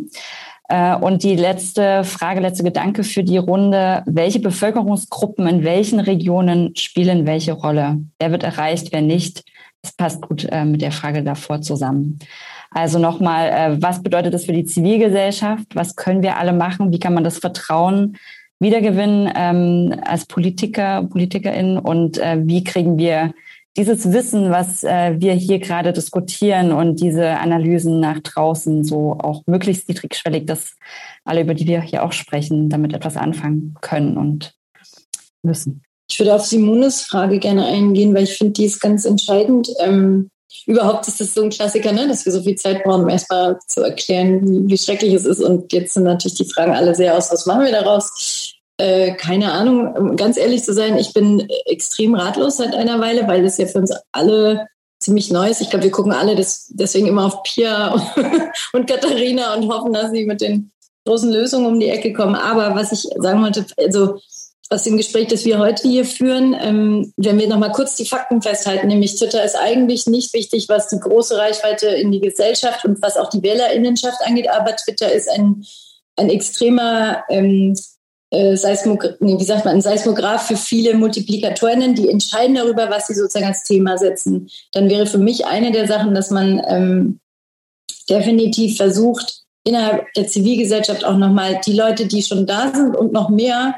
Äh, 0.68 0.96
und 0.96 1.22
die 1.22 1.36
letzte 1.36 2.04
Frage, 2.04 2.40
letzte 2.40 2.64
Gedanke 2.64 3.04
für 3.04 3.22
die 3.22 3.36
Runde. 3.36 4.02
Welche 4.06 4.40
Bevölkerungsgruppen 4.40 5.46
in 5.46 5.64
welchen 5.64 6.00
Regionen 6.00 6.74
spielen 6.76 7.26
welche 7.26 7.52
Rolle? 7.52 8.00
Wer 8.18 8.30
wird 8.30 8.42
erreicht, 8.42 8.92
wer 8.92 9.02
nicht? 9.02 9.44
Das 9.82 9.92
passt 9.92 10.22
gut 10.22 10.46
äh, 10.50 10.64
mit 10.64 10.80
der 10.80 10.92
Frage 10.92 11.22
davor 11.22 11.60
zusammen. 11.60 12.18
Also 12.70 12.98
nochmal, 12.98 13.48
äh, 13.48 13.82
was 13.82 14.02
bedeutet 14.02 14.32
das 14.32 14.46
für 14.46 14.52
die 14.52 14.64
Zivilgesellschaft? 14.64 15.66
Was 15.74 15.96
können 15.96 16.22
wir 16.22 16.38
alle 16.38 16.52
machen? 16.52 16.92
Wie 16.92 16.98
kann 16.98 17.14
man 17.14 17.24
das 17.24 17.38
Vertrauen 17.38 18.16
wiedergewinnen 18.58 19.30
ähm, 19.36 20.00
als 20.06 20.24
Politiker, 20.24 21.02
PolitikerInnen? 21.02 21.78
Und 21.78 22.16
wie 22.16 22.64
kriegen 22.64 22.96
wir 22.96 23.34
dieses 23.76 24.12
Wissen, 24.12 24.50
was 24.50 24.84
äh, 24.84 25.16
wir 25.18 25.32
hier 25.32 25.58
gerade 25.58 25.92
diskutieren 25.92 26.72
und 26.72 27.00
diese 27.00 27.38
Analysen 27.38 27.98
nach 28.00 28.20
draußen 28.20 28.84
so 28.84 29.18
auch 29.18 29.42
möglichst 29.46 29.88
niedrigschwellig, 29.88 30.46
dass 30.46 30.74
alle, 31.24 31.40
über 31.40 31.54
die 31.54 31.66
wir 31.66 31.80
hier 31.80 32.04
auch 32.04 32.12
sprechen, 32.12 32.68
damit 32.70 32.92
etwas 32.92 33.16
anfangen 33.16 33.74
können 33.80 34.16
und 34.16 34.54
müssen. 35.42 35.82
Ich 36.08 36.18
würde 36.20 36.34
auf 36.34 36.46
Simones 36.46 37.02
Frage 37.02 37.38
gerne 37.38 37.66
eingehen, 37.66 38.14
weil 38.14 38.24
ich 38.24 38.36
finde, 38.36 38.52
die 38.52 38.66
ist 38.66 38.80
ganz 38.80 39.04
entscheidend. 39.04 39.68
Ähm, 39.80 40.30
überhaupt 40.66 41.08
ist 41.08 41.20
das 41.20 41.34
so 41.34 41.42
ein 41.42 41.50
Klassiker, 41.50 41.92
ne? 41.92 42.06
dass 42.06 42.24
wir 42.24 42.32
so 42.32 42.42
viel 42.42 42.54
Zeit 42.54 42.84
brauchen, 42.84 43.02
um 43.02 43.08
erstmal 43.08 43.58
zu 43.66 43.82
erklären, 43.82 44.46
wie, 44.48 44.68
wie 44.68 44.78
schrecklich 44.78 45.14
es 45.14 45.24
ist. 45.24 45.40
Und 45.40 45.72
jetzt 45.72 45.94
sind 45.94 46.04
natürlich 46.04 46.36
die 46.36 46.44
Fragen 46.44 46.72
alle 46.72 46.94
sehr 46.94 47.16
aus, 47.16 47.32
was 47.32 47.46
machen 47.46 47.64
wir 47.64 47.72
daraus? 47.72 48.53
Äh, 48.76 49.14
keine 49.14 49.52
Ahnung, 49.52 49.94
um 49.94 50.16
ganz 50.16 50.36
ehrlich 50.36 50.64
zu 50.64 50.72
sein, 50.72 50.96
ich 50.98 51.12
bin 51.12 51.48
extrem 51.64 52.14
ratlos 52.14 52.56
seit 52.56 52.74
einer 52.74 53.00
Weile, 53.00 53.28
weil 53.28 53.42
das 53.42 53.58
ja 53.58 53.66
für 53.66 53.78
uns 53.78 53.92
alle 54.10 54.66
ziemlich 54.98 55.30
neu 55.30 55.48
ist. 55.48 55.60
Ich 55.60 55.70
glaube, 55.70 55.84
wir 55.84 55.90
gucken 55.92 56.12
alle 56.12 56.34
das, 56.34 56.66
deswegen 56.70 57.06
immer 57.06 57.26
auf 57.26 57.42
Pia 57.44 57.92
und, 57.92 58.02
und 58.72 58.88
Katharina 58.88 59.54
und 59.54 59.68
hoffen, 59.70 59.92
dass 59.92 60.10
sie 60.10 60.24
mit 60.24 60.40
den 60.40 60.72
großen 61.06 61.30
Lösungen 61.30 61.66
um 61.66 61.78
die 61.78 61.88
Ecke 61.88 62.12
kommen. 62.12 62.34
Aber 62.34 62.74
was 62.74 62.90
ich 62.90 63.02
sagen 63.16 63.42
wollte, 63.42 63.66
also 63.76 64.18
aus 64.70 64.82
dem 64.82 64.96
Gespräch, 64.96 65.28
das 65.28 65.44
wir 65.44 65.58
heute 65.58 65.86
hier 65.86 66.04
führen, 66.04 66.56
ähm, 66.58 67.12
wenn 67.16 67.38
wir 67.38 67.46
nochmal 67.46 67.70
kurz 67.70 67.96
die 67.96 68.06
Fakten 68.06 68.42
festhalten, 68.42 68.88
nämlich 68.88 69.14
Twitter 69.14 69.44
ist 69.44 69.56
eigentlich 69.56 70.06
nicht 70.06 70.32
wichtig, 70.32 70.68
was 70.68 70.88
die 70.88 70.98
große 70.98 71.36
Reichweite 71.36 71.88
in 71.88 72.10
die 72.10 72.20
Gesellschaft 72.20 72.84
und 72.84 73.00
was 73.02 73.16
auch 73.16 73.28
die 73.28 73.42
Wählerinnenschaft 73.42 74.18
angeht, 74.24 74.48
aber 74.50 74.74
Twitter 74.74 75.12
ist 75.12 75.28
ein, 75.30 75.64
ein 76.16 76.30
extremer 76.30 77.22
ähm, 77.28 77.76
äh, 78.34 78.56
Seismog 78.56 79.16
nee, 79.20 79.38
wie 79.38 79.44
sagt 79.44 79.64
man, 79.64 79.76
ein 79.76 79.80
Seismograph 79.80 80.46
für 80.46 80.56
viele 80.56 80.94
Multiplikatorinnen, 80.94 81.94
die 81.94 82.08
entscheiden 82.08 82.56
darüber, 82.56 82.90
was 82.90 83.06
sie 83.06 83.14
sozusagen 83.14 83.46
als 83.46 83.62
Thema 83.62 83.96
setzen. 83.96 84.48
Dann 84.72 84.90
wäre 84.90 85.06
für 85.06 85.18
mich 85.18 85.46
eine 85.46 85.72
der 85.72 85.86
Sachen, 85.86 86.14
dass 86.14 86.30
man 86.30 86.60
ähm, 86.68 87.20
definitiv 88.08 88.76
versucht, 88.76 89.44
innerhalb 89.64 90.12
der 90.14 90.26
Zivilgesellschaft 90.26 91.04
auch 91.04 91.16
nochmal 91.16 91.60
die 91.64 91.72
Leute, 91.72 92.06
die 92.06 92.22
schon 92.22 92.46
da 92.46 92.72
sind 92.74 92.96
und 92.96 93.12
noch 93.12 93.30
mehr 93.30 93.76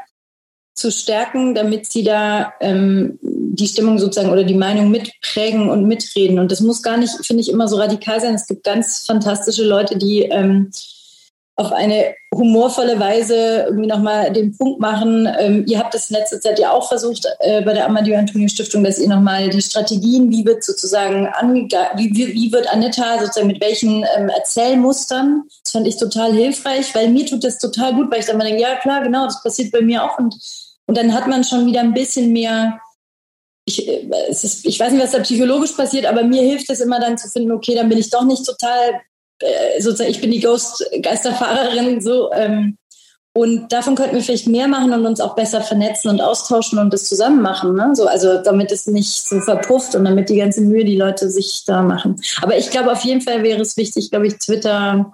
zu 0.74 0.90
stärken, 0.90 1.54
damit 1.54 1.86
sie 1.86 2.02
da 2.02 2.52
ähm, 2.60 3.18
die 3.22 3.66
Stimmung 3.66 3.98
sozusagen 3.98 4.30
oder 4.30 4.44
die 4.44 4.54
Meinung 4.54 4.90
mitprägen 4.90 5.70
und 5.70 5.86
mitreden. 5.86 6.38
Und 6.38 6.52
das 6.52 6.60
muss 6.60 6.82
gar 6.82 6.98
nicht, 6.98 7.12
finde 7.24 7.40
ich, 7.40 7.48
immer 7.48 7.66
so 7.66 7.76
radikal 7.76 8.20
sein. 8.20 8.34
Es 8.34 8.46
gibt 8.46 8.64
ganz 8.64 9.06
fantastische 9.06 9.64
Leute, 9.64 9.96
die 9.96 10.22
ähm, 10.22 10.70
auf 11.58 11.72
eine 11.72 12.14
humorvolle 12.34 13.00
Weise 13.00 13.64
irgendwie 13.68 13.88
nochmal 13.88 14.30
den 14.30 14.56
Punkt 14.56 14.78
machen. 14.78 15.26
Ähm, 15.38 15.64
ihr 15.66 15.78
habt 15.78 15.94
das 15.94 16.10
in 16.10 16.16
letzter 16.16 16.38
Zeit 16.38 16.58
ja 16.58 16.70
auch 16.70 16.86
versucht 16.86 17.26
äh, 17.40 17.62
bei 17.62 17.72
der 17.72 17.86
Amadeo 17.86 18.18
Antonio 18.18 18.46
Stiftung, 18.48 18.84
dass 18.84 18.98
ihr 18.98 19.08
nochmal 19.08 19.48
die 19.48 19.62
Strategien, 19.62 20.30
wie 20.30 20.44
wird 20.44 20.62
sozusagen 20.62 21.28
wie, 21.96 22.14
wie, 22.14 22.34
wie 22.34 22.52
wird 22.52 22.70
Anita 22.70 23.18
sozusagen 23.20 23.46
mit 23.46 23.62
welchen 23.62 24.04
ähm, 24.16 24.28
Erzählmustern, 24.28 25.44
das 25.64 25.72
fand 25.72 25.88
ich 25.88 25.96
total 25.96 26.32
hilfreich, 26.32 26.94
weil 26.94 27.08
mir 27.08 27.24
tut 27.24 27.42
das 27.42 27.58
total 27.58 27.94
gut, 27.94 28.10
weil 28.10 28.20
ich 28.20 28.26
dann 28.26 28.36
mal 28.36 28.44
denke, 28.44 28.60
ja 28.60 28.76
klar, 28.76 29.02
genau, 29.02 29.24
das 29.24 29.42
passiert 29.42 29.72
bei 29.72 29.80
mir 29.80 30.04
auch 30.04 30.18
und, 30.18 30.36
und 30.86 30.96
dann 30.96 31.14
hat 31.14 31.26
man 31.26 31.42
schon 31.42 31.66
wieder 31.66 31.80
ein 31.80 31.94
bisschen 31.94 32.32
mehr 32.32 32.80
ich, 33.66 33.88
äh, 33.88 34.08
es 34.28 34.44
ist, 34.44 34.66
ich 34.66 34.78
weiß 34.78 34.92
nicht, 34.92 35.02
was 35.02 35.12
da 35.12 35.20
psychologisch 35.20 35.72
passiert, 35.72 36.06
aber 36.06 36.22
mir 36.22 36.42
hilft 36.42 36.70
es 36.70 36.80
immer 36.80 37.00
dann 37.00 37.18
zu 37.18 37.28
finden, 37.28 37.52
okay, 37.52 37.74
dann 37.74 37.88
bin 37.88 37.98
ich 37.98 38.10
doch 38.10 38.24
nicht 38.24 38.44
total 38.44 39.00
äh, 39.40 39.80
sozusagen, 39.80 40.10
ich 40.10 40.20
bin 40.20 40.30
die 40.30 40.40
Ghost-Geisterfahrerin, 40.40 42.00
so. 42.00 42.32
Ähm, 42.32 42.76
und 43.34 43.70
davon 43.70 43.96
könnten 43.96 44.16
wir 44.16 44.22
vielleicht 44.22 44.48
mehr 44.48 44.66
machen 44.66 44.94
und 44.94 45.04
uns 45.04 45.20
auch 45.20 45.34
besser 45.34 45.60
vernetzen 45.60 46.10
und 46.10 46.22
austauschen 46.22 46.78
und 46.78 46.90
das 46.94 47.04
zusammen 47.04 47.42
machen. 47.42 47.74
Ne? 47.74 47.90
So, 47.94 48.06
also 48.06 48.38
damit 48.42 48.72
es 48.72 48.86
nicht 48.86 49.28
so 49.28 49.40
verpufft 49.40 49.94
und 49.94 50.06
damit 50.06 50.30
die 50.30 50.38
ganze 50.38 50.62
Mühe 50.62 50.86
die 50.86 50.96
Leute 50.96 51.28
sich 51.28 51.64
da 51.66 51.82
machen. 51.82 52.18
Aber 52.40 52.56
ich 52.56 52.70
glaube, 52.70 52.90
auf 52.90 53.04
jeden 53.04 53.20
Fall 53.20 53.42
wäre 53.42 53.60
es 53.60 53.76
wichtig, 53.76 54.10
glaube 54.10 54.26
ich, 54.26 54.38
Twitter 54.38 55.12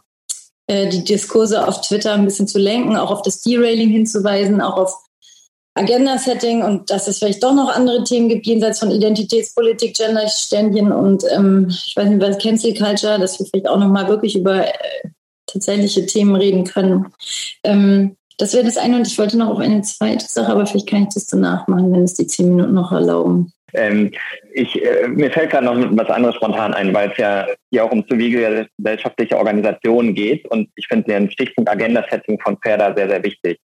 äh, 0.69 0.89
die 0.89 1.05
Diskurse 1.05 1.67
auf 1.67 1.81
Twitter 1.81 2.13
ein 2.15 2.25
bisschen 2.25 2.47
zu 2.47 2.59
lenken, 2.59 2.97
auch 2.97 3.11
auf 3.11 3.23
das 3.23 3.41
Derailing 3.41 3.91
hinzuweisen, 3.91 4.61
auch 4.61 4.77
auf 4.77 4.95
Agenda-Setting 5.75 6.63
und 6.63 6.91
dass 6.91 7.09
es 7.09 7.19
vielleicht 7.19 7.43
doch 7.43 7.55
noch 7.55 7.75
andere 7.75 8.05
Themen 8.05 8.29
gibt, 8.29 8.47
jenseits 8.47 8.81
von 8.81 8.91
Identitätspolitik, 8.91 9.95
Gender-Ständchen 9.97 10.93
und 10.93 11.25
ähm, 11.35 11.69
ich 11.71 11.97
weiß 11.97 12.09
nicht, 12.09 12.21
was 12.21 12.39
Cancel 12.39 12.75
Culture, 12.75 13.19
dass 13.19 13.39
wir 13.39 13.47
vielleicht 13.47 13.69
auch 13.69 13.79
nochmal 13.79 14.09
wirklich 14.09 14.37
über 14.37 14.67
äh, 14.67 14.73
tatsächliche 15.47 16.05
Themen 16.07 16.37
reden 16.37 16.65
können. 16.65 17.07
Ähm, 17.65 18.17
das 18.37 18.53
wäre 18.55 18.65
das 18.65 18.77
eine 18.77 18.97
und 18.97 19.07
ich 19.07 19.19
wollte 19.19 19.39
noch 19.39 19.51
auf 19.51 19.59
eine 19.59 19.83
zweite 19.83 20.27
Sache, 20.27 20.53
aber 20.53 20.67
vielleicht 20.67 20.89
kann 20.89 21.05
ich 21.05 21.15
das 21.15 21.27
danach 21.27 21.69
machen, 21.69 21.93
wenn 21.93 22.05
es 22.05 22.15
die 22.15 22.27
zehn 22.27 22.49
Minuten 22.49 22.75
noch 22.75 22.93
erlauben. 22.93 23.53
Ähm, 23.75 24.11
ich, 24.53 24.83
äh, 24.85 25.09
mir 25.09 25.31
fällt 25.31 25.51
gerade 25.51 25.65
noch 25.65 25.77
was 25.97 26.11
anderes 26.11 26.37
spontan 26.37 26.75
ein, 26.75 26.93
weil 26.95 27.11
es 27.11 27.17
ja 27.17 27.47
hier 27.71 27.85
auch 27.85 27.93
um 27.93 28.07
zivilgesellschaftliche 28.09 29.37
Organisationen 29.37 30.15
geht 30.15 30.47
und 30.51 30.69
ich 30.77 30.87
finde 30.87 31.11
den 31.11 31.31
Stichpunkt 31.31 31.71
Agenda-Setting 31.71 32.39
von 32.41 32.59
FERDA 32.63 32.95
sehr, 32.95 33.09
sehr 33.09 33.25
wichtig. 33.25 33.59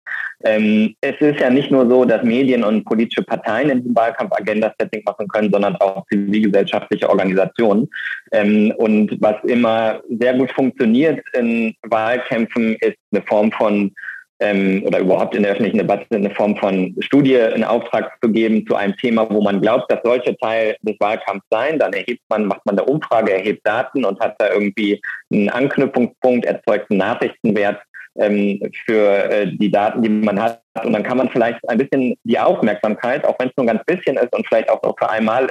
Ähm, 0.45 0.95
es 1.01 1.17
ist 1.21 1.41
ja 1.41 1.51
nicht 1.51 1.71
nur 1.71 1.89
so, 1.89 2.05
dass 2.05 2.23
Medien 2.23 2.63
und 2.63 2.85
politische 2.85 3.23
Parteien 3.23 3.71
in 3.71 3.79
diesem 3.79 3.97
Wahlkampf 3.97 4.33
Agenda-Setting 4.33 5.03
machen 5.05 5.27
können, 5.29 5.51
sondern 5.51 5.77
auch 5.77 6.05
zivilgesellschaftliche 6.07 7.09
Organisationen. 7.09 7.89
Ähm, 8.33 8.73
und 8.77 9.17
was 9.21 9.43
immer 9.45 10.01
sehr 10.09 10.35
gut 10.35 10.53
funktioniert 10.53 11.21
in 11.33 11.75
Wahlkämpfen 11.83 12.77
ist 12.77 12.97
eine 13.13 13.23
Form 13.23 13.51
von 13.53 13.93
ähm, 14.41 14.83
oder 14.87 14.99
überhaupt 14.99 15.35
in 15.35 15.43
der 15.43 15.53
öffentlichen 15.53 15.79
Debatte 15.79 16.07
eine 16.15 16.31
Form 16.31 16.57
von 16.57 16.95
Studie 17.01 17.35
in 17.35 17.65
Auftrag 17.65 18.13
zu 18.23 18.31
geben 18.31 18.67
zu 18.67 18.75
einem 18.75 18.97
Thema, 18.97 19.29
wo 19.31 19.41
man 19.41 19.61
glaubt, 19.61 19.91
das 19.91 20.01
sollte 20.05 20.37
Teil 20.37 20.77
des 20.83 20.97
Wahlkampfs 21.01 21.47
sein. 21.51 21.79
Dann 21.79 21.93
erhebt 21.93 22.23
man, 22.29 22.47
macht 22.47 22.65
man 22.67 22.79
eine 22.79 22.87
Umfrage, 22.87 23.33
erhebt 23.33 23.67
Daten 23.67 24.05
und 24.05 24.21
hat 24.21 24.35
da 24.39 24.53
irgendwie 24.53 25.01
einen 25.33 25.49
Anknüpfungspunkt, 25.49 26.45
erzeugt 26.45 26.91
einen 26.91 26.99
Nachrichtenwert 26.99 27.81
ähm, 28.19 28.61
für 28.85 29.31
äh, 29.31 29.47
die 29.47 29.71
Daten, 29.71 30.03
die 30.03 30.09
man 30.09 30.41
hat. 30.41 30.63
Und 30.85 30.93
dann 30.93 31.03
kann 31.03 31.19
man 31.19 31.31
vielleicht 31.31 31.67
ein 31.69 31.79
bisschen 31.79 32.17
die 32.25 32.39
Aufmerksamkeit, 32.39 33.25
auch 33.25 33.37
wenn 33.39 33.49
es 33.49 33.57
nur 33.57 33.65
ein 33.65 33.75
ganz 33.75 33.85
bisschen 33.85 34.17
ist 34.17 34.35
und 34.35 34.47
vielleicht 34.47 34.71
auch 34.71 34.83
nur 34.83 34.95
für 34.99 35.09
einmal 35.09 35.51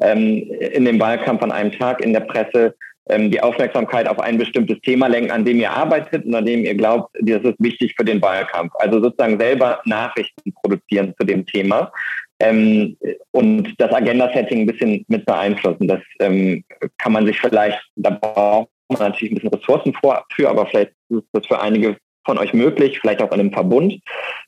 ähm, 0.00 0.50
in 0.72 0.84
dem 0.84 0.98
Wahlkampf 0.98 1.42
an 1.42 1.52
einem 1.52 1.72
Tag 1.72 2.00
in 2.00 2.12
der 2.12 2.20
Presse 2.20 2.74
ähm, 3.08 3.30
die 3.30 3.42
Aufmerksamkeit 3.42 4.08
auf 4.08 4.18
ein 4.18 4.38
bestimmtes 4.38 4.80
Thema 4.80 5.08
lenken, 5.08 5.30
an 5.30 5.44
dem 5.44 5.58
ihr 5.58 5.70
arbeitet 5.70 6.24
und 6.24 6.34
an 6.34 6.46
dem 6.46 6.64
ihr 6.64 6.74
glaubt, 6.74 7.14
das 7.20 7.42
ist 7.42 7.56
wichtig 7.58 7.94
für 7.96 8.04
den 8.04 8.22
Wahlkampf. 8.22 8.72
Also 8.76 9.02
sozusagen 9.02 9.38
selber 9.38 9.80
Nachrichten 9.84 10.52
produzieren 10.54 11.14
zu 11.18 11.26
dem 11.26 11.44
Thema 11.46 11.92
ähm, 12.40 12.96
und 13.32 13.74
das 13.78 13.92
Agenda-Setting 13.92 14.60
ein 14.60 14.66
bisschen 14.66 15.04
mit 15.08 15.26
beeinflussen. 15.26 15.88
Das 15.88 16.00
ähm, 16.20 16.64
kann 16.98 17.12
man 17.12 17.26
sich 17.26 17.40
vielleicht, 17.40 17.80
da 17.96 18.10
braucht 18.10 18.70
man 18.88 19.10
natürlich 19.10 19.32
ein 19.32 19.36
bisschen 19.36 19.54
Ressourcen 19.54 19.94
vor, 19.94 20.24
für, 20.32 20.48
aber 20.48 20.66
vielleicht 20.66 20.92
ist 21.10 21.24
das 21.32 21.46
für 21.46 21.60
einige 21.60 21.96
von 22.26 22.38
euch 22.38 22.54
möglich, 22.54 23.00
vielleicht 23.00 23.20
auch 23.20 23.32
in 23.32 23.40
einem 23.40 23.52
Verbund. 23.52 24.00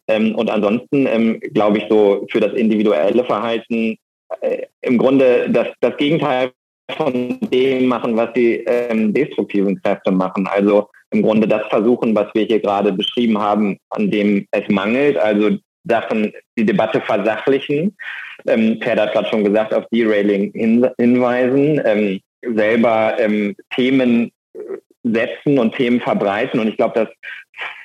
Ähm, 0.09 0.35
und 0.35 0.51
ansonsten 0.51 1.07
ähm, 1.07 1.41
glaube 1.53 1.79
ich 1.79 1.85
so 1.91 2.27
für 2.31 2.41
das 2.41 2.55
individuelle 2.55 3.25
Verhalten 3.25 3.99
äh, 4.41 4.63
im 4.81 4.99
Grunde 4.99 5.51
das, 5.51 5.69
das 5.81 5.97
Gegenteil 5.97 6.53
von 6.93 7.39
dem 7.41 7.87
machen, 7.87 8.16
was 8.16 8.32
die 8.34 8.64
ähm, 8.66 9.12
destruktiven 9.12 9.80
Kräfte 9.82 10.11
machen. 10.11 10.47
Also 10.47 10.89
im 11.11 11.22
Grunde 11.22 11.49
das 11.49 11.66
versuchen, 11.68 12.14
was 12.14 12.28
wir 12.34 12.45
hier 12.45 12.61
gerade 12.61 12.93
beschrieben 12.93 13.39
haben, 13.39 13.78
an 13.91 14.11
dem 14.11 14.47
es 14.53 14.68
mangelt. 14.68 15.16
Also 15.16 15.59
Sachen, 15.84 16.32
die 16.59 16.64
Debatte 16.66 17.01
versachlichen. 17.01 17.97
Ähm, 18.47 18.80
Pferd 18.80 19.01
hat 19.01 19.12
gerade 19.12 19.28
schon 19.28 19.45
gesagt, 19.45 19.72
auf 19.74 19.84
Derailing 19.93 20.53
hin, 20.53 20.89
hinweisen, 20.99 21.80
ähm, 21.84 22.20
selber 22.43 23.16
ähm, 23.18 23.55
Themen 23.74 24.30
setzen 25.03 25.59
und 25.59 25.74
Themen 25.74 26.01
verbreiten. 26.01 26.61
Und 26.61 26.68
ich 26.68 26.76
glaube, 26.76 27.07
das 27.07 27.09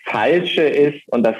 Falsche 0.05 0.63
ist, 0.63 1.01
und 1.07 1.23
das 1.23 1.35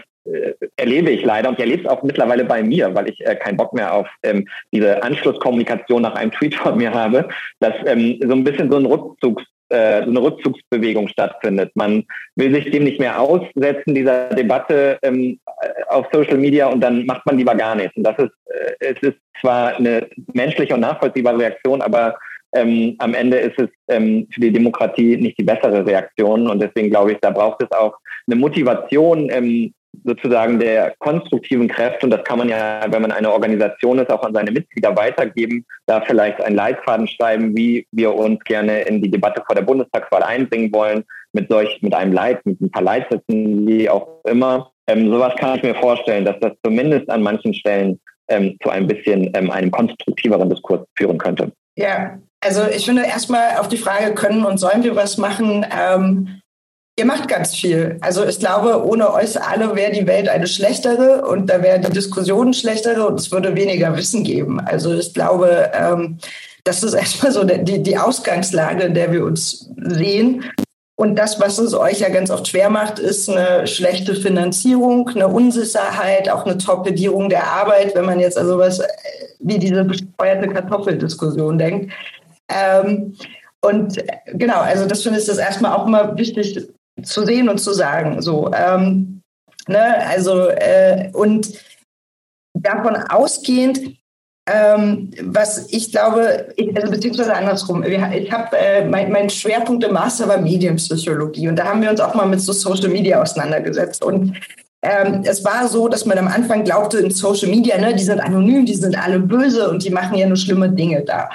erlebe 0.78 1.09
ich 1.09 1.24
leider 1.24 1.49
und 1.49 1.59
erlebe 1.59 1.84
es 1.84 1.89
auch 1.89 2.03
mittlerweile 2.03 2.45
bei 2.45 2.63
mir, 2.63 2.93
weil 2.93 3.09
ich 3.09 3.26
äh, 3.26 3.36
keinen 3.36 3.57
Bock 3.57 3.74
mehr 3.74 3.93
auf 3.93 4.07
ähm, 4.24 4.47
diese 4.72 5.01
Anschlusskommunikation 5.03 6.01
nach 6.01 6.15
einem 6.15 6.32
Tweet 6.32 6.55
von 6.55 6.78
mir 6.78 6.93
habe, 6.93 7.28
dass 7.59 7.74
ähm, 7.86 8.19
so 8.22 8.34
ein 8.34 8.43
bisschen 8.43 8.72
so 8.72 8.78
ein 8.78 8.86
Rückzugs 8.86 9.43
äh, 9.69 10.01
eine 10.01 10.22
Rückzugsbewegung 10.22 11.07
stattfindet. 11.07 11.72
Man 11.76 12.03
will 12.36 12.53
sich 12.53 12.69
dem 12.72 12.84
nicht 12.84 12.99
mehr 12.99 13.19
aussetzen, 13.19 13.95
dieser 13.95 14.28
Debatte 14.30 14.99
ähm, 15.01 15.39
auf 15.88 16.07
Social 16.11 16.38
Media 16.38 16.67
und 16.67 16.82
dann 16.82 17.05
macht 17.05 17.26
man 17.26 17.38
lieber 17.38 17.55
gar 17.55 17.76
nichts. 17.76 17.95
Und 17.95 18.03
das 18.03 18.17
ist, 18.19 18.32
äh, 18.47 18.74
es 18.80 19.01
ist 19.01 19.17
zwar 19.39 19.78
eine 19.78 20.07
menschliche 20.34 20.74
und 20.74 20.82
nachvollziehbare 20.82 21.39
Reaktion, 21.39 21.82
aber 21.82 22.17
ähm, 22.53 22.95
am 22.99 23.13
Ende 23.13 23.38
ist 23.38 23.57
es 23.59 23.69
ähm, 23.88 24.28
für 24.34 24.41
die 24.41 24.51
Demokratie 24.51 25.15
nicht 25.15 25.39
die 25.39 25.43
bessere 25.43 25.86
Reaktion. 25.86 26.49
Und 26.49 26.61
deswegen 26.61 26.89
glaube 26.89 27.13
ich, 27.13 27.19
da 27.22 27.32
braucht 27.32 27.63
es 27.63 27.72
auch 27.72 27.95
eine 28.28 28.36
Motivation, 28.36 29.30
ähm, 29.32 29.74
sozusagen 30.04 30.60
der 30.60 30.94
konstruktiven 31.00 31.68
Kräfte, 31.68 32.06
und 32.06 32.12
das 32.12 32.24
kann 32.24 32.39
man 32.39 32.50
ja, 32.50 32.82
wenn 32.89 33.02
man 33.02 33.12
eine 33.12 33.32
Organisation 33.32 34.00
ist, 34.00 34.10
auch 34.10 34.24
an 34.24 34.34
seine 34.34 34.52
Mitglieder 34.52 34.96
weitergeben, 34.96 35.66
da 35.86 36.02
vielleicht 36.02 36.42
einen 36.42 36.56
Leitfaden 36.56 37.08
schreiben, 37.08 37.56
wie 37.56 37.86
wir 37.92 38.16
uns 38.16 38.39
gerne 38.44 38.82
in 38.82 39.02
die 39.02 39.12
Debatte 39.12 39.44
vor 39.46 39.56
der 39.56 39.64
Bundestagswahl 39.64 40.24
einbringen 40.24 40.74
wollen, 40.74 41.04
mit 41.34 41.50
solch, 41.50 41.82
mit 41.82 41.94
einem 41.94 42.14
Leit, 42.14 42.46
mit 42.46 42.60
ein 42.62 42.72
paar 42.72 42.84
Leitsätzen, 42.84 43.68
wie 43.68 43.89
auch 43.89 44.24
immer. 44.26 44.72
Ähm, 44.88 45.10
sowas 45.12 45.34
kann 45.38 45.58
ich 45.58 45.64
mir 45.64 45.76
vorstellen, 45.76 46.26
dass 46.26 46.39
das 46.39 46.54
zumindest 46.64 47.10
an 47.10 47.22
manchen 47.22 47.54
Stellen 47.54 48.00
ähm, 48.28 48.58
zu 48.62 48.70
ein 48.70 48.88
bisschen 48.88 49.30
ähm, 49.34 49.52
einem 49.52 49.72
konstruktiveren 49.72 50.50
Diskurs 50.50 50.82
führen 50.98 51.18
könnte. 51.18 51.52
Ja, 51.78 52.20
also 52.44 52.64
ich 52.68 52.86
finde 52.86 53.04
erstmal 53.04 53.58
auf 53.58 53.68
die 53.68 53.78
Frage, 53.78 54.14
können 54.14 54.46
und 54.46 54.58
sollen 54.58 54.84
wir 54.84 54.96
was 54.96 55.18
machen? 55.18 55.66
Ähm, 55.72 56.41
Ihr 56.98 57.06
macht 57.06 57.28
ganz 57.28 57.56
viel. 57.56 57.98
Also 58.02 58.26
ich 58.26 58.39
glaube, 58.39 58.86
ohne 58.86 59.14
euch 59.14 59.42
alle 59.42 59.76
wäre 59.76 59.92
die 59.92 60.08
Welt 60.08 60.28
eine 60.28 60.46
schlechtere 60.46 61.26
und 61.26 61.50
da 61.50 61.64
wäre 61.64 61.80
die 61.80 61.92
Diskussion 61.92 62.54
schlechtere 62.54 63.08
und 63.08 63.20
es 63.20 63.32
würde 63.32 63.56
weniger 63.56 63.96
Wissen 63.96 64.24
geben. 64.24 64.60
Also 64.60 64.94
ich 64.94 65.14
glaube, 65.14 65.72
ähm, 65.74 66.20
das 66.64 66.84
ist 66.84 66.94
erstmal 66.94 67.32
so 67.32 67.44
die, 67.44 67.82
die 67.82 67.98
Ausgangslage, 67.98 68.84
in 68.84 68.94
der 68.94 69.12
wir 69.12 69.24
uns 69.24 69.70
sehen. 69.78 70.44
Und 70.96 71.16
das, 71.16 71.39
was 71.39 71.58
es 71.58 71.74
euch 71.74 72.02
ja 72.02 72.10
ganz 72.10 72.30
oft 72.30 72.48
schwer 72.48 72.70
macht, 72.70 73.00
ist 73.00 73.28
eine 73.28 73.66
schlechte 73.66 74.14
Finanzierung, 74.14 75.10
eine 75.10 75.30
Unsicherheit, 75.30 76.30
auch 76.30 76.46
eine 76.46 76.60
Torpedierung 76.60 77.30
der 77.30 77.48
Arbeit, 77.48 77.96
wenn 77.96 78.06
man 78.06 78.20
jetzt 78.20 78.38
also 78.38 78.60
was 78.60 78.84
wie 79.39 79.58
diese 79.58 79.84
besteuerte 79.84 80.50
Kartoffeldiskussion 80.50 81.58
denkt. 81.58 81.92
Ähm, 82.50 83.16
und 83.62 84.04
genau, 84.26 84.60
also 84.60 84.86
das 84.86 85.02
finde 85.02 85.20
ich 85.20 85.26
das 85.26 85.38
erstmal 85.38 85.76
auch 85.76 85.88
immer 85.88 86.16
wichtig 86.18 86.70
zu 87.04 87.26
sehen 87.26 87.49
und 87.49 87.60
zu 87.60 87.74
sagen. 87.74 88.22
So, 88.22 88.52
ähm, 88.54 89.22
ne, 89.68 90.08
also 90.08 90.49
äh, 90.49 91.10
und 91.14 91.52
davon 92.54 92.95
ausgehend, 92.95 93.80
ähm, 94.49 95.12
was 95.22 95.72
ich 95.72 95.91
glaube, 95.91 96.47
ich, 96.56 96.76
also 96.76 96.91
beziehungsweise 96.91 97.34
andersrum, 97.34 97.84
ich 97.84 98.32
habe 98.32 98.58
äh, 98.58 98.86
mein, 98.86 99.12
mein 99.12 99.30
Schwerpunkt 99.30 99.84
im 99.84 99.93
Master 99.93 100.28
war 100.28 100.39
Medienpsychologie 100.39 101.47
und 101.47 101.58
da 101.58 101.66
haben 101.66 101.82
wir 101.82 101.91
uns 101.91 101.99
auch 102.02 102.16
mal 102.16 102.26
mit 102.26 102.41
so 102.41 102.52
Social 102.52 102.89
Media 102.89 103.22
auseinandergesetzt 103.22 104.04
und 104.04 104.36
ähm, 104.84 105.22
es 105.26 105.45
war 105.45 105.68
so, 105.68 105.88
dass 105.88 106.08
man 106.08 106.18
am 106.18 106.28
Anfang 106.28 106.64
glaubte 106.64 106.97
in 106.97 107.12
Social 107.12 107.49
Media, 107.49 107.78
ne, 107.78 107.93
die 107.93 108.04
sind 108.04 108.20
anonym, 108.20 108.66
die 108.66 108.74
sind 108.74 108.97
alle 108.97 109.20
böse 109.20 109.70
und 109.70 109.84
die 109.84 109.91
machen 109.91 110.18
ja 110.18 110.26
nur 110.26 110.38
schlimme 110.38 110.70
Dinge 110.70 111.04
da. 111.04 111.30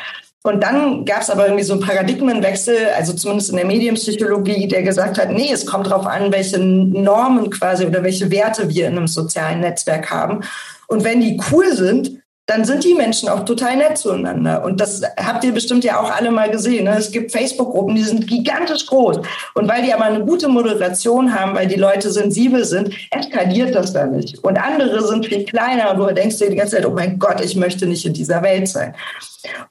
Und 0.47 0.63
dann 0.63 1.05
gab 1.05 1.23
es 1.23 1.31
aber 1.31 1.47
irgendwie 1.47 1.65
so 1.65 1.73
einen 1.73 1.83
Paradigmenwechsel, 1.83 2.77
also 2.97 3.13
zumindest 3.13 3.51
in 3.51 3.57
der 3.57 3.67
Medienpsychologie, 3.67 4.69
der 4.69 4.83
gesagt 4.83 5.19
hat, 5.19 5.31
nee, 5.31 5.51
es 5.53 5.67
kommt 5.67 5.89
darauf 5.89 6.07
an, 6.07 6.33
welche 6.33 6.59
Normen 6.59 7.51
quasi 7.51 7.85
oder 7.85 8.05
welche 8.05 8.31
Werte 8.31 8.69
wir 8.69 8.87
in 8.87 8.97
einem 8.97 9.09
sozialen 9.09 9.61
Netzwerk 9.61 10.11
haben. 10.11 10.43
Und 10.87 11.03
wenn 11.03 11.21
die 11.21 11.41
cool 11.51 11.73
sind, 11.73 12.21
dann 12.47 12.65
sind 12.65 12.85
die 12.85 12.95
Menschen 12.95 13.29
auch 13.29 13.45
total 13.45 13.77
nett 13.77 13.99
zueinander. 13.99 14.65
Und 14.65 14.81
das 14.81 15.03
habt 15.17 15.43
ihr 15.43 15.53
bestimmt 15.53 15.83
ja 15.83 16.01
auch 16.01 16.11
alle 16.15 16.31
mal 16.31 16.49
gesehen. 16.49 16.85
Ne? 16.85 16.97
Es 16.97 17.11
gibt 17.11 17.33
Facebook-Gruppen, 17.33 17.97
die 17.97 18.05
sind 18.05 18.29
gigantisch 18.29 18.87
groß. 18.87 19.19
Und 19.55 19.69
weil 19.69 19.83
die 19.83 19.93
aber 19.93 20.05
eine 20.05 20.25
gute 20.25 20.47
Moderation 20.47 21.35
haben, 21.35 21.57
weil 21.57 21.67
die 21.67 21.75
Leute 21.75 22.09
sensibel 22.11 22.65
sind, 22.65 22.95
eskaliert 23.11 23.75
das 23.75 23.93
da 23.93 24.07
nicht. 24.07 24.39
Und 24.45 24.59
andere 24.59 25.05
sind 25.05 25.27
viel 25.27 25.45
kleiner 25.45 25.91
und 25.91 25.99
du 25.99 26.15
denkst 26.15 26.39
dir 26.39 26.49
die 26.49 26.57
ganze 26.57 26.77
Zeit, 26.77 26.87
oh 26.87 26.91
mein 26.91 27.19
Gott, 27.19 27.41
ich 27.41 27.57
möchte 27.57 27.87
nicht 27.87 28.07
in 28.07 28.15
dieser 28.15 28.41
Welt 28.43 28.69
sein. 28.69 28.95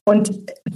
Und 0.04 0.32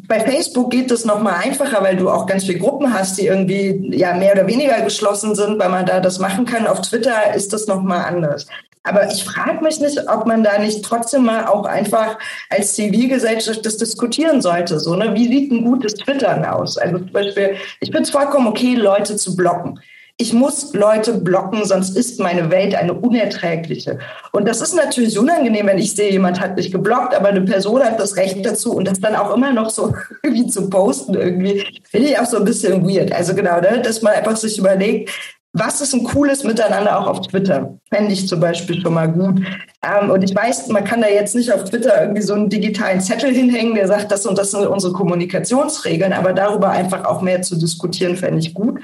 bei 0.08 0.22
Facebook 0.22 0.72
geht 0.72 0.92
es 0.92 1.04
nochmal 1.04 1.36
einfacher, 1.44 1.82
weil 1.84 1.98
du 1.98 2.10
auch 2.10 2.26
ganz 2.26 2.46
viele 2.46 2.60
Gruppen 2.60 2.94
hast, 2.94 3.18
die 3.18 3.28
irgendwie 3.28 3.92
ja 3.96 4.14
mehr 4.14 4.34
oder 4.34 4.48
weniger 4.48 4.82
geschlossen 4.82 5.36
sind, 5.36 5.60
weil 5.60 5.70
man 5.70 5.86
da 5.86 6.00
das 6.00 6.20
machen 6.20 6.46
kann. 6.46 6.66
Auf 6.66 6.82
Twitter 6.82 7.34
ist 7.34 7.52
das 7.52 7.68
nochmal 7.68 8.06
anders. 8.06 8.48
Aber 8.84 9.12
ich 9.12 9.24
frage 9.24 9.64
mich 9.64 9.80
nicht, 9.80 10.10
ob 10.10 10.26
man 10.26 10.44
da 10.44 10.58
nicht 10.58 10.84
trotzdem 10.84 11.26
mal 11.26 11.46
auch 11.46 11.66
einfach 11.66 12.18
als 12.50 12.76
Zivilgesellschaft 12.76 13.66
das 13.66 13.78
diskutieren 13.78 14.42
sollte. 14.42 14.80
So, 14.80 14.96
ne? 14.96 15.14
Wie 15.14 15.28
sieht 15.28 15.52
ein 15.52 15.66
gutes 15.66 15.96
Twittern 15.96 16.46
aus? 16.46 16.78
Also 16.78 17.00
zum 17.00 17.12
Beispiel, 17.12 17.56
ich 17.82 17.94
es 17.94 18.10
vollkommen 18.10 18.48
okay, 18.48 18.76
Leute 18.76 19.18
zu 19.18 19.36
blocken. 19.36 19.80
ich 20.22 20.34
muss 20.34 20.74
Leute 20.74 21.14
blocken, 21.14 21.64
sonst 21.64 21.96
ist 21.96 22.20
meine 22.20 22.52
Welt 22.52 22.76
eine 22.76 22.94
unerträgliche. 22.94 24.00
Und 24.34 24.48
das 24.50 24.60
ist 24.60 24.76
natürlich 24.76 25.18
unangenehm, 25.18 25.68
wenn 25.68 25.78
ich 25.78 25.96
sehe, 25.96 26.12
jemand 26.12 26.42
hat 26.42 26.58
mich 26.58 26.72
geblockt, 26.74 27.16
aber 27.16 27.30
eine 27.30 27.42
Person 27.42 27.82
hat 27.82 28.00
das 28.00 28.18
Recht 28.18 28.46
dazu 28.46 28.74
und 28.74 28.86
das 28.86 29.00
dann 29.00 29.16
auch 29.16 29.34
immer 29.34 29.54
noch 29.54 29.70
so 29.70 29.94
irgendwie 30.24 30.48
zu 30.48 30.70
posten 30.70 31.14
irgendwie, 31.14 31.66
finde 31.90 32.10
ich 32.10 32.20
auch 32.20 32.26
so 32.26 32.38
ein 32.38 32.44
bisschen 32.44 32.86
weird. 32.86 33.14
Also 33.14 33.34
genau, 33.34 33.62
ne, 33.62 33.82
dass 33.82 34.02
man 34.02 34.14
einfach 34.14 34.36
sich 34.36 34.58
überlegt, 34.58 35.10
was 35.54 35.82
ist 35.82 35.94
ein 35.94 36.04
cooles 36.04 36.44
Miteinander 36.44 37.00
auch 37.00 37.08
auf 37.08 37.22
Twitter? 37.22 37.80
Fände 37.90 38.14
ich 38.14 38.28
zum 38.28 38.40
Beispiel 38.40 38.80
schon 38.82 38.94
mal 38.94 39.12
gut. 39.12 39.42
Ähm, 39.84 40.12
und 40.12 40.24
ich 40.24 40.36
weiß, 40.36 40.68
man 40.68 40.84
kann 40.84 41.02
da 41.02 41.08
jetzt 41.08 41.34
nicht 41.36 41.52
auf 41.52 41.64
Twitter 41.64 42.02
irgendwie 42.02 42.22
so 42.22 42.34
einen 42.34 42.50
digitalen 42.50 43.02
Zettel 43.02 43.34
hinhängen, 43.34 43.74
der 43.74 43.88
sagt, 43.88 44.12
das 44.12 44.26
und 44.26 44.38
das 44.38 44.52
sind 44.52 44.68
unsere 44.68 44.94
Kommunikationsregeln, 44.94 46.14
aber 46.14 46.34
darüber 46.34 46.70
einfach 46.70 47.06
auch 47.06 47.22
mehr 47.22 47.42
zu 47.42 47.58
diskutieren, 47.58 48.16
fände 48.16 48.40
ich 48.40 48.54
gut. 48.54 48.80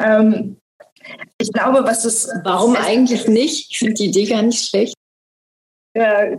Ähm, 0.00 0.56
ich 1.38 1.52
glaube, 1.52 1.84
was 1.84 2.04
ist. 2.04 2.30
Warum 2.44 2.76
eigentlich 2.76 3.28
nicht? 3.28 3.70
Ich 3.70 3.78
finde 3.78 3.94
die 3.94 4.06
Idee 4.06 4.24
gar 4.24 4.42
nicht 4.42 4.68
schlecht. 4.68 4.94
Ja, 5.94 6.36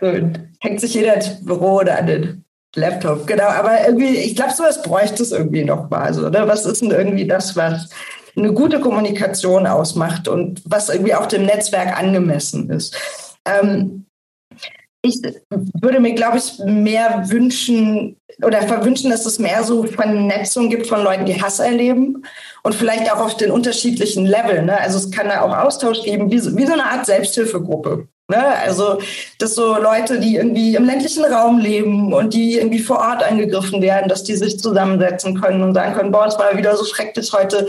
so, 0.00 0.12
hängt 0.60 0.80
sich 0.80 0.94
jeder 0.94 1.14
ins 1.14 1.44
Büro 1.44 1.78
oder 1.80 1.98
an 1.98 2.06
den 2.06 2.44
Laptop, 2.74 3.26
genau. 3.26 3.48
Aber 3.48 3.86
irgendwie, 3.86 4.16
ich 4.16 4.36
glaube, 4.36 4.52
sowas 4.52 4.82
bräuchte 4.82 5.22
es 5.22 5.32
irgendwie 5.32 5.64
noch 5.64 5.88
mal. 5.90 6.12
So, 6.12 6.26
oder? 6.26 6.46
Was 6.46 6.66
ist 6.66 6.82
denn 6.82 6.90
irgendwie 6.90 7.26
das, 7.26 7.56
was 7.56 7.88
eine 8.36 8.52
gute 8.52 8.80
Kommunikation 8.80 9.66
ausmacht 9.66 10.28
und 10.28 10.62
was 10.64 10.88
irgendwie 10.88 11.14
auch 11.14 11.26
dem 11.26 11.46
Netzwerk 11.46 11.98
angemessen 11.98 12.70
ist? 12.70 12.96
Ähm, 13.44 14.06
ich 15.02 15.20
würde 15.80 16.00
mir, 16.00 16.14
glaube 16.14 16.38
ich, 16.38 16.58
mehr 16.64 17.24
wünschen 17.28 18.16
oder 18.42 18.62
verwünschen, 18.62 19.10
dass 19.10 19.24
es 19.24 19.38
mehr 19.38 19.62
so 19.62 19.84
Vernetzung 19.84 20.68
gibt 20.68 20.86
von 20.86 21.02
Leuten, 21.02 21.26
die 21.26 21.40
Hass 21.40 21.58
erleben 21.58 22.24
und 22.62 22.74
vielleicht 22.74 23.12
auch 23.12 23.20
auf 23.20 23.36
den 23.36 23.50
unterschiedlichen 23.50 24.26
Leveln. 24.26 24.66
Ne? 24.66 24.78
Also 24.80 24.98
es 24.98 25.10
kann 25.10 25.28
da 25.28 25.42
auch 25.42 25.56
Austausch 25.56 26.02
geben, 26.02 26.30
wie 26.30 26.38
so, 26.38 26.56
wie 26.56 26.66
so 26.66 26.72
eine 26.72 26.84
Art 26.84 27.06
Selbsthilfegruppe. 27.06 28.08
Ne? 28.28 28.44
Also, 28.44 28.98
dass 29.38 29.54
so 29.54 29.76
Leute, 29.76 30.18
die 30.18 30.36
irgendwie 30.36 30.74
im 30.74 30.84
ländlichen 30.84 31.24
Raum 31.24 31.58
leben 31.58 32.12
und 32.12 32.34
die 32.34 32.54
irgendwie 32.56 32.80
vor 32.80 32.98
Ort 32.98 33.22
angegriffen 33.22 33.80
werden, 33.80 34.08
dass 34.08 34.24
die 34.24 34.34
sich 34.34 34.58
zusammensetzen 34.58 35.40
können 35.40 35.62
und 35.62 35.74
sagen 35.74 35.94
können, 35.94 36.10
boah, 36.10 36.26
es 36.26 36.38
war 36.38 36.56
wieder 36.58 36.76
so 36.76 36.84
schrecklich 36.84 37.32
heute 37.32 37.68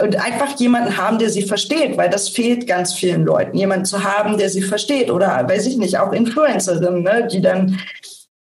und 0.00 0.16
einfach 0.16 0.58
jemanden 0.58 0.96
haben, 0.96 1.18
der 1.18 1.30
sie 1.30 1.42
versteht, 1.42 1.96
weil 1.96 2.08
das 2.08 2.28
fehlt 2.28 2.66
ganz 2.66 2.94
vielen 2.94 3.24
Leuten. 3.24 3.56
Jemanden 3.56 3.84
zu 3.84 4.04
haben, 4.04 4.38
der 4.38 4.48
sie 4.48 4.62
versteht 4.62 5.10
oder 5.10 5.46
weiß 5.48 5.66
ich 5.66 5.76
nicht, 5.76 5.98
auch 5.98 6.12
Influencerinnen, 6.12 7.02
ne, 7.02 7.28
die 7.30 7.40
dann 7.40 7.80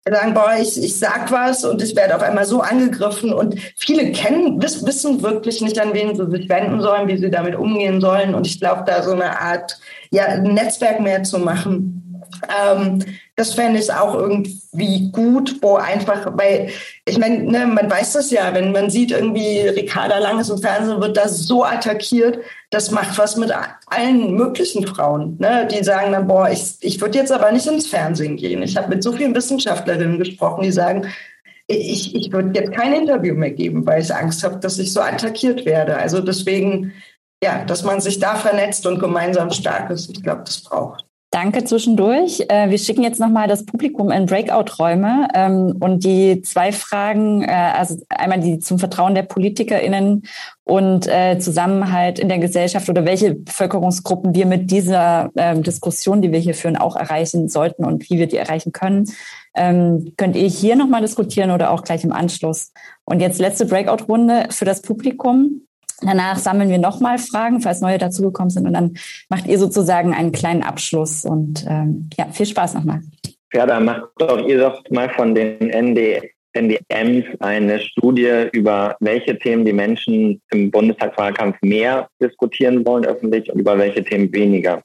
sagen, 0.09 0.35
boah, 0.35 0.55
ich, 0.61 0.77
ich 0.83 0.99
sag 0.99 1.31
was 1.33 1.65
und 1.65 1.83
ich 1.83 1.97
werde 1.97 2.15
auf 2.15 2.23
einmal 2.23 2.45
so 2.45 2.61
angegriffen 2.61 3.33
und 3.33 3.57
viele 3.77 4.13
kennen, 4.13 4.63
wiss, 4.63 4.85
wissen 4.87 5.23
wirklich 5.23 5.61
nicht, 5.61 5.81
an 5.81 5.95
wen 5.95 6.15
sie 6.15 6.31
sich 6.31 6.49
wenden 6.49 6.81
sollen, 6.81 7.09
wie 7.09 7.17
sie 7.17 7.31
damit 7.31 7.57
umgehen 7.57 8.01
sollen 8.01 8.35
und 8.35 8.47
ich 8.47 8.61
glaube, 8.61 8.85
da 8.87 9.03
so 9.03 9.13
eine 9.13 9.41
Art, 9.41 9.79
ja, 10.11 10.27
ein 10.27 10.55
Netzwerk 10.55 11.01
mehr 11.01 11.25
zu 11.25 11.39
machen, 11.39 12.06
ähm, 12.49 13.05
das 13.37 13.55
fände 13.55 13.79
ich 13.79 13.93
auch 13.93 14.15
irgendwie 14.15 15.11
gut, 15.13 15.57
wo 15.63 15.77
einfach, 15.77 16.27
weil 16.37 16.71
ich 17.05 17.19
meine, 17.19 17.45
ne, 17.45 17.67
man 17.67 17.91
weiß 17.91 18.15
das 18.15 18.31
ja, 18.31 18.53
wenn 18.55 18.73
man 18.73 18.91
sieht 18.91 19.11
irgendwie 19.11 19.61
Ricarda 19.61 20.19
Langes 20.19 20.49
im 20.49 20.59
Fernsehen 20.59 21.01
wird 21.01 21.17
da 21.17 21.29
so 21.29 21.65
attackiert, 21.65 22.39
das 22.71 22.91
macht 22.91 23.19
was 23.19 23.37
mit 23.37 23.53
allen 23.87 24.35
möglichen 24.35 24.87
Frauen, 24.87 25.37
ne, 25.39 25.69
die 25.71 25.85
sagen 25.85 26.13
dann, 26.13 26.27
boah, 26.27 26.51
ich, 26.51 26.77
ich 26.81 27.01
würde 27.01 27.19
jetzt 27.19 27.33
aber 27.33 27.53
nicht 27.53 27.67
ins 27.67 27.87
Fernsehen 27.87 28.37
gehen. 28.37 28.63
Ich 28.63 28.77
habe 28.77 28.89
mit 28.89 29.03
so 29.03 29.13
vielen 29.13 29.35
Wissenschaftlerinnen 29.35 30.19
gesprochen, 30.19 30.63
die 30.63 30.73
sagen, 30.73 31.07
ich, 31.69 32.15
ich 32.15 32.33
würde 32.33 32.59
jetzt 32.59 32.73
kein 32.73 32.93
Interview 32.93 33.35
mehr 33.35 33.51
geben, 33.51 33.85
weil 33.87 34.01
ich 34.01 34.15
Angst 34.15 34.45
habe, 34.45 34.59
dass 34.59 34.79
ich 34.79 34.93
so 34.93 35.01
attackiert 35.01 35.65
werde. 35.65 35.97
Also 35.97 36.21
deswegen, 36.21 36.93
ja, 37.43 37.65
dass 37.65 37.83
man 37.83 38.01
sich 38.01 38.19
da 38.19 38.37
vernetzt 38.37 38.87
und 38.87 39.01
gemeinsam 39.01 39.51
stark 39.51 39.91
ist, 39.91 40.11
ich 40.11 40.23
glaube, 40.23 40.43
das 40.45 40.61
braucht. 40.63 41.05
Danke 41.31 41.65
zwischendurch. 41.65 42.45
Äh, 42.49 42.71
wir 42.71 42.79
schicken 42.79 43.03
jetzt 43.03 43.19
nochmal 43.19 43.49
das 43.49 43.67
Publikum 43.67 44.11
in 44.11 44.27
Breakout-Räume 44.27 45.29
ähm, 45.35 45.77
und 45.81 46.05
die 46.05 46.41
zwei 46.43 46.71
Fragen, 46.71 47.43
äh, 47.43 47.73
also 47.77 47.97
einmal 48.09 48.41
die 48.41 48.61
zum 48.61 48.79
Vertrauen 48.79 49.17
der 49.17 49.25
PolitikerInnen 49.25 50.23
und 50.63 51.09
äh, 51.09 51.39
Zusammenhalt 51.39 52.21
in 52.21 52.29
der 52.29 52.39
Gesellschaft 52.39 52.89
oder 52.89 53.05
welche 53.05 53.35
Bevölkerungsgruppen 53.35 54.35
wir 54.35 54.47
mit 54.47 54.71
dieser 54.71 55.31
ähm, 55.37 55.65
Diskussion, 55.65 56.23
die 56.23 56.31
wir 56.31 56.39
hier 56.39 56.55
führen, 56.55 56.77
auch 56.77 56.95
erreichen 56.95 57.49
sollten 57.49 57.85
und 57.85 58.09
wie 58.09 58.19
wir 58.19 58.29
die 58.29 58.37
erreichen 58.37 58.71
können. 58.73 59.11
Ähm, 59.55 60.13
könnt 60.17 60.37
ihr 60.37 60.49
hier 60.49 60.77
nochmal 60.77 61.01
diskutieren 61.01 61.51
oder 61.51 61.73
auch 61.73 61.83
gleich 61.83 62.05
im 62.05 62.13
Anschluss. 62.13 62.73
Und 63.05 63.21
jetzt 63.21 63.41
letzte 63.41 63.67
Breakout-Runde 63.67 64.49
für 64.51 64.65
das 64.65 64.81
Publikum. 64.81 65.63
Danach 66.03 66.39
sammeln 66.39 66.69
wir 66.69 66.79
nochmal 66.79 67.19
Fragen, 67.19 67.61
falls 67.61 67.81
neue 67.81 67.99
dazugekommen 67.99 68.51
sind. 68.51 68.67
Und 68.67 68.75
dann 68.75 68.97
macht 69.29 69.47
ihr 69.47 69.59
sozusagen 69.59 70.15
einen 70.15 70.33
kleinen 70.33 70.63
Abschluss. 70.63 71.25
Und 71.25 71.65
ähm, 71.69 72.11
ja, 72.19 72.27
viel 72.33 72.47
Spaß 72.47 72.75
nochmal. 72.75 73.01
Ja, 73.53 73.67
dann 73.67 73.85
macht 73.87 74.03
doch 74.19 74.47
ihr 74.47 74.59
doch 74.59 74.83
mal 74.91 75.09
von 75.11 75.35
den 75.35 75.69
ND, 75.69 76.23
NDMs 76.53 77.25
eine 77.41 77.81
Studie 77.81 78.49
über 78.53 78.97
welche 79.01 79.39
Themen 79.39 79.65
die 79.65 79.73
Menschen 79.73 80.41
im 80.51 80.71
Bundestagswahlkampf 80.71 81.57
mehr 81.63 82.09
diskutieren 82.23 82.85
wollen 82.87 83.07
öffentlich 83.07 83.51
und 83.51 83.61
über 83.61 83.79
welche 83.79 84.05
Themen 84.05 84.33
weniger. 84.33 84.83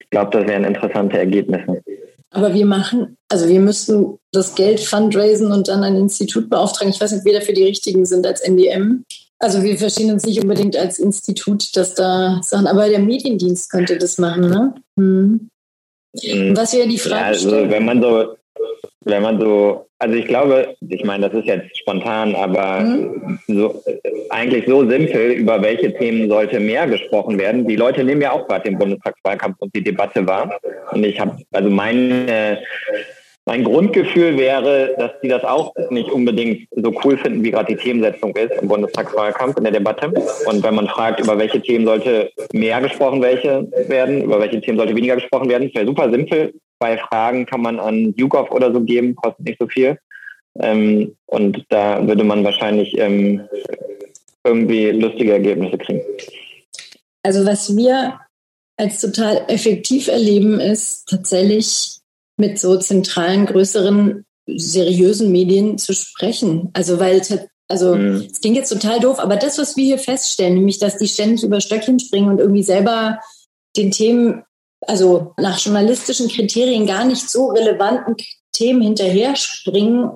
Ich 0.00 0.10
glaube, 0.10 0.30
das 0.30 0.46
wären 0.46 0.64
interessante 0.64 1.18
Ergebnisse. 1.18 1.82
Aber 2.30 2.54
wir 2.54 2.66
machen, 2.66 3.16
also 3.28 3.48
wir 3.48 3.60
müssten 3.60 4.18
das 4.32 4.54
Geld 4.54 4.80
fundraisen 4.80 5.52
und 5.52 5.68
dann 5.68 5.84
ein 5.84 5.96
Institut 5.96 6.50
beauftragen. 6.50 6.92
Ich 6.92 7.00
weiß 7.00 7.12
nicht, 7.12 7.24
wer 7.24 7.40
dafür 7.40 7.54
die 7.54 7.64
richtigen 7.64 8.04
sind 8.04 8.26
als 8.26 8.40
NDM. 8.40 9.04
Also 9.38 9.62
wir 9.62 9.76
verstehen 9.76 10.10
uns 10.12 10.24
nicht 10.24 10.42
unbedingt 10.42 10.76
als 10.76 10.98
Institut, 10.98 11.76
dass 11.76 11.94
da 11.94 12.40
Sachen, 12.42 12.66
aber 12.66 12.88
der 12.88 13.00
Mediendienst 13.00 13.70
könnte 13.70 13.98
das 13.98 14.18
machen, 14.18 14.48
ne? 14.48 14.74
Hm. 14.98 15.50
Was 16.56 16.74
wäre 16.74 16.88
die 16.88 16.98
Frage? 16.98 17.20
Ja, 17.20 17.26
also 17.26 17.70
wenn 17.70 17.84
man 17.84 18.00
so, 18.00 18.36
wenn 19.04 19.22
man 19.22 19.38
so, 19.38 19.86
also 19.98 20.14
ich 20.14 20.26
glaube, 20.26 20.74
ich 20.88 21.04
meine, 21.04 21.28
das 21.28 21.38
ist 21.38 21.46
jetzt 21.46 21.76
spontan, 21.76 22.34
aber 22.34 22.80
hm. 22.80 23.38
so, 23.46 23.82
eigentlich 24.30 24.64
so 24.66 24.88
simpel, 24.88 25.32
über 25.32 25.60
welche 25.60 25.92
Themen 25.92 26.30
sollte 26.30 26.58
mehr 26.58 26.86
gesprochen 26.86 27.38
werden. 27.38 27.68
Die 27.68 27.76
Leute 27.76 28.04
nehmen 28.04 28.22
ja 28.22 28.32
auch 28.32 28.48
gerade 28.48 28.70
den 28.70 28.78
Bundestagswahlkampf 28.78 29.56
und 29.58 29.74
die 29.74 29.84
Debatte 29.84 30.26
wahr. 30.26 30.58
Und 30.92 31.04
ich 31.04 31.20
habe, 31.20 31.36
also 31.52 31.68
meine 31.68 32.58
mein 33.46 33.62
Grundgefühl 33.62 34.36
wäre, 34.36 34.94
dass 34.98 35.12
die 35.22 35.28
das 35.28 35.44
auch 35.44 35.72
nicht 35.90 36.10
unbedingt 36.10 36.68
so 36.72 36.92
cool 37.04 37.16
finden, 37.16 37.44
wie 37.44 37.52
gerade 37.52 37.74
die 37.74 37.80
Themensetzung 37.80 38.34
ist 38.34 38.60
im 38.60 38.66
Bundestagswahlkampf 38.66 39.56
in 39.56 39.62
der 39.62 39.72
Debatte. 39.72 40.08
Und 40.46 40.64
wenn 40.64 40.74
man 40.74 40.88
fragt, 40.88 41.20
über 41.20 41.38
welche 41.38 41.62
Themen 41.62 41.86
sollte 41.86 42.32
mehr 42.52 42.80
gesprochen 42.80 43.22
welche 43.22 43.68
werden, 43.88 44.22
über 44.22 44.40
welche 44.40 44.60
Themen 44.60 44.78
sollte 44.78 44.96
weniger 44.96 45.14
gesprochen 45.14 45.48
werden, 45.48 45.70
wäre 45.72 45.86
super 45.86 46.10
simpel. 46.10 46.54
Bei 46.80 46.98
Fragen 46.98 47.46
kann 47.46 47.62
man 47.62 47.78
an 47.78 48.12
YouGov 48.16 48.50
oder 48.50 48.72
so 48.72 48.80
geben, 48.80 49.14
kostet 49.14 49.46
nicht 49.46 49.60
so 49.60 49.68
viel. 49.68 49.96
Ähm, 50.58 51.14
und 51.26 51.64
da 51.68 52.04
würde 52.06 52.24
man 52.24 52.42
wahrscheinlich 52.42 52.98
ähm, 52.98 53.42
irgendwie 54.42 54.90
lustige 54.90 55.32
Ergebnisse 55.32 55.78
kriegen. 55.78 56.02
Also 57.22 57.46
was 57.46 57.76
wir 57.76 58.18
als 58.76 59.00
total 59.00 59.44
effektiv 59.48 60.08
erleben, 60.08 60.58
ist 60.58 61.08
tatsächlich 61.08 62.00
mit 62.36 62.58
so 62.58 62.78
zentralen, 62.78 63.46
größeren, 63.46 64.24
seriösen 64.46 65.32
Medien 65.32 65.78
zu 65.78 65.92
sprechen. 65.94 66.70
Also 66.72 67.00
weil 67.00 67.22
also 67.68 67.96
mhm. 67.96 68.28
es 68.30 68.40
klingt 68.40 68.56
jetzt 68.56 68.68
total 68.68 69.00
doof, 69.00 69.18
aber 69.18 69.36
das, 69.36 69.58
was 69.58 69.76
wir 69.76 69.84
hier 69.84 69.98
feststellen, 69.98 70.54
nämlich 70.54 70.78
dass 70.78 70.98
die 70.98 71.08
ständig 71.08 71.42
über 71.42 71.60
Stöckchen 71.60 71.98
springen 71.98 72.28
und 72.28 72.38
irgendwie 72.38 72.62
selber 72.62 73.20
den 73.76 73.90
Themen, 73.90 74.44
also 74.86 75.34
nach 75.36 75.58
journalistischen 75.58 76.28
Kriterien 76.28 76.86
gar 76.86 77.04
nicht 77.04 77.28
so 77.28 77.48
relevanten 77.48 78.16
Themen 78.52 78.82
hinterher 78.82 79.34
springen 79.36 80.10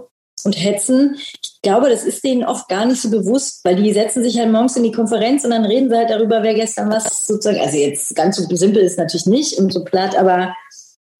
und 0.45 0.53
hetzen. 0.53 1.17
Ich 1.43 1.61
glaube, 1.63 1.91
das 1.91 2.05
ist 2.05 2.25
denen 2.25 2.45
oft 2.45 2.69
gar 2.69 2.87
nicht 2.87 3.03
so 3.03 3.11
bewusst, 3.11 3.65
weil 3.65 3.77
die 3.77 3.93
setzen 3.93 4.23
sich 4.23 4.39
halt 4.39 4.51
morgens 4.51 4.77
in 4.77 4.85
die 4.85 4.93
Konferenz 4.93 5.45
und 5.45 5.51
dann 5.51 5.65
reden 5.65 5.91
sie 5.91 5.97
halt 5.97 6.11
darüber, 6.11 6.43
wer 6.43 6.55
gestern 6.55 6.91
was 6.91 7.27
sozusagen, 7.27 7.61
also 7.61 7.77
jetzt 7.77 8.15
ganz 8.15 8.37
so 8.37 8.57
simpel 8.57 8.83
ist 8.83 8.97
natürlich 8.97 9.27
nicht 9.27 9.59
und 9.59 9.73
so 9.73 9.85
platt, 9.85 10.17
aber 10.17 10.55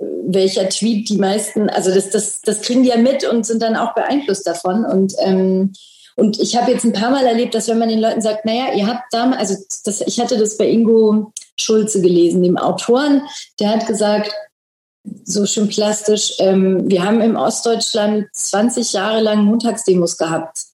welcher 0.01 0.69
Tweet 0.69 1.09
die 1.09 1.19
meisten, 1.19 1.69
also 1.69 1.93
das, 1.93 2.11
das, 2.11 2.41
das 2.41 2.63
kriegen 2.63 2.83
die 2.83 2.89
ja 2.89 2.97
mit 2.97 3.25
und 3.25 3.45
sind 3.45 3.63
dann 3.63 3.77
auch 3.77 3.95
beeinflusst 3.95 4.47
davon. 4.47 4.85
Und, 4.85 5.15
ähm, 5.21 5.73
und 6.17 6.41
ich 6.41 6.57
habe 6.57 6.71
jetzt 6.71 6.85
ein 6.85 6.93
paar 6.93 7.11
Mal 7.11 7.27
erlebt, 7.27 7.55
dass 7.55 7.69
wenn 7.69 7.79
man 7.79 7.89
den 7.89 8.01
Leuten 8.01 8.21
sagt, 8.21 8.45
naja, 8.45 8.73
ihr 8.75 8.87
habt 8.87 9.05
damals, 9.13 9.39
also 9.41 9.57
das, 9.85 10.01
ich 10.01 10.21
hatte 10.21 10.39
das 10.39 10.57
bei 10.57 10.69
Ingo 10.69 11.33
Schulze 11.59 12.01
gelesen, 12.01 12.43
dem 12.43 12.57
Autoren, 12.57 13.23
der 13.59 13.71
hat 13.71 13.87
gesagt, 13.87 14.33
so 15.25 15.47
schön 15.47 15.69
plastisch, 15.69 16.35
ähm, 16.39 16.89
wir 16.89 17.05
haben 17.05 17.21
im 17.21 17.37
Ostdeutschland 17.37 18.27
20 18.33 18.93
Jahre 18.93 19.21
lang 19.21 19.45
Montagsdemos 19.45 20.17
gehabt. 20.17 20.65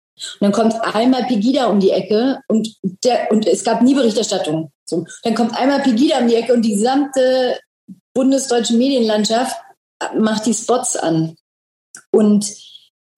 Und 0.40 0.42
dann 0.42 0.52
kommt 0.52 0.74
einmal 0.94 1.24
Pegida 1.24 1.66
um 1.66 1.78
die 1.78 1.90
Ecke 1.90 2.40
und, 2.48 2.68
der, 3.04 3.30
und 3.30 3.46
es 3.46 3.64
gab 3.64 3.82
nie 3.82 3.94
Berichterstattung. 3.94 4.72
So. 4.84 5.04
Dann 5.22 5.34
kommt 5.34 5.56
einmal 5.56 5.82
Pegida 5.82 6.18
um 6.18 6.28
die 6.28 6.36
Ecke 6.36 6.54
und 6.54 6.62
die 6.62 6.74
gesamte 6.74 7.58
bundesdeutsche 8.16 8.74
Medienlandschaft 8.74 9.54
macht 10.18 10.46
die 10.46 10.54
Spots 10.54 10.96
an. 10.96 11.36
Und 12.10 12.50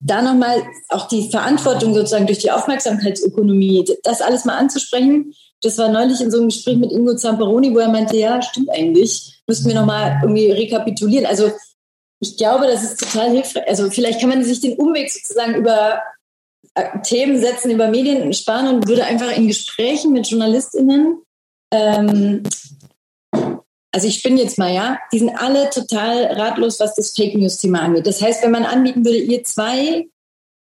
da 0.01 0.21
nochmal 0.21 0.61
auch 0.89 1.07
die 1.07 1.29
Verantwortung 1.29 1.93
sozusagen 1.93 2.27
durch 2.27 2.39
die 2.39 2.51
Aufmerksamkeitsökonomie, 2.51 3.85
das 4.03 4.21
alles 4.21 4.45
mal 4.45 4.57
anzusprechen, 4.57 5.33
Das 5.61 5.77
war 5.77 5.89
neulich 5.89 6.21
in 6.21 6.31
so 6.31 6.37
einem 6.37 6.47
Gespräch 6.47 6.77
mit 6.77 6.91
Ingo 6.91 7.15
Zamperoni, 7.15 7.73
wo 7.73 7.79
er 7.79 7.89
meinte, 7.89 8.15
ja, 8.15 8.41
stimmt 8.41 8.69
eigentlich, 8.69 9.41
müssten 9.45 9.67
wir 9.67 9.75
nochmal 9.75 10.19
irgendwie 10.21 10.51
rekapitulieren. 10.51 11.25
Also 11.25 11.51
ich 12.21 12.37
glaube, 12.37 12.67
das 12.67 12.83
ist 12.83 12.99
total 12.99 13.31
hilfreich. 13.31 13.67
Also 13.67 13.89
vielleicht 13.89 14.21
kann 14.21 14.29
man 14.29 14.43
sich 14.43 14.61
den 14.61 14.77
Umweg 14.77 15.11
sozusagen 15.11 15.55
über 15.55 16.01
äh, 16.75 16.99
Themen 17.03 17.39
setzen, 17.41 17.71
über 17.71 17.89
Medien 17.89 18.31
sparen 18.33 18.73
und 18.73 18.87
würde 18.87 19.03
einfach 19.03 19.35
in 19.35 19.47
Gesprächen 19.47 20.13
mit 20.13 20.27
JournalistInnen 20.27 21.21
ähm, 21.71 22.43
also 23.91 24.07
ich 24.07 24.21
bin 24.21 24.37
jetzt 24.37 24.57
mal, 24.57 24.73
ja, 24.73 24.99
die 25.11 25.19
sind 25.19 25.31
alle 25.35 25.69
total 25.69 26.25
ratlos, 26.25 26.79
was 26.79 26.95
das 26.95 27.11
Fake 27.15 27.35
News-Thema 27.35 27.81
angeht. 27.81 28.07
Das 28.07 28.21
heißt, 28.21 28.43
wenn 28.43 28.51
man 28.51 28.65
anbieten 28.65 29.03
würde, 29.03 29.17
ihr 29.17 29.43
zwei, 29.43 30.07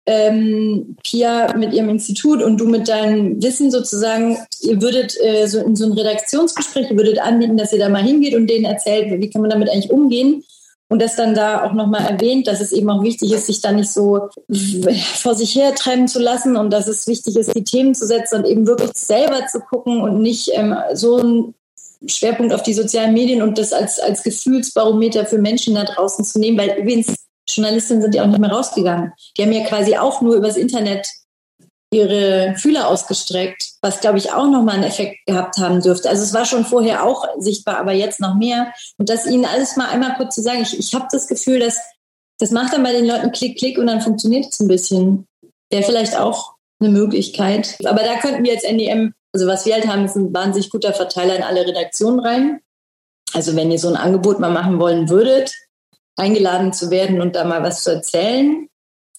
ähm, 0.06 0.96
Pia 1.04 1.56
mit 1.56 1.72
ihrem 1.72 1.88
Institut 1.88 2.42
und 2.42 2.58
du 2.58 2.66
mit 2.66 2.88
deinem 2.88 3.40
Wissen 3.40 3.70
sozusagen, 3.70 4.36
ihr 4.60 4.82
würdet 4.82 5.16
äh, 5.20 5.46
so 5.46 5.60
in 5.60 5.76
so 5.76 5.84
ein 5.86 5.92
Redaktionsgespräch, 5.92 6.90
ihr 6.90 6.96
würdet 6.96 7.20
anbieten, 7.20 7.56
dass 7.56 7.72
ihr 7.72 7.78
da 7.78 7.88
mal 7.88 8.02
hingeht 8.02 8.34
und 8.34 8.48
denen 8.48 8.64
erzählt, 8.64 9.20
wie 9.20 9.30
kann 9.30 9.42
man 9.42 9.50
damit 9.50 9.70
eigentlich 9.70 9.92
umgehen 9.92 10.42
und 10.88 11.00
das 11.00 11.14
dann 11.14 11.34
da 11.34 11.64
auch 11.64 11.72
nochmal 11.72 12.04
erwähnt, 12.04 12.48
dass 12.48 12.60
es 12.60 12.72
eben 12.72 12.90
auch 12.90 13.02
wichtig 13.04 13.32
ist, 13.32 13.46
sich 13.46 13.60
da 13.60 13.70
nicht 13.70 13.90
so 13.90 14.28
vor 15.14 15.36
sich 15.36 15.54
her 15.54 15.74
treiben 15.74 16.08
zu 16.08 16.18
lassen 16.18 16.56
und 16.56 16.72
dass 16.72 16.88
es 16.88 17.06
wichtig 17.06 17.36
ist, 17.36 17.54
die 17.54 17.64
Themen 17.64 17.94
zu 17.94 18.06
setzen 18.06 18.40
und 18.40 18.46
eben 18.46 18.66
wirklich 18.66 18.90
selber 18.94 19.46
zu 19.46 19.60
gucken 19.60 20.00
und 20.00 20.20
nicht 20.20 20.50
ähm, 20.52 20.74
so 20.94 21.18
ein 21.18 21.54
Schwerpunkt 22.06 22.52
auf 22.52 22.62
die 22.62 22.74
sozialen 22.74 23.14
Medien 23.14 23.42
und 23.42 23.58
das 23.58 23.72
als, 23.72 23.98
als 23.98 24.22
Gefühlsbarometer 24.22 25.26
für 25.26 25.38
Menschen 25.38 25.74
da 25.74 25.84
draußen 25.84 26.24
zu 26.24 26.38
nehmen, 26.38 26.58
weil 26.58 26.78
übrigens 26.78 27.14
Journalistinnen 27.48 28.02
sind 28.02 28.14
ja 28.14 28.22
auch 28.22 28.28
nicht 28.28 28.40
mehr 28.40 28.50
rausgegangen. 28.50 29.12
Die 29.36 29.42
haben 29.42 29.52
ja 29.52 29.64
quasi 29.64 29.96
auch 29.96 30.20
nur 30.20 30.36
übers 30.36 30.56
Internet 30.56 31.08
ihre 31.92 32.54
Fühler 32.56 32.88
ausgestreckt, 32.88 33.72
was 33.82 34.00
glaube 34.00 34.18
ich 34.18 34.32
auch 34.32 34.48
nochmal 34.48 34.76
einen 34.76 34.84
Effekt 34.84 35.18
gehabt 35.26 35.58
haben 35.58 35.82
dürfte. 35.82 36.08
Also 36.08 36.22
es 36.22 36.32
war 36.32 36.46
schon 36.46 36.64
vorher 36.64 37.04
auch 37.04 37.26
sichtbar, 37.38 37.76
aber 37.76 37.92
jetzt 37.92 38.18
noch 38.18 38.34
mehr. 38.34 38.72
Und 38.96 39.10
das 39.10 39.26
ihnen 39.26 39.44
alles 39.44 39.76
mal 39.76 39.88
einmal 39.88 40.14
kurz 40.14 40.34
zu 40.34 40.40
sagen, 40.40 40.62
ich, 40.62 40.78
ich 40.78 40.94
habe 40.94 41.08
das 41.12 41.28
Gefühl, 41.28 41.60
dass 41.60 41.78
das 42.38 42.50
macht 42.50 42.72
dann 42.72 42.82
bei 42.82 42.92
den 42.92 43.06
Leuten 43.06 43.30
Klick, 43.30 43.58
Klick 43.58 43.78
und 43.78 43.86
dann 43.86 44.00
funktioniert 44.00 44.46
es 44.50 44.58
ein 44.58 44.68
bisschen. 44.68 45.26
Wäre 45.70 45.84
vielleicht 45.84 46.18
auch 46.18 46.54
eine 46.80 46.90
Möglichkeit. 46.90 47.76
Aber 47.84 48.02
da 48.02 48.18
könnten 48.18 48.42
wir 48.42 48.52
als 48.52 48.64
NDM 48.64 49.14
also 49.32 49.46
was 49.46 49.64
wir 49.66 49.74
halt 49.74 49.86
haben, 49.86 50.04
ist 50.04 50.16
ein 50.16 50.32
wahnsinnig 50.32 50.70
guter 50.70 50.92
Verteiler 50.92 51.36
in 51.36 51.42
alle 51.42 51.66
Redaktionen 51.66 52.20
rein. 52.20 52.60
Also 53.32 53.56
wenn 53.56 53.70
ihr 53.70 53.78
so 53.78 53.88
ein 53.88 53.96
Angebot 53.96 54.40
mal 54.40 54.50
machen 54.50 54.78
wollen 54.78 55.08
würdet, 55.08 55.52
eingeladen 56.16 56.72
zu 56.72 56.90
werden 56.90 57.20
und 57.20 57.34
da 57.34 57.44
mal 57.44 57.62
was 57.62 57.82
zu 57.82 57.90
erzählen 57.90 58.68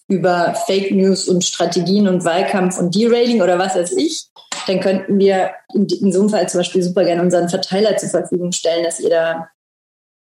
über 0.08 0.54
Fake 0.68 0.92
News 0.92 1.28
und 1.28 1.44
Strategien 1.44 2.08
und 2.08 2.26
Wahlkampf 2.26 2.78
und 2.78 2.94
Derailing 2.94 3.42
oder 3.42 3.58
was 3.58 3.76
weiß 3.76 3.94
ich, 3.94 4.26
dann 4.68 4.80
könnten 4.80 5.18
wir 5.18 5.52
in, 5.74 5.88
in 5.88 6.12
so 6.12 6.20
einem 6.20 6.30
Fall 6.30 6.48
zum 6.48 6.60
Beispiel 6.60 6.84
super 6.84 7.04
gerne 7.04 7.22
unseren 7.22 7.50
Verteiler 7.50 7.98
zur 7.98 8.10
Verfügung 8.10 8.52
stellen, 8.52 8.84
dass 8.84 9.00
ihr 9.00 9.10
da 9.10 9.50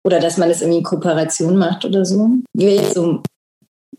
oder 0.02 0.18
dass 0.18 0.38
man 0.38 0.48
das 0.48 0.60
irgendwie 0.60 0.78
in 0.78 0.84
Kooperation 0.84 1.56
macht 1.56 1.84
oder 1.84 2.04
so. 2.04 2.28
Wäre 2.52 2.76
jetzt 2.82 2.94
so 2.94 3.22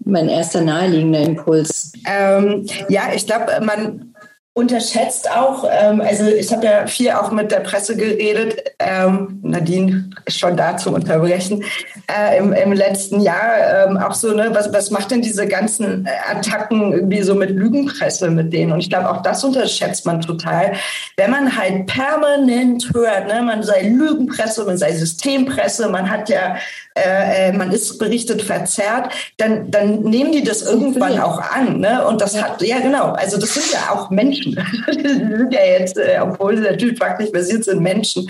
mein 0.04 0.30
erster 0.30 0.62
naheliegender 0.62 1.20
Impuls. 1.20 1.92
Ähm, 2.06 2.66
ja, 2.90 3.14
ich 3.14 3.26
glaube, 3.26 3.60
man 3.62 4.16
unterschätzt 4.58 5.30
auch, 5.30 5.70
ähm, 5.70 6.02
also 6.02 6.26
ich 6.26 6.52
habe 6.52 6.66
ja 6.66 6.88
viel 6.88 7.12
auch 7.12 7.32
mit 7.32 7.52
der 7.52 7.60
Presse 7.60 7.96
geredet, 7.96 8.56
ähm, 8.80 9.40
Nadine 9.44 10.10
schon 10.28 10.58
da 10.58 10.76
zu 10.78 10.92
unterbrechen, 10.92 11.64
äh, 12.12 12.40
im, 12.40 12.54
im 12.54 12.72
letzten 12.74 13.22
Jahr 13.22 13.86
ähm, 13.86 13.98
auch 13.98 14.16
so, 14.16 14.34
ne, 14.34 14.50
was, 14.54 14.74
was 14.74 14.90
macht 14.90 15.12
denn 15.12 15.22
diese 15.22 15.46
ganzen 15.46 16.10
Attacken 16.28 16.92
irgendwie 16.92 17.22
so 17.22 17.36
mit 17.36 17.52
Lügenpresse 17.52 18.32
mit 18.32 18.52
denen? 18.52 18.72
Und 18.72 18.80
ich 18.80 18.90
glaube, 18.90 19.12
auch 19.12 19.22
das 19.22 19.44
unterschätzt 19.44 20.08
man 20.08 20.22
total. 20.22 20.74
Wenn 21.18 21.30
man 21.30 21.56
halt 21.56 21.86
permanent 21.86 22.90
hört, 22.96 23.28
ne, 23.28 23.44
man 23.44 23.62
sei 23.62 23.84
Lügenpresse, 23.84 24.66
man 24.66 24.80
sei 24.80 24.92
Systempresse, 24.94 25.88
man 25.90 26.10
hat 26.10 26.30
ja 26.30 26.56
äh, 26.98 27.50
äh, 27.50 27.52
man 27.52 27.72
ist 27.72 28.00
berichtet 28.00 28.42
verzerrt, 28.42 29.14
dann, 29.38 29.70
dann 29.70 30.02
nehmen 30.02 30.32
die 30.32 30.44
das 30.44 30.64
irgendwann 30.64 31.20
auch 31.20 31.40
an. 31.40 31.80
Ne? 31.80 32.06
Und 32.08 32.22
das 32.22 32.42
hat, 32.42 32.62
ja 32.62 32.80
genau, 32.80 33.12
also 33.12 33.38
das 33.38 33.54
sind 33.54 33.72
ja 33.72 33.94
auch 33.94 34.10
Menschen. 34.10 34.47
die 34.94 35.08
sind 35.08 35.54
ja 35.54 35.66
jetzt, 35.66 35.98
äh, 35.98 36.20
obwohl 36.22 36.58
sie 36.58 36.64
natürlich 36.64 36.98
faktisch 36.98 37.32
basiert 37.32 37.64
sind, 37.64 37.82
Menschen. 37.82 38.28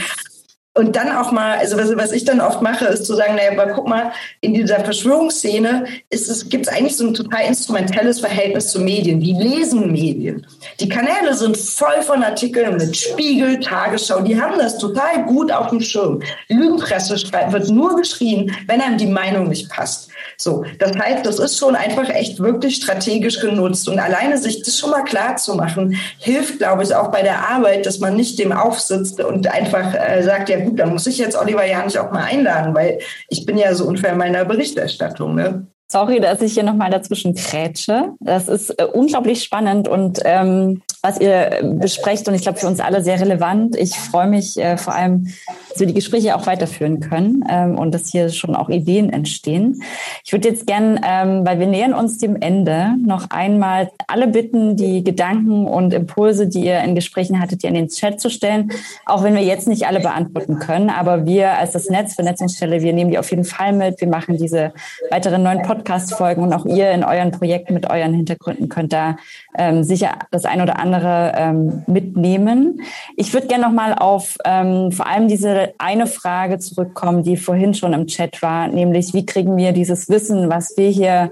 Und 0.77 0.95
dann 0.95 1.09
auch 1.09 1.31
mal, 1.31 1.57
also 1.57 1.75
was, 1.75 1.97
was 1.97 2.11
ich 2.11 2.23
dann 2.23 2.39
oft 2.39 2.61
mache, 2.61 2.85
ist 2.85 3.07
zu 3.07 3.15
sagen, 3.15 3.35
naja, 3.35 3.51
aber 3.59 3.73
guck 3.73 3.87
mal, 3.87 4.11
in 4.41 4.53
dieser 4.53 4.79
Verschwörungsszene 4.81 5.85
ist 6.11 6.29
es, 6.29 6.49
gibt 6.49 6.67
es 6.67 6.73
eigentlich 6.73 6.95
so 6.95 7.07
ein 7.07 7.15
total 7.15 7.45
instrumentelles 7.47 8.19
Verhältnis 8.19 8.69
zu 8.69 8.79
Medien. 8.79 9.19
Die 9.19 9.33
lesen 9.33 9.91
Medien. 9.91 10.45
Die 10.79 10.87
Kanäle 10.87 11.33
sind 11.33 11.57
voll 11.57 12.03
von 12.03 12.21
Artikeln 12.21 12.77
mit 12.77 12.95
Spiegel, 12.95 13.59
Tagesschau. 13.59 14.21
Die 14.21 14.39
haben 14.39 14.59
das 14.59 14.77
total 14.77 15.25
gut 15.25 15.51
auf 15.51 15.69
dem 15.69 15.81
Schirm. 15.81 16.21
Lügenpresse 16.47 17.15
wird 17.15 17.69
nur 17.69 17.95
geschrien, 17.95 18.55
wenn 18.67 18.79
einem 18.79 18.99
die 18.99 19.07
Meinung 19.07 19.47
nicht 19.47 19.69
passt. 19.71 20.11
So, 20.39 20.63
das 20.77 20.95
heißt, 20.95 21.25
das 21.25 21.39
ist 21.39 21.57
schon 21.57 21.75
einfach 21.75 22.09
echt 22.09 22.39
wirklich 22.39 22.75
strategisch 22.75 23.39
genutzt. 23.39 23.89
Und 23.89 23.97
alleine 23.97 24.37
sich 24.37 24.61
das 24.61 24.77
schon 24.77 24.91
mal 24.91 25.03
klar 25.03 25.35
zu 25.37 25.55
machen, 25.55 25.97
hilft, 26.19 26.59
glaube 26.59 26.83
ich, 26.83 26.93
auch 26.93 27.09
bei 27.09 27.23
der 27.23 27.49
Arbeit, 27.49 27.87
dass 27.87 27.99
man 27.99 28.15
nicht 28.15 28.37
dem 28.37 28.51
aufsitzt 28.51 29.19
und 29.19 29.47
einfach 29.47 29.95
äh, 29.95 30.21
sagt, 30.21 30.49
ja 30.49 30.59
gut, 30.59 30.79
dann 30.79 30.91
muss 30.91 31.07
ich 31.07 31.17
jetzt 31.17 31.35
Oliver 31.35 31.65
Janich 31.65 31.97
auch 31.97 32.11
mal 32.11 32.23
einladen, 32.23 32.75
weil 32.75 32.99
ich 33.29 33.47
bin 33.47 33.57
ja 33.57 33.73
so 33.73 33.85
unfair 33.85 34.11
in 34.11 34.19
meiner 34.19 34.45
Berichterstattung. 34.45 35.33
Ne? 35.33 35.65
Sorry, 35.89 36.19
dass 36.19 36.41
ich 36.41 36.53
hier 36.53 36.63
nochmal 36.63 36.91
dazwischen 36.91 37.33
krätsche. 37.33 38.13
Das 38.19 38.47
ist 38.47 38.69
äh, 38.79 38.83
unglaublich 38.83 39.43
spannend 39.43 39.87
und 39.87 40.19
ähm, 40.23 40.83
was 41.07 41.21
ihr 41.21 41.59
besprecht 41.63 42.27
und 42.27 42.33
ich 42.33 42.41
glaube 42.41 42.59
für 42.59 42.67
uns 42.67 42.81
alle 42.81 43.01
sehr 43.01 43.19
relevant. 43.21 43.77
Ich 43.77 43.97
freue 43.97 44.27
mich 44.27 44.57
äh, 44.57 44.75
vor 44.75 44.93
allem, 44.93 45.27
dass 45.69 45.79
wir 45.79 45.87
die 45.87 45.93
Gespräche 45.93 46.35
auch 46.35 46.47
weiterführen 46.47 46.99
können 46.99 47.45
ähm, 47.49 47.77
und 47.77 47.93
dass 47.93 48.09
hier 48.09 48.29
schon 48.29 48.55
auch 48.55 48.67
Ideen 48.67 49.09
entstehen. 49.09 49.81
Ich 50.25 50.33
würde 50.33 50.49
jetzt 50.49 50.67
gern, 50.67 50.99
ähm, 51.07 51.45
weil 51.45 51.59
wir 51.59 51.67
nähern 51.67 51.93
uns 51.93 52.17
dem 52.17 52.35
Ende, 52.35 52.95
noch 53.05 53.29
einmal 53.29 53.89
alle 54.07 54.27
bitten, 54.27 54.75
die 54.75 55.01
Gedanken 55.01 55.65
und 55.65 55.93
Impulse, 55.93 56.47
die 56.47 56.65
ihr 56.65 56.79
in 56.81 56.93
Gesprächen 56.93 57.39
hattet, 57.41 57.61
hier 57.61 57.69
in 57.69 57.75
den 57.75 57.87
Chat 57.87 58.19
zu 58.19 58.29
stellen, 58.29 58.71
auch 59.05 59.23
wenn 59.23 59.33
wir 59.33 59.43
jetzt 59.43 59.67
nicht 59.67 59.87
alle 59.87 60.01
beantworten 60.01 60.59
können. 60.59 60.89
Aber 60.89 61.25
wir 61.25 61.53
als 61.53 61.71
das 61.71 61.89
Netz 61.89 62.15
Vernetzungsstelle, 62.15 62.81
wir 62.81 62.91
nehmen 62.91 63.11
die 63.11 63.19
auf 63.19 63.29
jeden 63.29 63.45
Fall 63.45 63.71
mit. 63.71 64.01
Wir 64.01 64.09
machen 64.09 64.35
diese 64.37 64.73
weiteren 65.09 65.43
neuen 65.43 65.61
Podcast-Folgen 65.61 66.43
und 66.43 66.51
auch 66.51 66.65
ihr 66.65 66.91
in 66.91 67.05
euren 67.05 67.31
Projekten 67.31 67.73
mit 67.73 67.89
euren 67.89 68.13
Hintergründen 68.13 68.67
könnt 68.67 68.91
da 68.91 69.15
ähm, 69.57 69.83
sicher 69.83 70.19
das 70.31 70.43
ein 70.45 70.61
oder 70.61 70.79
andere 70.79 70.96
andere 70.97 71.33
ähm, 71.35 71.83
mitnehmen. 71.87 72.81
Ich 73.15 73.33
würde 73.33 73.47
gerne 73.47 73.65
noch 73.65 73.71
mal 73.71 73.93
auf 73.93 74.37
ähm, 74.45 74.91
vor 74.91 75.07
allem 75.07 75.27
diese 75.27 75.73
eine 75.77 76.07
Frage 76.07 76.59
zurückkommen, 76.59 77.23
die 77.23 77.37
vorhin 77.37 77.73
schon 77.73 77.93
im 77.93 78.07
Chat 78.07 78.41
war, 78.41 78.67
nämlich 78.67 79.13
wie 79.13 79.25
kriegen 79.25 79.57
wir 79.57 79.71
dieses 79.71 80.09
Wissen, 80.09 80.49
was 80.49 80.75
wir 80.77 80.89
hier 80.89 81.31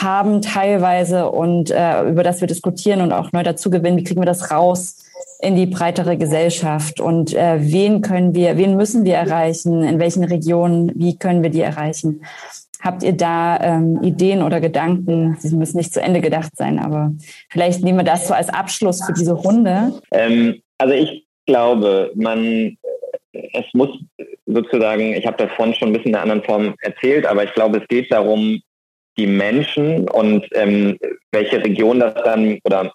haben 0.00 0.40
teilweise 0.40 1.30
und 1.30 1.70
äh, 1.70 2.08
über 2.08 2.22
das 2.22 2.40
wir 2.40 2.48
diskutieren 2.48 3.02
und 3.02 3.12
auch 3.12 3.32
neu 3.32 3.42
dazu 3.42 3.70
gewinnen, 3.70 3.98
wie 3.98 4.04
kriegen 4.04 4.20
wir 4.20 4.26
das 4.26 4.50
raus 4.50 4.96
in 5.40 5.56
die 5.56 5.66
breitere 5.66 6.16
Gesellschaft 6.16 7.00
und 7.00 7.34
äh, 7.34 7.58
wen 7.60 8.00
können 8.00 8.34
wir, 8.34 8.56
wen 8.56 8.76
müssen 8.76 9.04
wir 9.04 9.14
erreichen, 9.14 9.82
in 9.82 9.98
welchen 9.98 10.24
Regionen, 10.24 10.90
wie 10.94 11.16
können 11.16 11.42
wir 11.42 11.50
die 11.50 11.60
erreichen? 11.60 12.22
Habt 12.80 13.02
ihr 13.02 13.12
da 13.12 13.58
ähm, 13.60 14.02
Ideen 14.02 14.42
oder 14.42 14.60
Gedanken? 14.60 15.36
Sie 15.40 15.54
müssen 15.56 15.78
nicht 15.78 15.92
zu 15.92 16.00
Ende 16.00 16.20
gedacht 16.20 16.52
sein, 16.54 16.78
aber 16.78 17.12
vielleicht 17.48 17.82
nehmen 17.82 17.98
wir 17.98 18.04
das 18.04 18.28
so 18.28 18.34
als 18.34 18.48
Abschluss 18.48 19.04
für 19.04 19.12
diese 19.12 19.32
Runde. 19.32 20.00
Ähm, 20.12 20.60
also 20.78 20.94
ich 20.94 21.26
glaube, 21.46 22.12
man, 22.14 22.76
es 23.32 23.64
muss 23.72 23.90
sozusagen, 24.46 25.14
ich 25.14 25.26
habe 25.26 25.36
das 25.36 25.52
vorhin 25.56 25.74
schon 25.74 25.88
ein 25.88 25.92
bisschen 25.92 26.10
in 26.10 26.14
einer 26.14 26.22
anderen 26.22 26.44
Form 26.44 26.74
erzählt, 26.80 27.26
aber 27.26 27.44
ich 27.44 27.52
glaube, 27.52 27.78
es 27.78 27.88
geht 27.88 28.12
darum, 28.12 28.60
die 29.18 29.26
Menschen 29.26 30.08
und 30.08 30.46
ähm, 30.52 30.96
welche 31.32 31.62
Region 31.62 31.98
das 31.98 32.14
dann 32.22 32.58
oder 32.64 32.92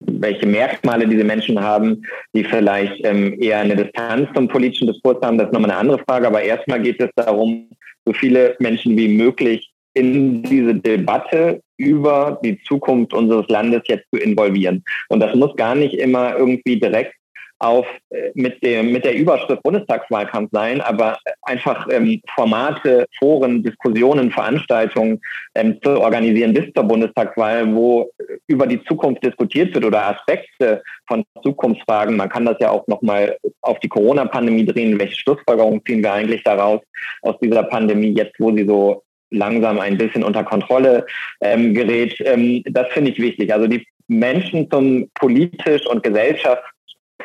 welche 0.00 0.46
Merkmale 0.46 1.06
diese 1.06 1.24
Menschen 1.24 1.60
haben, 1.60 2.02
die 2.34 2.44
vielleicht 2.44 3.04
ähm, 3.04 3.38
eher 3.40 3.58
eine 3.58 3.76
Distanz 3.76 4.28
zum 4.34 4.48
politischen 4.48 4.88
Diskurs 4.88 5.18
haben, 5.22 5.36
das 5.36 5.48
ist 5.48 5.52
nochmal 5.52 5.70
eine 5.70 5.80
andere 5.80 5.98
Frage. 6.08 6.26
Aber 6.26 6.42
erstmal 6.42 6.80
geht 6.80 7.00
es 7.00 7.10
darum, 7.14 7.68
so 8.04 8.12
viele 8.12 8.56
Menschen 8.58 8.96
wie 8.96 9.08
möglich 9.08 9.70
in 9.94 10.42
diese 10.42 10.74
Debatte 10.74 11.62
über 11.76 12.38
die 12.44 12.60
Zukunft 12.62 13.12
unseres 13.12 13.48
Landes 13.48 13.82
jetzt 13.86 14.06
zu 14.12 14.20
involvieren. 14.20 14.84
Und 15.08 15.20
das 15.20 15.34
muss 15.34 15.54
gar 15.56 15.74
nicht 15.74 15.94
immer 15.94 16.36
irgendwie 16.36 16.78
direkt 16.78 17.14
auf 17.60 17.86
äh, 18.10 18.30
mit 18.34 18.62
dem 18.64 18.90
mit 18.90 19.04
der 19.04 19.14
Überschrift 19.14 19.62
Bundestagswahlkampf 19.62 20.50
sein, 20.52 20.80
aber 20.80 21.18
einfach 21.42 21.86
ähm, 21.90 22.20
Formate, 22.34 23.06
Foren, 23.18 23.62
Diskussionen, 23.62 24.30
Veranstaltungen 24.30 25.20
ähm, 25.54 25.78
zu 25.82 26.00
organisieren 26.00 26.54
bis 26.54 26.72
zur 26.74 26.84
Bundestagswahl, 26.84 27.74
wo 27.74 28.10
über 28.46 28.66
die 28.66 28.82
Zukunft 28.84 29.24
diskutiert 29.24 29.74
wird 29.74 29.84
oder 29.84 30.08
Aspekte 30.08 30.82
von 31.06 31.22
Zukunftsfragen. 31.42 32.16
Man 32.16 32.30
kann 32.30 32.46
das 32.46 32.56
ja 32.60 32.70
auch 32.70 32.86
noch 32.88 33.02
mal 33.02 33.36
auf 33.60 33.78
die 33.80 33.88
Corona-Pandemie 33.88 34.64
drehen. 34.64 34.98
Welche 34.98 35.16
Schlussfolgerungen 35.16 35.82
ziehen 35.84 36.02
wir 36.02 36.12
eigentlich 36.12 36.42
daraus 36.42 36.80
aus 37.22 37.36
dieser 37.42 37.62
Pandemie 37.64 38.14
jetzt, 38.16 38.40
wo 38.40 38.56
sie 38.56 38.64
so 38.66 39.02
langsam 39.30 39.78
ein 39.78 39.98
bisschen 39.98 40.24
unter 40.24 40.44
Kontrolle 40.44 41.06
ähm, 41.40 41.74
gerät. 41.74 42.20
Ähm, 42.24 42.62
das 42.64 42.88
finde 42.88 43.10
ich 43.10 43.18
wichtig. 43.20 43.52
Also 43.52 43.66
die 43.66 43.86
Menschen 44.08 44.68
zum 44.70 45.08
politisch 45.14 45.86
und 45.86 46.02
gesellschaftlich 46.02 46.79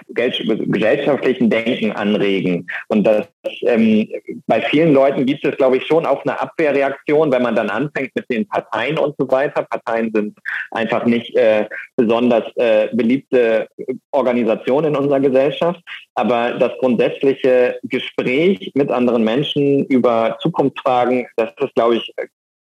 gesellschaftlichen 0.10 1.50
Denken 1.50 1.91
anregen. 1.91 2.68
Und 2.88 3.04
das, 3.06 3.28
ähm, 3.62 4.08
bei 4.48 4.62
vielen 4.62 4.93
Leuten 4.93 5.26
gibt 5.26 5.46
es, 5.46 5.56
glaube 5.58 5.78
ich, 5.78 5.86
schon 5.86 6.06
auch 6.06 6.24
eine 6.26 6.39
Abwehrreaktion, 6.39 7.32
wenn 7.32 7.43
man 7.43 7.56
dann 7.56 7.70
anfängt 7.70 8.12
mit 8.16 8.30
den 8.30 8.48
Parteien 8.48 8.98
und 8.98 9.16
so 9.18 9.30
weiter. 9.30 9.64
Parteien 9.64 10.12
sind 10.14 10.38
einfach 10.72 11.06
nicht 11.06 11.36
äh, 11.36 11.68
besonders 11.96 12.43
äh, 12.56 12.89
beliebte 12.93 13.68
Organisationen 14.12 14.93
in 14.93 15.00
unserer 15.00 15.20
Gesellschaft. 15.20 15.82
Aber 16.16 16.54
das 16.54 16.72
grundsätzliche 16.80 17.80
Gespräch 17.84 18.72
mit 18.74 18.89
anderen 18.89 19.24
Menschen 19.24 19.86
über 19.86 20.38
Zukunftsfragen, 20.39 21.28
das 21.36 21.50
ist, 21.60 21.76
glaube 21.76 21.98
ich, 21.98 22.14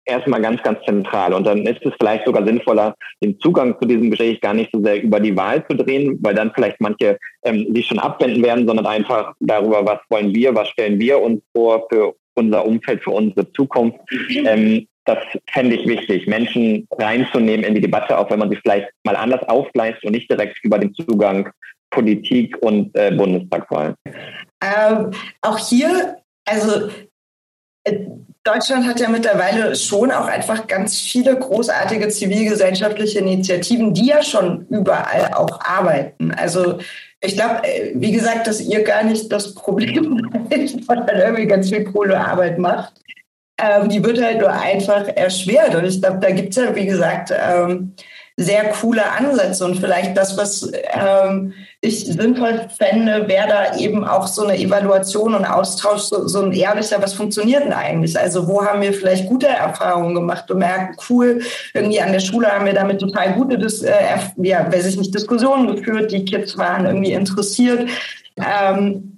erstmal 0.05 0.43
ganz, 0.43 0.63
ganz 0.63 0.83
zentral. 0.85 1.33
Und 1.33 1.47
dann 1.47 1.67
ist 1.67 1.85
es 1.85 1.93
vielleicht 1.99 2.27
sogar 2.27 2.45
sinnvoller, 2.45 2.95
den 3.23 3.39
Zugang 3.41 3.77
zu 3.81 3.87
diesem 3.87 4.11
Gespräch 4.11 4.41
gar 4.41 4.55
nicht 4.55 4.71
so 4.73 4.83
sehr 4.83 5.03
über 5.03 5.21
die 5.21 5.37
Wahl 5.37 5.65
zu 5.69 5.77
drehen, 5.77 6.19
weil 6.23 6.35
dann 6.35 6.53
vielleicht 6.55 6.81
manche 6.81 7.19
ähm, 7.45 7.75
sich 7.75 7.87
schon 7.87 7.99
abwenden 7.99 8.43
werden, 8.43 8.67
sondern 8.67 8.87
einfach 8.87 9.35
darüber, 9.41 9.85
was 9.87 10.01
wollen 10.09 10.35
wir, 10.35 10.55
was 10.55 10.69
stellen 10.69 10.99
wir 10.99 11.21
uns 11.21 11.43
vor 11.55 11.87
für 11.91 12.15
unser 12.35 12.65
Umfeld, 12.65 13.03
für 13.03 13.11
unsere 13.11 13.51
Zukunft. 13.53 13.99
Ähm, 14.45 14.87
das 15.05 15.19
fände 15.51 15.77
ich 15.77 15.87
wichtig, 15.87 16.27
Menschen 16.27 16.87
reinzunehmen 16.93 17.65
in 17.65 17.75
die 17.75 17.81
Debatte, 17.81 18.17
auch 18.17 18.31
wenn 18.31 18.39
man 18.39 18.51
sich 18.51 18.61
vielleicht 18.61 18.89
mal 19.05 19.17
anders 19.17 19.43
aufgleist 19.49 20.03
und 20.05 20.13
nicht 20.13 20.31
direkt 20.31 20.65
über 20.65 20.79
den 20.79 20.95
Zugang 20.95 21.51
Politik 21.91 22.57
und 22.63 22.97
äh, 22.97 23.11
Bundestagswahl. 23.11 23.95
Ähm, 24.63 25.11
auch 25.43 25.59
hier, 25.59 26.17
also 26.45 26.89
äh, 27.85 28.07
Deutschland 28.45 28.87
hat 28.87 28.99
ja 28.99 29.09
mittlerweile 29.09 29.77
schon 29.77 30.11
auch 30.11 30.27
einfach 30.27 30.67
ganz 30.67 30.99
viele 30.99 31.39
großartige 31.39 32.09
zivilgesellschaftliche 32.09 33.21
Initiativen, 33.21 33.95
die 33.95 34.07
ja 34.07 34.23
schon 34.23 34.67
überall 34.69 35.33
auch 35.35 35.61
arbeiten. 35.61 36.33
Also 36.33 36.79
ich 37.21 37.37
glaube, 37.37 37.63
äh, 37.63 37.93
wie 37.95 38.11
gesagt, 38.11 38.49
dass 38.49 38.61
ihr 38.61 38.83
gar 38.83 39.05
nicht 39.05 39.31
das 39.31 39.55
Problem 39.55 40.29
seid, 40.51 40.89
weil 40.89 41.07
dann 41.07 41.21
irgendwie 41.21 41.47
ganz 41.47 41.69
viel 41.69 41.85
coole 41.85 42.19
Arbeit 42.19 42.59
macht. 42.59 42.95
Ähm, 43.59 43.89
die 43.89 44.03
wird 44.03 44.21
halt 44.21 44.41
nur 44.41 44.51
einfach 44.51 45.07
erschwert. 45.07 45.75
Und 45.77 45.85
ich 45.85 46.01
glaube, 46.01 46.19
da 46.19 46.31
gibt 46.33 46.51
es 46.51 46.57
ja, 46.57 46.75
wie 46.75 46.87
gesagt, 46.87 47.33
ähm, 47.33 47.95
sehr 48.43 48.71
coole 48.71 49.03
Ansätze. 49.11 49.65
Und 49.65 49.77
vielleicht 49.77 50.17
das, 50.17 50.37
was 50.37 50.71
ähm, 50.93 51.53
ich 51.81 52.07
sinnvoll 52.07 52.69
fände, 52.77 53.29
wäre 53.29 53.49
da 53.49 53.77
eben 53.77 54.05
auch 54.05 54.27
so 54.27 54.45
eine 54.45 54.59
Evaluation 54.59 55.35
und 55.35 55.45
Austausch, 55.45 56.03
so, 56.03 56.27
so 56.29 56.43
ein 56.43 56.53
ehrlicher, 56.53 57.03
was 57.03 57.15
funktioniert 57.15 57.65
denn 57.65 57.73
eigentlich? 57.73 58.19
Also 58.19 58.47
wo 58.47 58.65
haben 58.65 58.83
wir 58.83 58.93
vielleicht 58.93 59.27
gute 59.27 59.49
Erfahrungen 59.49 60.15
gemacht 60.15 60.51
und 60.51 60.59
merken, 60.59 60.97
cool, 61.09 61.43
irgendwie 61.75 62.01
an 62.01 62.13
der 62.13 62.21
Schule 62.21 62.49
haben 62.49 62.67
wir 62.67 62.75
damit 62.75 63.01
total 63.01 63.35
gute, 63.35 63.57
äh, 63.57 64.19
ja, 64.37 64.73
weiß 64.73 64.87
ich 64.87 64.97
nicht, 64.97 65.15
Diskussionen 65.15 65.75
geführt, 65.75 66.13
die 66.13 66.25
Kids 66.25 66.57
waren 66.57 66.87
irgendwie 66.87 67.13
interessiert. 67.13 67.89
Ähm, 68.37 69.13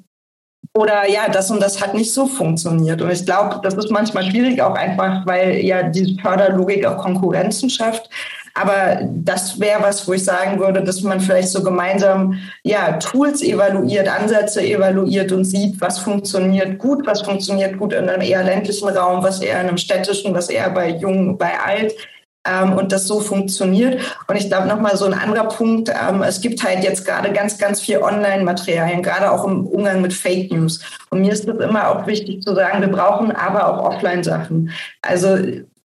oder 0.76 1.08
ja, 1.08 1.28
das 1.28 1.50
und 1.52 1.60
das 1.62 1.80
hat 1.80 1.94
nicht 1.94 2.12
so 2.12 2.26
funktioniert. 2.26 3.00
Und 3.00 3.10
ich 3.10 3.24
glaube, 3.24 3.60
das 3.62 3.74
ist 3.74 3.90
manchmal 3.90 4.24
schwierig, 4.24 4.60
auch 4.60 4.74
einfach, 4.74 5.24
weil 5.24 5.64
ja 5.64 5.84
diese 5.84 6.20
Förderlogik 6.20 6.84
auch 6.84 6.98
Konkurrenzen 6.98 7.70
schafft. 7.70 8.10
Aber 8.54 9.00
das 9.02 9.58
wäre 9.58 9.82
was, 9.82 10.06
wo 10.06 10.12
ich 10.12 10.24
sagen 10.24 10.60
würde, 10.60 10.82
dass 10.82 11.02
man 11.02 11.20
vielleicht 11.20 11.48
so 11.48 11.62
gemeinsam 11.62 12.38
ja, 12.62 12.92
Tools 12.98 13.42
evaluiert, 13.42 14.08
Ansätze 14.08 14.62
evaluiert 14.62 15.32
und 15.32 15.44
sieht, 15.44 15.80
was 15.80 15.98
funktioniert 15.98 16.78
gut, 16.78 17.04
was 17.04 17.22
funktioniert 17.22 17.76
gut 17.78 17.92
in 17.92 18.08
einem 18.08 18.22
eher 18.22 18.44
ländlichen 18.44 18.88
Raum, 18.88 19.24
was 19.24 19.40
eher 19.40 19.60
in 19.60 19.68
einem 19.68 19.76
städtischen, 19.76 20.34
was 20.34 20.48
eher 20.48 20.70
bei 20.70 20.90
jung, 20.90 21.36
bei 21.36 21.58
alt 21.58 21.94
ähm, 22.46 22.74
und 22.74 22.92
das 22.92 23.06
so 23.06 23.20
funktioniert. 23.20 24.00
Und 24.28 24.36
ich 24.36 24.48
glaube 24.48 24.68
nochmal 24.68 24.96
so 24.96 25.06
ein 25.06 25.14
anderer 25.14 25.48
Punkt, 25.48 25.88
ähm, 25.88 26.22
es 26.22 26.40
gibt 26.40 26.62
halt 26.62 26.84
jetzt 26.84 27.04
gerade 27.04 27.32
ganz, 27.32 27.58
ganz 27.58 27.80
viel 27.80 27.98
Online-Materialien, 27.98 29.02
gerade 29.02 29.30
auch 29.30 29.44
im 29.44 29.66
Umgang 29.66 30.00
mit 30.00 30.12
Fake 30.12 30.52
News. 30.52 30.80
Und 31.10 31.22
mir 31.22 31.32
ist 31.32 31.48
es 31.48 31.60
immer 31.60 31.88
auch 31.88 32.06
wichtig 32.06 32.42
zu 32.42 32.54
sagen, 32.54 32.80
wir 32.80 32.88
brauchen 32.88 33.32
aber 33.32 33.66
auch 33.66 33.94
Offline-Sachen. 33.94 34.70
Also 35.02 35.38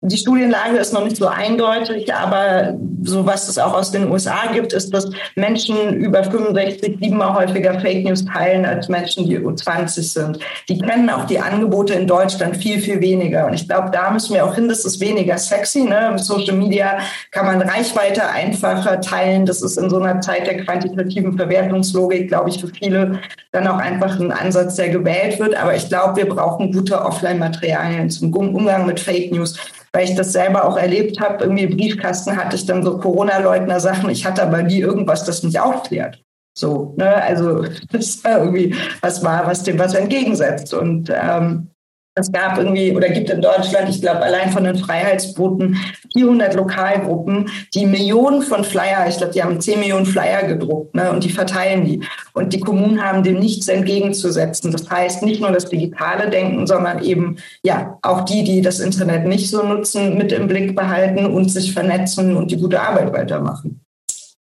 die 0.01 0.17
Studienlage 0.17 0.79
ist 0.79 0.93
noch 0.93 1.03
nicht 1.03 1.17
so 1.17 1.27
eindeutig, 1.27 2.15
aber 2.15 2.79
so 3.03 3.27
was 3.27 3.49
es 3.49 3.59
auch 3.59 3.75
aus 3.75 3.91
den 3.91 4.09
USA 4.11 4.47
gibt, 4.53 4.73
ist, 4.73 4.95
dass 4.95 5.11
Menschen 5.35 5.95
über 5.95 6.23
65 6.23 6.99
siebenmal 7.01 7.35
häufiger 7.35 7.81
Fake 7.81 8.05
News 8.05 8.25
teilen 8.25 8.65
als 8.65 8.89
Menschen, 8.89 9.27
die 9.27 9.35
über 9.35 9.55
20 9.57 10.13
sind. 10.13 10.39
Die 10.69 10.79
kennen 10.79 11.11
auch 11.11 11.25
die 11.25 11.41
Angebote 11.41 11.95
in 11.95 12.07
Deutschland 12.07 12.57
viel, 12.57 12.81
viel 12.81 13.01
weniger. 13.01 13.47
Und 13.47 13.55
ich 13.55 13.67
glaube, 13.67 13.91
da 13.91 14.13
müssen 14.13 14.35
wir 14.35 14.45
auch 14.45 14.55
hin, 14.55 14.69
das 14.69 14.85
ist 14.85 15.01
weniger 15.01 15.37
sexy. 15.37 15.83
Ne? 15.83 16.11
Mit 16.13 16.21
Social 16.21 16.55
Media 16.55 16.99
kann 17.33 17.47
man 17.47 17.61
Reichweite 17.61 18.29
einfacher 18.29 19.01
teilen. 19.01 19.47
Das 19.47 19.63
ist 19.63 19.79
in 19.79 19.91
so 19.91 19.99
einer 19.99 20.21
Zeit 20.21 20.47
der 20.47 20.59
quantitativen 20.65 21.37
Verwertungslogik, 21.37 22.29
glaube 22.29 22.51
ich, 22.51 22.61
für 22.61 22.69
viele 22.69 23.19
dann 23.51 23.67
auch 23.67 23.79
einfach 23.79 24.21
ein 24.21 24.31
Ansatz, 24.31 24.77
der 24.77 24.91
gewählt 24.91 25.41
wird. 25.41 25.57
Aber 25.57 25.75
ich 25.75 25.89
glaube, 25.89 26.17
wir 26.17 26.29
brauchen 26.29 26.73
gute 26.73 27.05
Offline-Materialien 27.05 28.11
zum 28.11 28.33
Umgang 28.33 28.87
mit 28.87 29.01
Fake 29.01 29.33
News 29.33 29.59
weil 29.93 30.05
ich 30.05 30.15
das 30.15 30.33
selber 30.33 30.65
auch 30.65 30.77
erlebt 30.77 31.21
habe. 31.21 31.45
Irgendwie 31.45 31.65
im 31.65 31.77
Briefkasten 31.77 32.37
hatte 32.37 32.57
ich 32.57 32.67
dann 32.67 32.83
so 32.83 32.99
Corona-Leugner-Sachen. 32.99 34.11
Ich 34.11 34.27
hatte 34.27 34.43
aber 34.43 34.63
nie 34.63 34.81
irgendwas, 34.81 35.25
das 35.25 35.43
mich 35.43 35.59
aufklärt. 35.59 36.23
So, 36.57 36.95
ne? 36.97 37.23
Also 37.23 37.65
das 37.93 38.23
war 38.25 38.39
irgendwie 38.39 38.75
was 39.01 39.23
war, 39.23 39.47
was 39.47 39.63
dem 39.63 39.79
was 39.79 39.95
entgegensetzt. 39.95 40.75
Und 40.75 41.11
ähm, 41.15 41.71
es 42.19 42.33
gab 42.33 42.59
irgendwie 42.59 42.95
oder 42.95 43.09
gibt 43.09 43.31
in 43.31 43.41
Deutschland, 43.41 43.89
ich 43.89 44.01
glaube, 44.01 44.21
allein 44.21 44.51
von 44.51 44.65
den 44.65 44.77
Freiheitsboten 44.77 45.77
400 46.13 46.55
Lokalgruppen, 46.55 47.51
die 47.75 47.87
Millionen 47.87 48.43
von 48.43 48.65
Flyer, 48.65 49.07
ich 49.09 49.19
glaube, 49.19 49.33
die 49.33 49.43
haben 49.43 49.61
10 49.61 49.81
Millionen 49.81 50.07
Flyer 50.07 50.45
gedruckt 50.45 50.95
ne, 50.95 51.11
und 51.11 51.25
die 51.25 51.31
verteilen 51.31 51.85
die. 51.85 52.01
Und 52.35 52.53
die 52.53 52.61
Kommunen 52.61 53.03
haben 53.03 53.23
dem 53.23 53.39
nichts 53.39 53.69
entgegenzusetzen. 53.69 54.73
Das 54.73 54.89
heißt, 54.91 55.23
nicht 55.23 55.41
nur 55.41 55.53
das 55.53 55.67
digitale 55.67 56.31
Denken, 56.31 56.67
sondern 56.67 57.03
eben 57.03 57.37
ja 57.63 57.99
auch 58.03 58.23
die, 58.23 58.45
die 58.45 58.61
das 58.61 58.81
Internet 58.81 59.27
nicht 59.27 59.51
so 59.51 59.63
nutzen, 59.63 60.17
mit 60.17 60.33
im 60.33 60.49
Blick 60.49 60.75
behalten 60.75 61.27
und 61.27 61.51
sich 61.51 61.73
vernetzen 61.73 62.37
und 62.37 62.51
die 62.51 62.57
gute 62.57 62.81
Arbeit 62.81 63.13
weitermachen. 63.13 63.81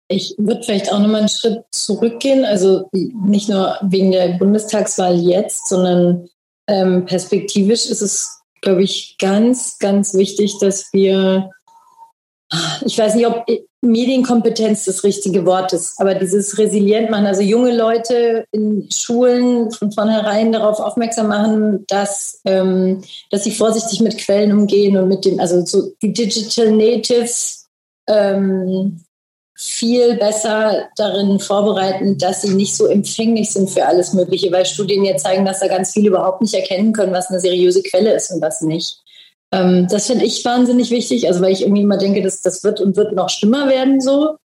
Ich 0.09 0.35
würde 0.37 0.62
vielleicht 0.62 0.93
auch 0.93 0.99
nochmal 0.99 1.20
einen 1.20 1.29
Schritt 1.29 1.62
zurückgehen, 1.70 2.45
also 2.45 2.89
nicht 2.93 3.49
nur 3.49 3.77
wegen 3.83 4.12
der 4.12 4.37
Bundestagswahl 4.39 5.18
jetzt, 5.18 5.68
sondern 5.68 6.29
ähm, 6.73 7.05
perspektivisch 7.05 7.87
ist 7.87 8.01
es, 8.01 8.41
glaube 8.62 8.83
ich, 8.83 9.16
ganz, 9.18 9.79
ganz 9.79 10.14
wichtig, 10.14 10.59
dass 10.59 10.93
wir, 10.93 11.51
ich 12.85 12.99
weiß 12.99 13.14
nicht, 13.14 13.27
ob 13.27 13.45
Medienkompetenz 13.83 14.85
das 14.85 15.05
richtige 15.05 15.45
Wort 15.45 15.73
ist, 15.73 16.01
aber 16.01 16.14
dieses 16.14 16.57
resilient 16.57 17.11
machen, 17.11 17.27
also 17.27 17.43
junge 17.43 17.77
Leute 17.77 18.47
in 18.53 18.89
Schulen 18.91 19.70
von 19.73 19.93
vornherein 19.93 20.53
darauf 20.53 20.79
aufmerksam 20.79 21.29
machen, 21.29 21.85
dass, 21.89 22.41
ähm, 22.47 23.03
dass 23.31 23.45
sie 23.45 23.51
vorsichtig 23.51 24.01
mit 24.01 24.16
Quellen 24.18 24.53
umgehen 24.53 24.97
und 24.97 25.09
mit 25.09 25.25
dem, 25.25 25.41
also 25.41 25.64
so 25.66 25.93
die 26.01 26.12
Digital 26.12 26.70
Natives 26.70 27.68
ähm, 28.09 29.05
viel 29.63 30.17
besser 30.17 30.89
darin 30.97 31.39
vorbereiten, 31.39 32.19
dass 32.19 32.43
sie 32.43 32.55
nicht 32.55 32.75
so 32.77 32.87
empfänglich 32.87 33.53
sind 33.53 33.71
für 33.71 33.87
alles 33.87 34.13
Mögliche, 34.13 34.51
weil 34.51 34.67
Studien 34.67 35.05
ja 35.05 35.17
zeigen, 35.17 35.45
dass 35.45 35.61
da 35.61 35.69
ganz 35.69 35.93
viele 35.93 36.09
überhaupt 36.09 36.43
nicht 36.43 36.55
erkennen 36.55 36.93
können, 36.93 37.13
was 37.13 37.29
eine 37.29 37.39
seriöse 37.39 37.83
Quelle 37.83 38.13
ist 38.13 38.31
und 38.33 38.43
was 38.43 38.61
nicht. 38.61 38.99
Ähm, 39.53 39.87
das 39.89 40.09
finde 40.09 40.25
ich 40.25 40.45
wahnsinnig 40.45 40.91
wichtig, 40.91 41.29
also 41.29 41.41
weil 41.41 41.53
ich 41.53 41.63
irgendwie 41.63 41.83
immer 41.83 41.99
denke, 41.99 42.23
dass 42.23 42.41
das 42.43 42.65
wird 42.65 42.81
und 42.81 42.97
wird 42.97 43.13
noch 43.13 43.31
schlimmer 43.31 43.69
werden 43.69 44.01
so 44.01 44.37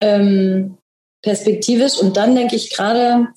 ähm, 0.00 0.78
perspektivisch. 1.22 1.98
Und 1.98 2.16
dann 2.16 2.34
denke 2.34 2.56
ich 2.56 2.70
gerade, 2.70 3.28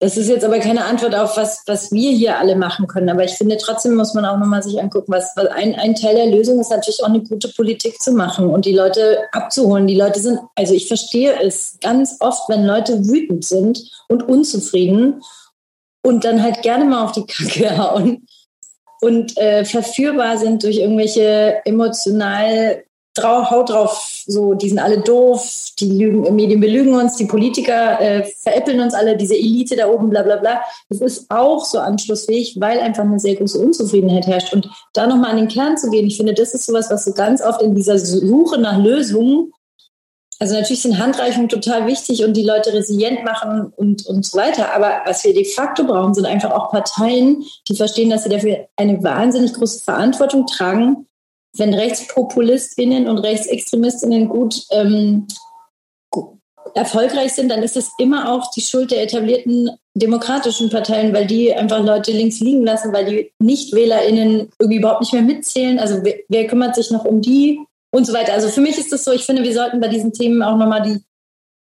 das 0.00 0.16
ist 0.16 0.28
jetzt 0.28 0.44
aber 0.44 0.60
keine 0.60 0.84
Antwort 0.84 1.16
auf 1.16 1.36
was, 1.36 1.62
was 1.66 1.90
wir 1.90 2.12
hier 2.12 2.38
alle 2.38 2.54
machen 2.54 2.86
können. 2.86 3.08
Aber 3.08 3.24
ich 3.24 3.32
finde, 3.32 3.56
trotzdem 3.56 3.96
muss 3.96 4.14
man 4.14 4.24
auch 4.24 4.38
nochmal 4.38 4.62
sich 4.62 4.80
angucken, 4.80 5.12
was, 5.12 5.32
was 5.34 5.46
ein, 5.46 5.74
ein 5.74 5.96
Teil 5.96 6.14
der 6.14 6.26
Lösung 6.26 6.60
ist 6.60 6.70
natürlich 6.70 7.02
auch 7.02 7.08
eine 7.08 7.22
gute 7.22 7.48
Politik 7.48 8.00
zu 8.00 8.12
machen 8.12 8.48
und 8.48 8.64
die 8.64 8.74
Leute 8.74 9.18
abzuholen. 9.32 9.88
Die 9.88 9.96
Leute 9.96 10.20
sind, 10.20 10.38
also 10.54 10.72
ich 10.72 10.86
verstehe 10.86 11.34
es 11.42 11.78
ganz 11.80 12.16
oft, 12.20 12.48
wenn 12.48 12.64
Leute 12.64 13.08
wütend 13.08 13.44
sind 13.44 13.90
und 14.08 14.28
unzufrieden 14.28 15.20
und 16.02 16.24
dann 16.24 16.44
halt 16.44 16.62
gerne 16.62 16.84
mal 16.84 17.04
auf 17.04 17.12
die 17.12 17.26
Kacke 17.26 17.76
hauen 17.78 18.28
und 19.00 19.36
äh, 19.36 19.64
verführbar 19.64 20.38
sind 20.38 20.62
durch 20.62 20.78
irgendwelche 20.78 21.60
emotional 21.64 22.84
drauf, 23.22 23.50
haut 23.50 23.70
drauf, 23.70 24.22
so, 24.26 24.54
die 24.54 24.68
sind 24.68 24.78
alle 24.78 25.00
doof, 25.00 25.70
die 25.78 25.90
lügen, 25.90 26.34
Medien 26.34 26.60
belügen 26.60 26.94
uns, 26.94 27.16
die 27.16 27.26
Politiker 27.26 28.00
äh, 28.00 28.24
veräppeln 28.24 28.80
uns 28.80 28.94
alle, 28.94 29.16
diese 29.16 29.34
Elite 29.34 29.76
da 29.76 29.88
oben, 29.88 30.10
bla 30.10 30.22
bla 30.22 30.36
bla. 30.36 30.62
Das 30.88 31.00
ist 31.00 31.30
auch 31.30 31.64
so 31.64 31.78
anschlussfähig, 31.78 32.60
weil 32.60 32.80
einfach 32.80 33.04
eine 33.04 33.18
sehr 33.18 33.36
große 33.36 33.58
Unzufriedenheit 33.58 34.26
herrscht. 34.26 34.52
Und 34.52 34.68
da 34.92 35.06
nochmal 35.06 35.30
an 35.30 35.36
den 35.38 35.48
Kern 35.48 35.76
zu 35.76 35.90
gehen, 35.90 36.06
ich 36.06 36.16
finde, 36.16 36.34
das 36.34 36.54
ist 36.54 36.66
sowas, 36.66 36.90
was 36.90 37.04
so 37.04 37.12
ganz 37.12 37.42
oft 37.42 37.62
in 37.62 37.74
dieser 37.74 37.98
Suche 37.98 38.58
nach 38.58 38.78
Lösungen 38.78 39.52
also 40.40 40.54
natürlich 40.54 40.82
sind 40.82 40.98
Handreichungen 40.98 41.48
total 41.48 41.86
wichtig 41.86 42.24
und 42.24 42.36
die 42.36 42.44
Leute 42.44 42.72
resilient 42.72 43.24
machen 43.24 43.72
und, 43.76 44.06
und 44.06 44.24
so 44.24 44.38
weiter. 44.38 44.72
Aber 44.72 45.02
was 45.04 45.24
wir 45.24 45.34
de 45.34 45.44
facto 45.44 45.84
brauchen, 45.84 46.14
sind 46.14 46.26
einfach 46.26 46.52
auch 46.52 46.70
Parteien, 46.70 47.44
die 47.66 47.74
verstehen, 47.74 48.10
dass 48.10 48.22
sie 48.22 48.28
dafür 48.28 48.68
eine 48.76 49.02
wahnsinnig 49.02 49.52
große 49.54 49.82
Verantwortung 49.82 50.46
tragen, 50.46 51.07
wenn 51.56 51.74
RechtspopulistInnen 51.74 53.08
und 53.08 53.18
Rechtsextremistinnen 53.18 54.28
gut, 54.28 54.64
ähm, 54.70 55.26
erfolgreich 56.74 57.32
sind, 57.32 57.50
dann 57.50 57.62
ist 57.62 57.76
es 57.76 57.90
immer 57.98 58.32
auch 58.32 58.50
die 58.50 58.60
Schuld 58.60 58.90
der 58.90 59.02
etablierten 59.02 59.70
demokratischen 59.94 60.70
Parteien, 60.70 61.12
weil 61.12 61.26
die 61.26 61.52
einfach 61.52 61.82
Leute 61.82 62.12
links 62.12 62.40
liegen 62.40 62.64
lassen, 62.64 62.92
weil 62.92 63.04
die 63.06 63.32
Nicht-WählerInnen 63.38 64.50
irgendwie 64.58 64.78
überhaupt 64.78 65.00
nicht 65.00 65.12
mehr 65.12 65.22
mitzählen. 65.22 65.78
Also 65.78 66.00
wer, 66.02 66.14
wer 66.28 66.46
kümmert 66.46 66.74
sich 66.74 66.90
noch 66.90 67.04
um 67.04 67.20
die 67.20 67.60
und 67.90 68.06
so 68.06 68.12
weiter. 68.12 68.32
Also 68.32 68.48
für 68.48 68.60
mich 68.60 68.78
ist 68.78 68.92
es 68.92 69.04
so, 69.04 69.12
ich 69.12 69.24
finde, 69.24 69.42
wir 69.42 69.54
sollten 69.54 69.80
bei 69.80 69.88
diesen 69.88 70.12
Themen 70.12 70.42
auch 70.42 70.56
nochmal 70.56 70.82
die, 70.82 71.00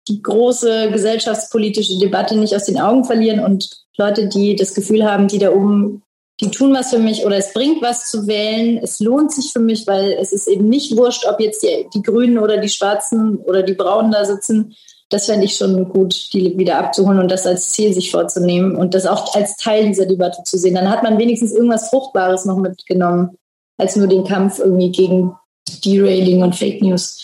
die 0.07 0.21
große 0.21 0.91
gesellschaftspolitische 0.91 1.97
Debatte 1.97 2.37
nicht 2.37 2.55
aus 2.55 2.65
den 2.65 2.79
Augen 2.79 3.05
verlieren 3.05 3.39
und 3.39 3.69
Leute, 3.97 4.27
die 4.27 4.55
das 4.55 4.73
Gefühl 4.73 5.09
haben, 5.09 5.27
die 5.27 5.39
da 5.39 5.51
oben 5.51 6.03
die 6.39 6.51
tun 6.51 6.73
was 6.73 6.89
für 6.91 6.99
mich 6.99 7.25
oder 7.25 7.37
es 7.37 7.53
bringt 7.53 7.81
was 7.81 8.09
zu 8.09 8.27
wählen. 8.27 8.79
Es 8.81 8.99
lohnt 8.99 9.31
sich 9.31 9.51
für 9.51 9.59
mich, 9.59 9.85
weil 9.87 10.13
es 10.13 10.31
ist 10.31 10.47
eben 10.47 10.69
nicht 10.69 10.95
wurscht, 10.95 11.25
ob 11.25 11.39
jetzt 11.39 11.63
die, 11.63 11.87
die 11.93 12.01
Grünen 12.01 12.37
oder 12.37 12.57
die 12.57 12.69
Schwarzen 12.69 13.37
oder 13.37 13.63
die 13.63 13.73
Braunen 13.73 14.11
da 14.11 14.23
sitzen. 14.23 14.75
Das 15.09 15.25
fände 15.25 15.45
ich 15.45 15.55
schon 15.55 15.89
gut, 15.89 16.33
die 16.33 16.57
wieder 16.57 16.77
abzuholen 16.77 17.19
und 17.19 17.31
das 17.31 17.45
als 17.45 17.69
Ziel 17.71 17.93
sich 17.93 18.11
vorzunehmen 18.11 18.75
und 18.75 18.93
das 18.93 19.05
auch 19.05 19.35
als 19.35 19.57
Teil 19.57 19.87
dieser 19.87 20.05
Debatte 20.05 20.43
zu 20.43 20.57
sehen. 20.57 20.75
Dann 20.75 20.89
hat 20.89 21.03
man 21.03 21.17
wenigstens 21.17 21.51
irgendwas 21.51 21.89
Fruchtbares 21.89 22.45
noch 22.45 22.57
mitgenommen, 22.57 23.35
als 23.77 23.95
nur 23.95 24.07
den 24.07 24.23
Kampf 24.23 24.59
irgendwie 24.59 24.91
gegen 24.91 25.35
Derailing 25.83 26.43
und 26.43 26.55
Fake 26.55 26.81
News. 26.81 27.17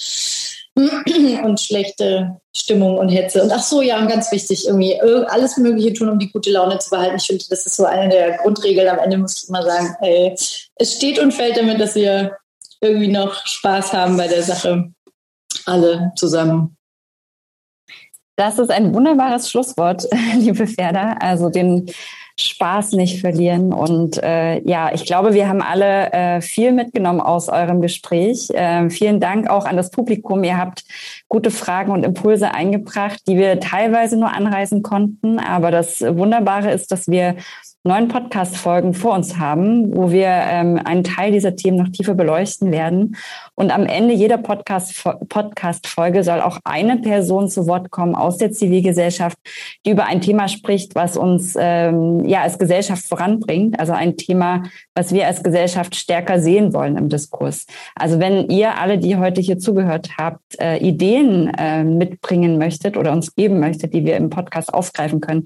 und 1.43 1.59
schlechte 1.59 2.39
Stimmung 2.55 2.97
und 2.97 3.09
Hetze. 3.09 3.43
Und 3.43 3.51
ach 3.51 3.63
so, 3.63 3.81
ja, 3.81 3.99
und 3.99 4.07
ganz 4.07 4.31
wichtig, 4.31 4.67
irgendwie 4.67 4.99
alles 5.01 5.57
Mögliche 5.57 5.93
tun, 5.93 6.09
um 6.09 6.19
die 6.19 6.31
gute 6.31 6.51
Laune 6.51 6.79
zu 6.79 6.89
behalten. 6.89 7.17
Ich 7.17 7.27
finde, 7.27 7.45
das 7.49 7.65
ist 7.65 7.75
so 7.75 7.85
eine 7.85 8.09
der 8.09 8.37
Grundregeln. 8.37 8.87
Am 8.87 8.99
Ende 8.99 9.17
muss 9.17 9.43
ich 9.43 9.49
immer 9.49 9.63
sagen, 9.63 9.95
ey, 10.01 10.33
es 10.75 10.95
steht 10.95 11.19
und 11.19 11.33
fällt 11.33 11.57
damit, 11.57 11.79
dass 11.79 11.95
wir 11.95 12.37
irgendwie 12.81 13.07
noch 13.07 13.45
Spaß 13.45 13.93
haben 13.93 14.17
bei 14.17 14.27
der 14.27 14.43
Sache. 14.43 14.91
Alle 15.65 16.11
zusammen. 16.15 16.77
Das 18.35 18.59
ist 18.59 18.69
ein 18.69 18.93
wunderbares 18.93 19.49
Schlusswort, 19.49 20.07
liebe 20.37 20.67
Ferda. 20.67 21.13
Also 21.19 21.49
den 21.49 21.89
Spaß 22.37 22.91
nicht 22.93 23.21
verlieren. 23.21 23.71
Und 23.71 24.21
äh, 24.21 24.59
ja, 24.67 24.93
ich 24.93 25.05
glaube, 25.05 25.33
wir 25.33 25.47
haben 25.47 25.61
alle 25.61 26.11
äh, 26.11 26.41
viel 26.41 26.73
mitgenommen 26.73 27.21
aus 27.21 27.47
eurem 27.47 27.79
Gespräch. 27.81 28.49
Äh, 28.49 28.89
vielen 28.89 29.19
Dank 29.21 29.49
auch 29.49 29.65
an 29.65 29.77
das 29.77 29.89
Publikum. 29.89 30.43
Ihr 30.43 30.57
habt 30.57 30.83
gute 31.29 31.49
Fragen 31.49 31.91
und 31.91 32.03
Impulse 32.03 32.51
eingebracht, 32.53 33.21
die 33.27 33.37
wir 33.37 33.59
teilweise 33.61 34.17
nur 34.17 34.33
anreisen 34.33 34.83
konnten. 34.83 35.39
Aber 35.39 35.71
das 35.71 36.01
Wunderbare 36.01 36.71
ist, 36.71 36.91
dass 36.91 37.07
wir 37.07 37.35
neun 37.85 38.07
Podcast-Folgen 38.07 38.95
vor 38.95 39.13
uns 39.13 39.37
haben, 39.37 39.95
wo 39.95 40.11
wir 40.11 40.27
ähm, 40.27 40.81
einen 40.83 41.03
Teil 41.03 41.31
dieser 41.31 41.55
Themen 41.55 41.77
noch 41.77 41.89
tiefer 41.89 42.15
beleuchten 42.15 42.71
werden. 42.71 43.15
Und 43.53 43.71
am 43.71 43.85
Ende 43.85 44.15
jeder 44.15 44.39
Podcast-Folge 44.39 46.23
soll 46.23 46.41
auch 46.41 46.57
eine 46.63 46.97
Person 46.97 47.47
zu 47.47 47.67
Wort 47.67 47.91
kommen 47.91 48.15
aus 48.15 48.37
der 48.37 48.51
Zivilgesellschaft, 48.51 49.37
die 49.85 49.91
über 49.91 50.07
ein 50.07 50.19
Thema 50.19 50.47
spricht, 50.47 50.95
was 50.95 51.15
uns 51.15 51.55
ähm, 51.59 52.25
ja 52.25 52.41
als 52.41 52.57
Gesellschaft 52.57 53.05
voranbringt. 53.05 53.79
Also 53.79 53.93
ein 53.93 54.17
Thema, 54.17 54.63
was 54.95 55.13
wir 55.13 55.27
als 55.27 55.43
Gesellschaft 55.43 55.95
stärker 55.95 56.39
sehen 56.39 56.73
wollen 56.73 56.97
im 56.97 57.09
Diskurs. 57.09 57.67
Also 57.93 58.19
wenn 58.19 58.49
ihr 58.49 58.79
alle, 58.79 58.97
die 58.97 59.17
heute 59.17 59.41
hier 59.41 59.59
zugehört 59.59 60.17
habt, 60.17 60.59
äh, 60.59 60.77
Ideen 60.77 61.53
äh, 61.55 61.83
mitbringen 61.83 62.57
möchtet 62.57 62.97
oder 62.97 63.11
uns 63.11 63.35
geben 63.35 63.59
möchtet, 63.59 63.93
die 63.93 64.05
wir 64.05 64.17
im 64.17 64.31
Podcast 64.31 64.73
aufgreifen 64.73 65.21
können, 65.21 65.45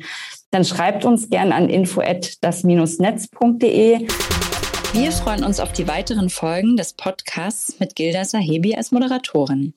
dann 0.52 0.66
schreibt 0.66 1.06
uns 1.06 1.30
gern 1.30 1.52
an 1.52 1.70
info@das-netz.de. 1.70 4.08
Wir 4.92 5.12
freuen 5.12 5.44
uns 5.44 5.60
auf 5.60 5.72
die 5.72 5.88
weiteren 5.88 6.32
Folgen 6.32 6.76
des 6.76 6.94
Podcasts 6.94 7.80
mit 7.80 7.96
Gilda 7.96 8.26
Sahebi 8.26 8.74
als 8.76 8.92
Moderatorin. 8.92 9.76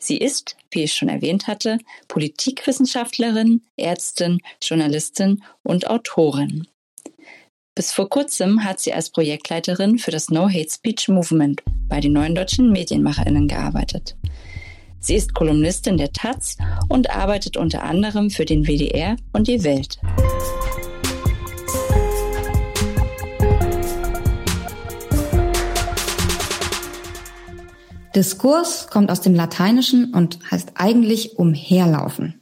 Sie 0.00 0.18
ist, 0.18 0.56
wie 0.70 0.84
ich 0.84 0.92
schon 0.92 1.08
erwähnt 1.08 1.48
hatte, 1.48 1.78
Politikwissenschaftlerin, 2.06 3.62
Ärztin, 3.76 4.38
Journalistin 4.62 5.42
und 5.64 5.90
Autorin. 5.90 6.68
Bis 7.74 7.92
vor 7.92 8.08
kurzem 8.08 8.62
hat 8.64 8.78
sie 8.78 8.92
als 8.92 9.10
Projektleiterin 9.10 9.98
für 9.98 10.12
das 10.12 10.28
No 10.28 10.48
Hate 10.48 10.70
Speech 10.70 11.08
Movement 11.08 11.60
bei 11.88 11.98
den 12.00 12.12
neuen 12.12 12.36
deutschen 12.36 12.70
Medienmacherinnen 12.70 13.48
gearbeitet. 13.48 14.16
Sie 15.04 15.16
ist 15.16 15.34
Kolumnistin 15.34 15.96
der 15.96 16.12
Taz 16.12 16.56
und 16.88 17.10
arbeitet 17.10 17.56
unter 17.56 17.82
anderem 17.82 18.30
für 18.30 18.44
den 18.44 18.66
WDR 18.68 19.16
und 19.32 19.48
die 19.48 19.64
Welt. 19.64 19.98
Diskurs 28.14 28.86
kommt 28.90 29.10
aus 29.10 29.20
dem 29.20 29.34
Lateinischen 29.34 30.14
und 30.14 30.38
heißt 30.48 30.74
eigentlich 30.76 31.36
umherlaufen. 31.36 32.40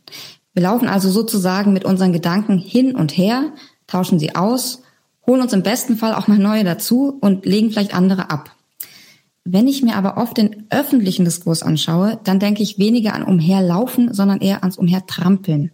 Wir 0.53 0.65
laufen 0.65 0.87
also 0.87 1.09
sozusagen 1.09 1.73
mit 1.73 1.87
unseren 1.87 2.13
Gedanken 2.13 2.59
hin 2.59 2.95
und 2.95 3.17
her, 3.17 3.55
tauschen 3.87 4.19
sie 4.19 4.35
aus, 4.35 4.83
holen 5.27 5.41
uns 5.41 5.55
im 5.55 5.63
besten 5.63 5.97
Fall 5.97 6.13
auch 6.13 6.29
mal 6.29 6.39
neue 6.39 6.65
dazu 6.65 7.17
und 7.23 7.47
legen 7.47 7.71
vielleicht 7.71 7.95
andere 7.95 8.29
ab. 8.31 8.51
Wenn 9.45 9.69
ich 9.69 9.83
mir 9.83 9.97
aber 9.97 10.19
oft 10.19 10.37
den 10.37 10.67
öffentlichen 10.71 11.25
Diskurs 11.25 11.63
anschaue, 11.63 12.21
dann 12.25 12.39
denke 12.39 12.63
ich 12.63 12.79
weniger 12.79 13.15
an 13.15 13.25
umherlaufen, 13.25 14.13
sondern 14.13 14.41
eher 14.41 14.63
ans 14.63 14.77
umhertrampeln. 14.77 15.71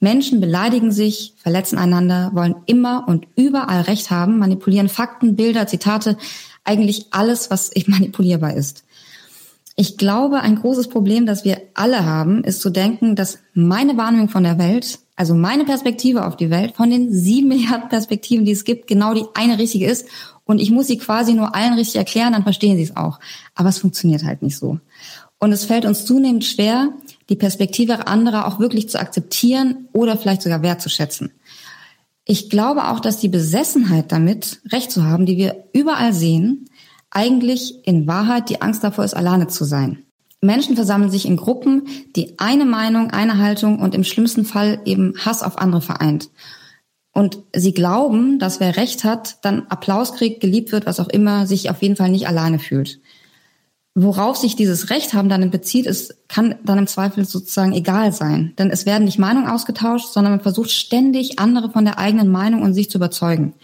Menschen 0.00 0.40
beleidigen 0.40 0.92
sich, 0.92 1.34
verletzen 1.38 1.78
einander, 1.78 2.30
wollen 2.34 2.54
immer 2.66 3.06
und 3.08 3.26
überall 3.34 3.80
Recht 3.82 4.10
haben, 4.10 4.38
manipulieren 4.38 4.88
Fakten, 4.88 5.34
Bilder, 5.34 5.66
Zitate, 5.66 6.16
eigentlich 6.64 7.06
alles, 7.10 7.50
was 7.50 7.70
manipulierbar 7.86 8.54
ist. 8.54 8.84
Ich 9.80 9.96
glaube, 9.96 10.40
ein 10.40 10.56
großes 10.56 10.88
Problem, 10.88 11.24
das 11.24 11.44
wir 11.44 11.62
alle 11.74 12.04
haben, 12.04 12.42
ist 12.42 12.60
zu 12.60 12.70
denken, 12.70 13.14
dass 13.14 13.38
meine 13.54 13.96
Wahrnehmung 13.96 14.28
von 14.28 14.42
der 14.42 14.58
Welt, 14.58 14.98
also 15.14 15.34
meine 15.34 15.64
Perspektive 15.64 16.26
auf 16.26 16.36
die 16.36 16.50
Welt, 16.50 16.74
von 16.76 16.90
den 16.90 17.12
sieben 17.12 17.48
Milliarden 17.48 17.88
Perspektiven, 17.88 18.44
die 18.44 18.52
es 18.52 18.64
gibt, 18.64 18.88
genau 18.88 19.14
die 19.14 19.24
eine 19.34 19.58
richtige 19.58 19.86
ist 19.86 20.06
und 20.48 20.60
ich 20.60 20.70
muss 20.70 20.86
sie 20.86 20.96
quasi 20.96 21.34
nur 21.34 21.54
allen 21.54 21.74
richtig 21.74 21.96
erklären, 21.96 22.32
dann 22.32 22.42
verstehen 22.42 22.78
sie 22.78 22.82
es 22.84 22.96
auch. 22.96 23.20
Aber 23.54 23.68
es 23.68 23.78
funktioniert 23.78 24.24
halt 24.24 24.40
nicht 24.40 24.56
so. 24.56 24.80
Und 25.38 25.52
es 25.52 25.66
fällt 25.66 25.84
uns 25.84 26.06
zunehmend 26.06 26.42
schwer, 26.42 26.88
die 27.28 27.36
Perspektive 27.36 28.06
anderer 28.06 28.48
auch 28.48 28.58
wirklich 28.58 28.88
zu 28.88 28.98
akzeptieren 28.98 29.88
oder 29.92 30.16
vielleicht 30.16 30.40
sogar 30.40 30.62
wertzuschätzen. 30.62 31.32
Ich 32.24 32.48
glaube 32.48 32.88
auch, 32.88 33.00
dass 33.00 33.20
die 33.20 33.28
Besessenheit 33.28 34.10
damit, 34.10 34.62
Recht 34.72 34.90
zu 34.90 35.04
haben, 35.04 35.26
die 35.26 35.36
wir 35.36 35.64
überall 35.74 36.14
sehen, 36.14 36.70
eigentlich 37.10 37.86
in 37.86 38.06
Wahrheit 38.06 38.48
die 38.48 38.62
Angst 38.62 38.82
davor 38.82 39.04
ist, 39.04 39.14
alleine 39.14 39.48
zu 39.48 39.64
sein. 39.64 40.02
Menschen 40.40 40.76
versammeln 40.76 41.10
sich 41.10 41.26
in 41.26 41.36
Gruppen, 41.36 41.86
die 42.16 42.38
eine 42.38 42.64
Meinung, 42.64 43.10
eine 43.10 43.36
Haltung 43.36 43.80
und 43.80 43.94
im 43.94 44.04
schlimmsten 44.04 44.46
Fall 44.46 44.80
eben 44.86 45.12
Hass 45.18 45.42
auf 45.42 45.58
andere 45.58 45.82
vereint. 45.82 46.30
Und 47.18 47.42
sie 47.52 47.74
glauben, 47.74 48.38
dass 48.38 48.60
wer 48.60 48.76
Recht 48.76 49.02
hat, 49.02 49.38
dann 49.42 49.66
Applaus 49.70 50.14
kriegt, 50.14 50.40
geliebt 50.40 50.70
wird, 50.70 50.86
was 50.86 51.00
auch 51.00 51.08
immer, 51.08 51.48
sich 51.48 51.68
auf 51.68 51.82
jeden 51.82 51.96
Fall 51.96 52.10
nicht 52.10 52.28
alleine 52.28 52.60
fühlt. 52.60 53.00
Worauf 53.96 54.36
sich 54.36 54.54
dieses 54.54 54.90
Recht 54.90 55.14
haben 55.14 55.28
dann 55.28 55.50
bezieht, 55.50 55.86
ist, 55.86 56.28
kann 56.28 56.54
dann 56.62 56.78
im 56.78 56.86
Zweifel 56.86 57.24
sozusagen 57.24 57.72
egal 57.72 58.12
sein. 58.12 58.54
Denn 58.56 58.70
es 58.70 58.86
werden 58.86 59.02
nicht 59.02 59.18
Meinungen 59.18 59.48
ausgetauscht, 59.48 60.12
sondern 60.12 60.34
man 60.34 60.42
versucht 60.42 60.70
ständig 60.70 61.40
andere 61.40 61.72
von 61.72 61.84
der 61.84 61.98
eigenen 61.98 62.28
Meinung 62.28 62.62
und 62.62 62.72
sich 62.72 62.88
zu 62.88 62.98
überzeugen. 62.98 63.54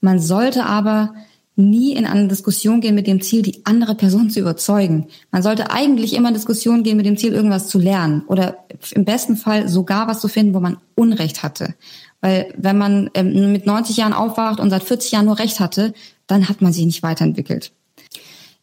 Man 0.00 0.18
sollte 0.18 0.64
aber 0.64 1.12
nie 1.56 1.92
in 1.94 2.04
eine 2.04 2.28
Diskussion 2.28 2.80
gehen 2.80 2.94
mit 2.94 3.06
dem 3.06 3.20
Ziel, 3.20 3.42
die 3.42 3.64
andere 3.64 3.94
Person 3.94 4.30
zu 4.30 4.40
überzeugen. 4.40 5.06
Man 5.30 5.42
sollte 5.42 5.70
eigentlich 5.70 6.14
immer 6.14 6.28
in 6.28 6.34
Diskussion 6.34 6.82
gehen 6.82 6.96
mit 6.96 7.06
dem 7.06 7.16
Ziel, 7.16 7.32
irgendwas 7.32 7.68
zu 7.68 7.78
lernen 7.78 8.22
oder 8.26 8.58
im 8.92 9.04
besten 9.04 9.36
Fall 9.36 9.68
sogar 9.68 10.08
was 10.08 10.20
zu 10.20 10.28
finden, 10.28 10.54
wo 10.54 10.60
man 10.60 10.78
Unrecht 10.96 11.42
hatte. 11.42 11.74
Weil 12.20 12.52
wenn 12.56 12.78
man 12.78 13.10
ähm, 13.14 13.52
mit 13.52 13.66
90 13.66 13.98
Jahren 13.98 14.14
aufwacht 14.14 14.58
und 14.58 14.70
seit 14.70 14.82
40 14.82 15.12
Jahren 15.12 15.26
nur 15.26 15.38
Recht 15.38 15.60
hatte, 15.60 15.94
dann 16.26 16.48
hat 16.48 16.60
man 16.60 16.72
sich 16.72 16.86
nicht 16.86 17.02
weiterentwickelt. 17.02 17.72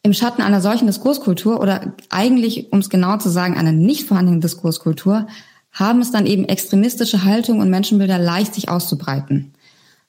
Im 0.02 0.12
Schatten 0.12 0.42
einer 0.42 0.60
solchen 0.60 0.86
Diskurskultur 0.86 1.60
oder 1.60 1.94
eigentlich, 2.10 2.72
um 2.72 2.80
es 2.80 2.90
genau 2.90 3.18
zu 3.18 3.28
sagen, 3.28 3.56
einer 3.56 3.72
nicht 3.72 4.08
vorhandenen 4.08 4.40
Diskurskultur, 4.40 5.28
haben 5.70 6.00
es 6.00 6.10
dann 6.10 6.26
eben 6.26 6.44
extremistische 6.44 7.24
Haltungen 7.24 7.62
und 7.62 7.70
Menschenbilder 7.70 8.18
leicht 8.18 8.54
sich 8.54 8.68
auszubreiten. 8.68 9.54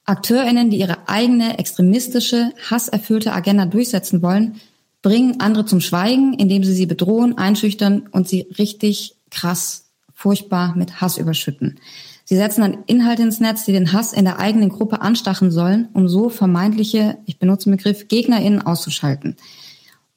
AkteurInnen, 0.05 0.69
die 0.69 0.79
ihre 0.79 1.07
eigene 1.07 1.59
extremistische, 1.59 2.51
hasserfüllte 2.69 3.33
Agenda 3.33 3.65
durchsetzen 3.65 4.21
wollen, 4.21 4.59
bringen 5.01 5.39
andere 5.39 5.65
zum 5.65 5.81
Schweigen, 5.81 6.33
indem 6.33 6.63
sie 6.63 6.73
sie 6.73 6.85
bedrohen, 6.85 7.37
einschüchtern 7.37 8.07
und 8.11 8.27
sie 8.27 8.47
richtig 8.57 9.15
krass, 9.29 9.85
furchtbar 10.13 10.75
mit 10.75 11.01
Hass 11.01 11.17
überschütten. 11.17 11.79
Sie 12.25 12.37
setzen 12.37 12.61
dann 12.61 12.83
Inhalte 12.85 13.21
ins 13.21 13.41
Netz, 13.41 13.65
die 13.65 13.73
den 13.73 13.91
Hass 13.91 14.13
in 14.13 14.23
der 14.23 14.39
eigenen 14.39 14.69
Gruppe 14.69 15.01
anstachen 15.01 15.51
sollen, 15.51 15.89
um 15.93 16.07
so 16.07 16.29
vermeintliche, 16.29 17.17
ich 17.25 17.37
benutze 17.37 17.69
den 17.69 17.77
Begriff, 17.77 18.07
GegnerInnen 18.07 18.61
auszuschalten. 18.61 19.35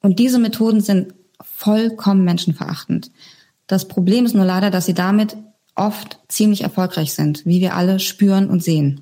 Und 0.01 0.21
diese 0.21 0.39
Methoden 0.39 0.81
sind 0.81 1.15
vollkommen 1.41 2.25
menschenverachtend. 2.25 3.11
Das 3.67 3.89
Problem 3.89 4.25
ist 4.25 4.35
nur 4.35 4.45
leider, 4.45 4.71
dass 4.71 4.87
sie 4.87 4.95
damit 4.95 5.37
oft 5.75 6.21
ziemlich 6.29 6.63
erfolgreich 6.63 7.13
sind, 7.13 7.45
wie 7.45 7.61
wir 7.61 7.75
alle 7.75 7.99
spüren 7.99 8.49
und 8.49 8.63
sehen. 8.63 9.01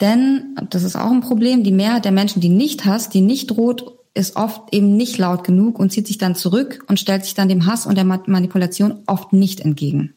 Denn, 0.00 0.56
das 0.70 0.82
ist 0.82 0.96
auch 0.96 1.10
ein 1.10 1.20
Problem, 1.20 1.62
die 1.62 1.72
Mehrheit 1.72 2.04
der 2.04 2.12
Menschen, 2.12 2.40
die 2.40 2.50
nicht 2.50 2.84
hasst, 2.84 3.14
die 3.14 3.22
nicht 3.22 3.50
droht, 3.50 3.96
ist 4.14 4.36
oft 4.36 4.74
eben 4.74 4.96
nicht 4.96 5.18
laut 5.18 5.44
genug 5.44 5.78
und 5.78 5.92
zieht 5.92 6.06
sich 6.06 6.18
dann 6.18 6.34
zurück 6.34 6.84
und 6.88 6.98
stellt 6.98 7.24
sich 7.24 7.34
dann 7.34 7.48
dem 7.48 7.66
Hass 7.66 7.86
und 7.86 7.96
der 7.96 8.04
Manipulation 8.04 9.02
oft 9.06 9.32
nicht 9.32 9.60
entgegen. 9.60 10.14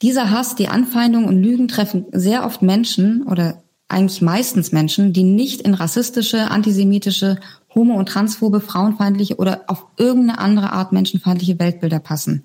Dieser 0.00 0.30
Hass, 0.30 0.56
die 0.56 0.68
Anfeindung 0.68 1.26
und 1.26 1.40
Lügen 1.40 1.68
treffen 1.68 2.06
sehr 2.12 2.44
oft 2.44 2.62
Menschen 2.62 3.22
oder 3.22 3.62
eigentlich 3.88 4.22
meistens 4.22 4.72
Menschen, 4.72 5.12
die 5.12 5.22
nicht 5.22 5.60
in 5.60 5.74
rassistische, 5.74 6.50
antisemitische, 6.50 7.38
homo- 7.74 7.98
und 7.98 8.08
transphobe, 8.08 8.60
frauenfeindliche 8.60 9.36
oder 9.36 9.64
auf 9.68 9.86
irgendeine 9.98 10.38
andere 10.38 10.72
Art 10.72 10.92
menschenfeindliche 10.92 11.58
Weltbilder 11.58 12.00
passen. 12.00 12.44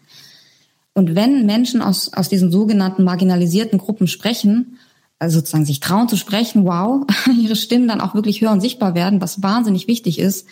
Und 0.93 1.15
wenn 1.15 1.45
Menschen 1.45 1.81
aus, 1.81 2.13
aus 2.13 2.27
diesen 2.27 2.51
sogenannten 2.51 3.03
marginalisierten 3.03 3.79
Gruppen 3.79 4.07
sprechen, 4.07 4.77
also 5.19 5.39
sozusagen 5.39 5.65
sich 5.65 5.79
trauen 5.79 6.09
zu 6.09 6.17
sprechen, 6.17 6.65
wow, 6.65 7.05
ihre 7.41 7.55
Stimmen 7.55 7.87
dann 7.87 8.01
auch 8.01 8.15
wirklich 8.15 8.41
höher 8.41 8.51
und 8.51 8.61
sichtbar 8.61 8.95
werden, 8.95 9.21
was 9.21 9.43
wahnsinnig 9.43 9.87
wichtig 9.87 10.19
ist, 10.19 10.47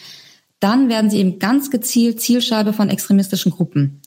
dann 0.59 0.89
werden 0.89 1.09
sie 1.09 1.19
eben 1.19 1.39
ganz 1.39 1.69
gezielt 1.69 2.21
Zielscheibe 2.21 2.73
von 2.73 2.89
extremistischen 2.89 3.51
Gruppen. 3.51 4.01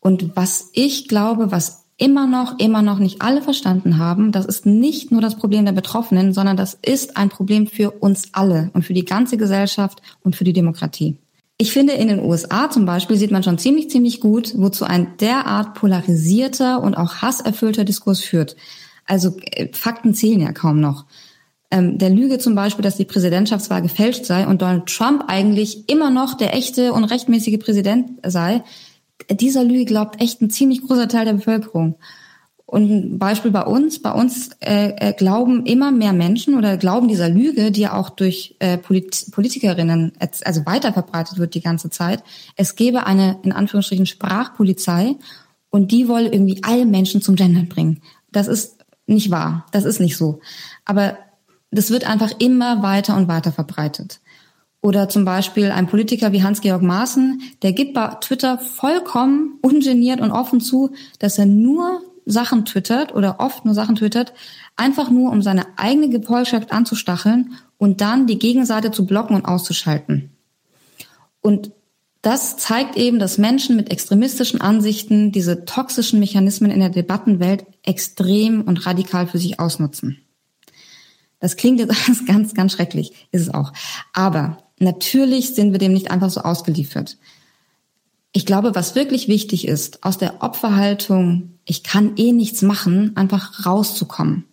Und 0.00 0.36
was 0.36 0.70
ich 0.72 1.08
glaube, 1.08 1.50
was 1.50 1.84
immer 1.96 2.26
noch, 2.26 2.58
immer 2.58 2.82
noch 2.82 2.98
nicht 2.98 3.22
alle 3.22 3.40
verstanden 3.40 3.98
haben, 3.98 4.32
das 4.32 4.46
ist 4.46 4.66
nicht 4.66 5.12
nur 5.12 5.20
das 5.20 5.36
Problem 5.36 5.64
der 5.64 5.72
Betroffenen, 5.72 6.32
sondern 6.32 6.56
das 6.56 6.76
ist 6.82 7.16
ein 7.16 7.28
Problem 7.28 7.66
für 7.66 7.90
uns 7.92 8.28
alle 8.32 8.70
und 8.74 8.84
für 8.84 8.94
die 8.94 9.04
ganze 9.04 9.36
Gesellschaft 9.36 10.02
und 10.22 10.34
für 10.34 10.44
die 10.44 10.52
Demokratie. 10.52 11.16
Ich 11.56 11.72
finde, 11.72 11.92
in 11.92 12.08
den 12.08 12.18
USA 12.18 12.68
zum 12.68 12.84
Beispiel 12.84 13.16
sieht 13.16 13.30
man 13.30 13.44
schon 13.44 13.58
ziemlich, 13.58 13.88
ziemlich 13.88 14.20
gut, 14.20 14.54
wozu 14.56 14.84
ein 14.84 15.16
derart 15.20 15.74
polarisierter 15.74 16.82
und 16.82 16.96
auch 16.96 17.22
hasserfüllter 17.22 17.84
Diskurs 17.84 18.20
führt. 18.20 18.56
Also 19.06 19.36
äh, 19.52 19.68
Fakten 19.72 20.14
zählen 20.14 20.40
ja 20.40 20.52
kaum 20.52 20.80
noch. 20.80 21.06
Ähm, 21.70 21.98
der 21.98 22.10
Lüge 22.10 22.38
zum 22.38 22.54
Beispiel, 22.54 22.82
dass 22.82 22.96
die 22.96 23.04
Präsidentschaftswahl 23.04 23.82
gefälscht 23.82 24.24
sei 24.24 24.46
und 24.46 24.62
Donald 24.62 24.86
Trump 24.86 25.24
eigentlich 25.28 25.88
immer 25.88 26.10
noch 26.10 26.34
der 26.34 26.54
echte 26.54 26.92
und 26.92 27.04
rechtmäßige 27.04 27.58
Präsident 27.58 28.10
sei, 28.24 28.62
dieser 29.30 29.64
Lüge 29.64 29.84
glaubt 29.84 30.20
echt 30.20 30.40
ein 30.40 30.50
ziemlich 30.50 30.82
großer 30.82 31.08
Teil 31.08 31.24
der 31.24 31.34
Bevölkerung. 31.34 31.96
Und 32.66 32.90
ein 32.90 33.18
Beispiel 33.18 33.50
bei 33.50 33.62
uns, 33.62 34.00
bei 34.00 34.10
uns 34.12 34.50
äh, 34.60 34.92
äh, 34.96 35.12
glauben 35.12 35.66
immer 35.66 35.92
mehr 35.92 36.12
Menschen 36.12 36.54
oder 36.54 36.76
glauben 36.76 37.08
dieser 37.08 37.28
Lüge, 37.28 37.70
die 37.70 37.82
ja 37.82 37.92
auch 37.92 38.10
durch 38.10 38.56
äh, 38.58 38.78
Polit 38.78 39.26
Politikerinnen 39.32 40.12
also 40.44 40.66
weiter 40.66 40.92
verbreitet 40.92 41.38
wird 41.38 41.54
die 41.54 41.60
ganze 41.60 41.90
Zeit, 41.90 42.24
es 42.56 42.74
gäbe 42.74 43.06
eine 43.06 43.38
in 43.42 43.52
Anführungsstrichen 43.52 44.06
Sprachpolizei 44.06 45.16
und 45.70 45.92
die 45.92 46.08
wolle 46.08 46.32
irgendwie 46.32 46.60
alle 46.62 46.86
Menschen 46.86 47.20
zum 47.20 47.36
Gendern 47.36 47.68
bringen. 47.68 48.00
Das 48.32 48.48
ist 48.48 48.83
nicht 49.06 49.30
wahr, 49.30 49.66
das 49.72 49.84
ist 49.84 50.00
nicht 50.00 50.16
so. 50.16 50.40
Aber 50.84 51.18
das 51.70 51.90
wird 51.90 52.08
einfach 52.08 52.32
immer 52.38 52.82
weiter 52.82 53.16
und 53.16 53.28
weiter 53.28 53.52
verbreitet. 53.52 54.20
Oder 54.80 55.08
zum 55.08 55.24
Beispiel 55.24 55.70
ein 55.70 55.86
Politiker 55.86 56.32
wie 56.32 56.42
Hans-Georg 56.42 56.82
Maaßen, 56.82 57.42
der 57.62 57.72
gibt 57.72 57.94
bei 57.94 58.06
Twitter 58.20 58.58
vollkommen 58.58 59.58
ungeniert 59.62 60.20
und 60.20 60.30
offen 60.30 60.60
zu, 60.60 60.90
dass 61.18 61.38
er 61.38 61.46
nur 61.46 62.02
Sachen 62.26 62.64
twittert 62.64 63.14
oder 63.14 63.40
oft 63.40 63.64
nur 63.64 63.74
Sachen 63.74 63.96
twittert, 63.96 64.34
einfach 64.76 65.10
nur 65.10 65.30
um 65.30 65.42
seine 65.42 65.66
eigene 65.76 66.08
Gefolgschaft 66.08 66.72
anzustacheln 66.72 67.54
und 67.78 68.00
dann 68.00 68.26
die 68.26 68.38
Gegenseite 68.38 68.90
zu 68.90 69.06
blocken 69.06 69.36
und 69.36 69.46
auszuschalten. 69.46 70.30
Und 71.40 71.72
das 72.22 72.56
zeigt 72.56 72.96
eben, 72.96 73.18
dass 73.18 73.36
Menschen 73.36 73.76
mit 73.76 73.90
extremistischen 73.90 74.60
Ansichten 74.60 75.32
diese 75.32 75.66
toxischen 75.66 76.20
Mechanismen 76.20 76.70
in 76.70 76.80
der 76.80 76.88
Debattenwelt 76.88 77.66
extrem 77.84 78.62
und 78.62 78.86
radikal 78.86 79.26
für 79.26 79.38
sich 79.38 79.60
ausnutzen. 79.60 80.18
Das 81.40 81.56
klingt 81.56 81.78
jetzt 81.78 81.90
alles 82.06 82.26
ganz, 82.26 82.54
ganz 82.54 82.72
schrecklich, 82.72 83.12
ist 83.30 83.42
es 83.42 83.54
auch. 83.54 83.72
Aber 84.12 84.58
natürlich 84.78 85.54
sind 85.54 85.72
wir 85.72 85.78
dem 85.78 85.92
nicht 85.92 86.10
einfach 86.10 86.30
so 86.30 86.40
ausgeliefert. 86.40 87.18
Ich 88.32 88.46
glaube, 88.46 88.74
was 88.74 88.96
wirklich 88.96 89.28
wichtig 89.28 89.68
ist, 89.68 90.02
aus 90.02 90.18
der 90.18 90.42
Opferhaltung, 90.42 91.58
ich 91.64 91.84
kann 91.84 92.16
eh 92.16 92.32
nichts 92.32 92.62
machen, 92.62 93.12
einfach 93.16 93.64
rauszukommen. 93.64 94.44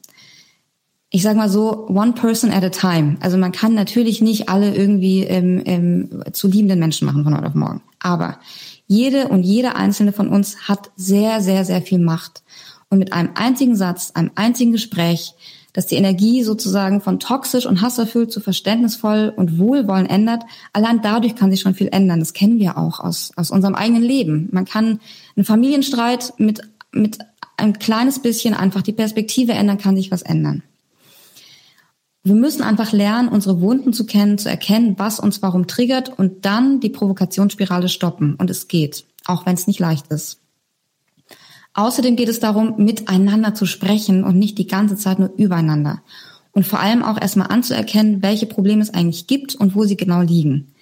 Ich 1.09 1.23
sage 1.23 1.37
mal 1.37 1.49
so, 1.49 1.87
one 1.87 2.13
person 2.13 2.51
at 2.51 2.63
a 2.63 2.69
time. 2.69 3.17
Also 3.21 3.37
man 3.37 3.51
kann 3.51 3.73
natürlich 3.73 4.21
nicht 4.21 4.49
alle 4.49 4.75
irgendwie 4.75 5.23
ähm, 5.23 5.61
ähm, 5.65 6.23
zu 6.31 6.47
liebenden 6.47 6.79
Menschen 6.79 7.05
machen 7.05 7.23
von 7.23 7.35
heute 7.35 7.47
auf 7.47 7.55
morgen. 7.55 7.81
Aber 7.99 8.39
jede 8.85 9.29
und 9.29 9.43
jeder 9.43 9.75
einzelne 9.75 10.13
von 10.13 10.29
uns 10.29 10.67
hat 10.67 10.91
sehr, 10.95 11.41
sehr, 11.41 11.65
sehr 11.65 11.81
viel 11.81 11.99
Macht. 11.99 12.43
Und 12.91 12.99
mit 12.99 13.13
einem 13.13 13.31
einzigen 13.33 13.75
Satz, 13.75 14.11
einem 14.13 14.29
einzigen 14.35 14.71
Gespräch, 14.73 15.33
dass 15.73 15.87
die 15.87 15.95
Energie 15.95 16.43
sozusagen 16.43 17.01
von 17.01 17.19
toxisch 17.19 17.65
und 17.65 17.81
hasserfüllt 17.81 18.31
zu 18.31 18.41
verständnisvoll 18.41 19.33
und 19.35 19.57
wohlwollend 19.57 20.11
ändert. 20.11 20.43
Allein 20.73 21.01
dadurch 21.01 21.35
kann 21.35 21.49
sich 21.49 21.61
schon 21.61 21.73
viel 21.73 21.87
ändern. 21.91 22.19
Das 22.19 22.33
kennen 22.33 22.59
wir 22.59 22.77
auch 22.77 22.99
aus, 22.99 23.31
aus 23.37 23.51
unserem 23.51 23.75
eigenen 23.75 24.03
Leben. 24.03 24.49
Man 24.51 24.65
kann 24.65 24.99
einen 25.35 25.45
Familienstreit 25.45 26.33
mit, 26.37 26.61
mit 26.91 27.19
ein 27.57 27.79
kleines 27.79 28.19
bisschen 28.19 28.53
einfach 28.53 28.81
die 28.81 28.91
Perspektive 28.91 29.53
ändern, 29.53 29.77
kann 29.77 29.95
sich 29.95 30.11
was 30.11 30.21
ändern. 30.21 30.63
Wir 32.23 32.35
müssen 32.35 32.61
einfach 32.61 32.91
lernen, 32.91 33.29
unsere 33.29 33.61
Wunden 33.61 33.93
zu 33.93 34.05
kennen, 34.05 34.37
zu 34.37 34.49
erkennen, 34.49 34.95
was 34.97 35.19
uns 35.19 35.41
warum 35.41 35.65
triggert 35.65 36.19
und 36.19 36.45
dann 36.45 36.79
die 36.79 36.89
Provokationsspirale 36.89 37.89
stoppen. 37.89 38.35
Und 38.35 38.49
es 38.49 38.67
geht, 38.67 39.05
auch 39.25 39.45
wenn 39.45 39.55
es 39.55 39.65
nicht 39.65 39.79
leicht 39.79 40.07
ist. 40.09 40.40
Außerdem 41.73 42.15
geht 42.15 42.29
es 42.29 42.39
darum, 42.39 42.75
miteinander 42.77 43.53
zu 43.53 43.65
sprechen 43.65 44.23
und 44.23 44.37
nicht 44.37 44.57
die 44.57 44.67
ganze 44.67 44.97
Zeit 44.97 45.19
nur 45.19 45.31
übereinander. 45.37 46.01
Und 46.51 46.67
vor 46.67 46.79
allem 46.79 47.03
auch 47.03 47.19
erstmal 47.19 47.47
anzuerkennen, 47.47 48.21
welche 48.21 48.45
Probleme 48.45 48.81
es 48.81 48.93
eigentlich 48.93 49.27
gibt 49.27 49.55
und 49.55 49.73
wo 49.73 49.85
sie 49.85 49.95
genau 49.95 50.21
liegen. 50.21 50.73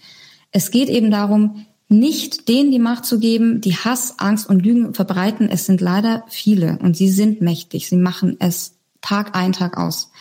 Es 0.51 0.71
geht 0.71 0.89
eben 0.89 1.11
darum, 1.11 1.65
nicht 1.89 2.47
denen 2.47 2.71
die 2.71 2.79
Macht 2.79 3.05
zu 3.05 3.19
geben, 3.19 3.61
die 3.61 3.75
Hass, 3.75 4.15
Angst 4.17 4.49
und 4.49 4.63
Lügen 4.63 4.93
verbreiten. 4.93 5.49
Es 5.49 5.65
sind 5.65 5.81
leider 5.81 6.23
viele 6.27 6.79
und 6.81 6.97
sie 6.97 7.09
sind 7.09 7.41
mächtig. 7.41 7.87
Sie 7.87 7.97
machen 7.97 8.37
es 8.39 8.75
Tag 9.01 9.35
ein, 9.35 9.53
Tag 9.53 9.77
aus. 9.77 10.11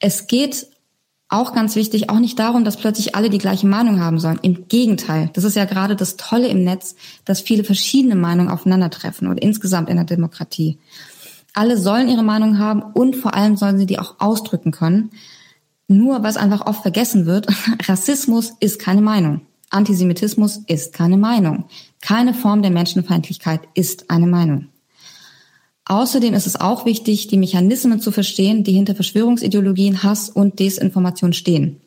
Es 0.00 0.26
geht 0.26 0.66
auch 1.34 1.52
ganz 1.52 1.76
wichtig, 1.76 2.10
auch 2.10 2.18
nicht 2.18 2.38
darum, 2.38 2.64
dass 2.64 2.76
plötzlich 2.76 3.14
alle 3.14 3.28
die 3.28 3.38
gleiche 3.38 3.66
Meinung 3.66 4.00
haben 4.00 4.18
sollen. 4.18 4.38
Im 4.42 4.68
Gegenteil, 4.68 5.30
das 5.34 5.44
ist 5.44 5.56
ja 5.56 5.64
gerade 5.64 5.96
das 5.96 6.16
Tolle 6.16 6.48
im 6.48 6.64
Netz, 6.64 6.94
dass 7.24 7.40
viele 7.40 7.64
verschiedene 7.64 8.14
Meinungen 8.14 8.50
aufeinandertreffen 8.50 9.28
und 9.28 9.38
insgesamt 9.38 9.88
in 9.88 9.96
der 9.96 10.04
Demokratie. 10.04 10.78
Alle 11.52 11.76
sollen 11.78 12.08
ihre 12.08 12.22
Meinung 12.22 12.58
haben 12.58 12.82
und 12.82 13.16
vor 13.16 13.34
allem 13.34 13.56
sollen 13.56 13.78
sie 13.78 13.86
die 13.86 13.98
auch 13.98 14.16
ausdrücken 14.18 14.70
können. 14.70 15.10
Nur 15.88 16.22
was 16.22 16.36
einfach 16.36 16.66
oft 16.66 16.82
vergessen 16.82 17.26
wird, 17.26 17.46
Rassismus 17.88 18.54
ist 18.60 18.78
keine 18.78 19.02
Meinung. 19.02 19.42
Antisemitismus 19.70 20.58
ist 20.66 20.92
keine 20.92 21.16
Meinung. 21.16 21.64
Keine 22.00 22.32
Form 22.32 22.62
der 22.62 22.70
Menschenfeindlichkeit 22.70 23.60
ist 23.74 24.10
eine 24.10 24.26
Meinung. 24.26 24.68
Außerdem 25.86 26.32
ist 26.32 26.46
es 26.46 26.60
auch 26.60 26.86
wichtig, 26.86 27.28
die 27.28 27.36
Mechanismen 27.36 28.00
zu 28.00 28.10
verstehen, 28.10 28.64
die 28.64 28.72
hinter 28.72 28.94
Verschwörungsideologien, 28.94 30.02
Hass 30.02 30.30
und 30.30 30.58
Desinformation 30.58 31.32
stehen. 31.34 31.80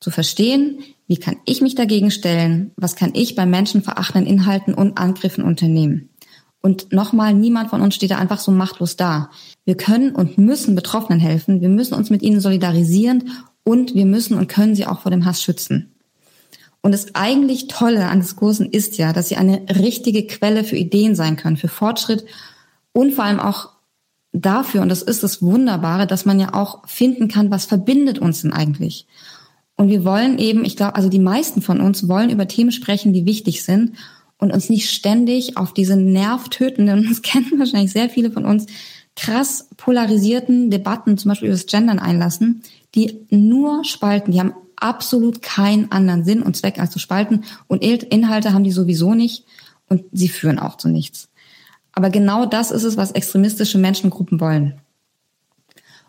Zu 0.00 0.10
verstehen, 0.10 0.80
wie 1.06 1.16
kann 1.16 1.36
ich 1.46 1.62
mich 1.62 1.74
dagegen 1.74 2.10
stellen, 2.10 2.72
was 2.76 2.96
kann 2.96 3.12
ich 3.14 3.34
bei 3.34 3.46
menschenverachtenden 3.46 4.30
Inhalten 4.30 4.74
und 4.74 4.98
Angriffen 4.98 5.44
unternehmen. 5.44 6.10
Und 6.60 6.92
nochmal, 6.92 7.34
niemand 7.34 7.70
von 7.70 7.80
uns 7.80 7.94
steht 7.94 8.10
da 8.10 8.18
einfach 8.18 8.38
so 8.38 8.52
machtlos 8.52 8.96
da. 8.96 9.30
Wir 9.64 9.76
können 9.76 10.14
und 10.14 10.38
müssen 10.38 10.74
Betroffenen 10.74 11.18
helfen, 11.18 11.60
wir 11.60 11.68
müssen 11.68 11.94
uns 11.94 12.10
mit 12.10 12.22
ihnen 12.22 12.40
solidarisieren 12.40 13.30
und 13.64 13.94
wir 13.94 14.06
müssen 14.06 14.38
und 14.38 14.48
können 14.48 14.76
sie 14.76 14.86
auch 14.86 15.00
vor 15.00 15.10
dem 15.10 15.24
Hass 15.24 15.42
schützen. 15.42 15.92
Und 16.82 16.92
das 16.92 17.14
eigentlich 17.14 17.68
Tolle 17.68 18.08
an 18.08 18.20
Diskursen 18.20 18.66
ist 18.66 18.98
ja, 18.98 19.12
dass 19.12 19.28
sie 19.28 19.36
eine 19.36 19.62
richtige 19.68 20.26
Quelle 20.26 20.64
für 20.64 20.76
Ideen 20.76 21.14
sein 21.14 21.36
können, 21.36 21.56
für 21.56 21.68
Fortschritt 21.68 22.24
und 22.92 23.14
vor 23.14 23.24
allem 23.24 23.40
auch 23.40 23.70
dafür, 24.32 24.82
und 24.82 24.88
das 24.88 25.02
ist 25.02 25.22
das 25.22 25.42
Wunderbare, 25.42 26.06
dass 26.06 26.24
man 26.24 26.40
ja 26.40 26.54
auch 26.54 26.86
finden 26.88 27.28
kann, 27.28 27.50
was 27.50 27.66
verbindet 27.66 28.18
uns 28.18 28.42
denn 28.42 28.52
eigentlich. 28.52 29.06
Und 29.76 29.88
wir 29.88 30.04
wollen 30.04 30.38
eben, 30.38 30.64
ich 30.64 30.76
glaube, 30.76 30.96
also 30.96 31.08
die 31.08 31.18
meisten 31.18 31.62
von 31.62 31.80
uns 31.80 32.08
wollen 32.08 32.30
über 32.30 32.48
Themen 32.48 32.72
sprechen, 32.72 33.12
die 33.12 33.26
wichtig 33.26 33.62
sind 33.64 33.94
und 34.38 34.52
uns 34.52 34.68
nicht 34.68 34.90
ständig 34.90 35.56
auf 35.56 35.74
diese 35.74 35.96
nervtötenden, 35.96 37.06
das 37.08 37.22
kennen 37.22 37.58
wahrscheinlich 37.58 37.92
sehr 37.92 38.08
viele 38.08 38.30
von 38.30 38.44
uns, 38.44 38.66
krass 39.16 39.68
polarisierten 39.76 40.70
Debatten, 40.70 41.18
zum 41.18 41.30
Beispiel 41.30 41.48
über 41.48 41.56
das 41.56 41.66
Gendern 41.66 41.98
einlassen, 41.98 42.62
die 42.94 43.26
nur 43.30 43.84
spalten. 43.84 44.32
Die 44.32 44.40
haben 44.40 44.54
absolut 44.76 45.42
keinen 45.42 45.92
anderen 45.92 46.24
Sinn 46.24 46.42
und 46.42 46.56
Zweck 46.56 46.78
als 46.78 46.90
zu 46.90 46.98
spalten. 46.98 47.44
Und 47.68 47.82
Inhalte 47.82 48.52
haben 48.52 48.64
die 48.64 48.72
sowieso 48.72 49.14
nicht 49.14 49.44
und 49.88 50.04
sie 50.12 50.28
führen 50.28 50.58
auch 50.58 50.76
zu 50.76 50.88
nichts. 50.88 51.28
Aber 51.92 52.10
genau 52.10 52.46
das 52.46 52.70
ist 52.70 52.84
es, 52.84 52.96
was 52.96 53.12
extremistische 53.12 53.78
Menschengruppen 53.78 54.40
wollen. 54.40 54.80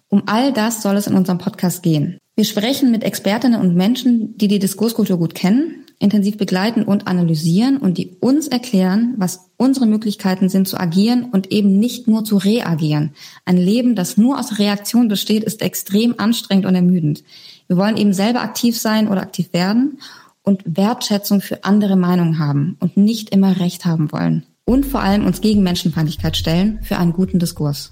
Um 0.10 0.23
all 0.27 0.53
das 0.53 0.81
soll 0.81 0.95
es 0.95 1.07
in 1.07 1.15
unserem 1.15 1.39
Podcast 1.39 1.84
gehen. 1.84 2.19
Wir 2.35 2.45
sprechen 2.45 2.91
mit 2.91 3.03
Expertinnen 3.03 3.60
und 3.60 3.76
Menschen, 3.76 4.38
die 4.38 4.47
die 4.47 4.60
Diskurskultur 4.60 5.18
gut 5.18 5.35
kennen, 5.35 5.85
intensiv 5.99 6.38
begleiten 6.38 6.84
und 6.84 7.07
analysieren 7.07 7.77
und 7.77 7.97
die 7.97 8.18
uns 8.19 8.47
erklären, 8.47 9.14
was 9.18 9.51
unsere 9.57 9.85
Möglichkeiten 9.85 10.49
sind 10.49 10.68
zu 10.68 10.80
agieren 10.80 11.26
und 11.31 11.51
eben 11.51 11.80
nicht 11.80 12.07
nur 12.07 12.26
zu 12.26 12.38
reagieren. 12.38 13.14
Ein 13.45 13.57
Leben, 13.57 13.95
das 13.95 14.18
nur 14.18 14.39
aus 14.39 14.60
Reaktion 14.60 15.07
besteht, 15.07 15.43
ist 15.43 15.61
extrem 15.61 16.15
anstrengend 16.18 16.65
und 16.65 16.76
ermüdend. 16.76 17.23
Wir 17.68 17.77
wollen 17.77 17.97
eben 17.97 18.14
selber 18.14 18.41
aktiv 18.41 18.77
sein 18.80 19.07
oder 19.07 19.22
aktiv 19.22 19.53
werden 19.53 19.99
und 20.43 20.61
Wertschätzung 20.65 21.39
für 21.39 21.64
andere 21.64 21.95
Meinungen 21.95 22.39
haben 22.39 22.77
und 22.80 22.97
nicht 22.97 23.30
immer 23.30 23.60
Recht 23.60 23.85
haben 23.85 24.11
wollen. 24.11 24.45
Und 24.65 24.85
vor 24.85 25.02
allem 25.02 25.26
uns 25.26 25.41
gegen 25.41 25.61
Menschenfeindlichkeit 25.61 26.38
stellen 26.38 26.80
für 26.84 26.98
einen 26.98 27.11
guten 27.11 27.38
Diskurs. 27.38 27.91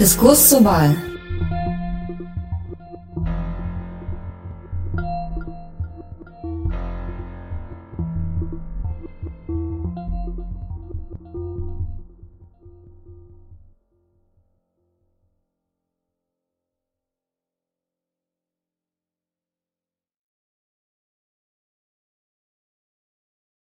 Diskurs 0.00 0.48
zur 0.48 0.64
Wahl. 0.64 0.96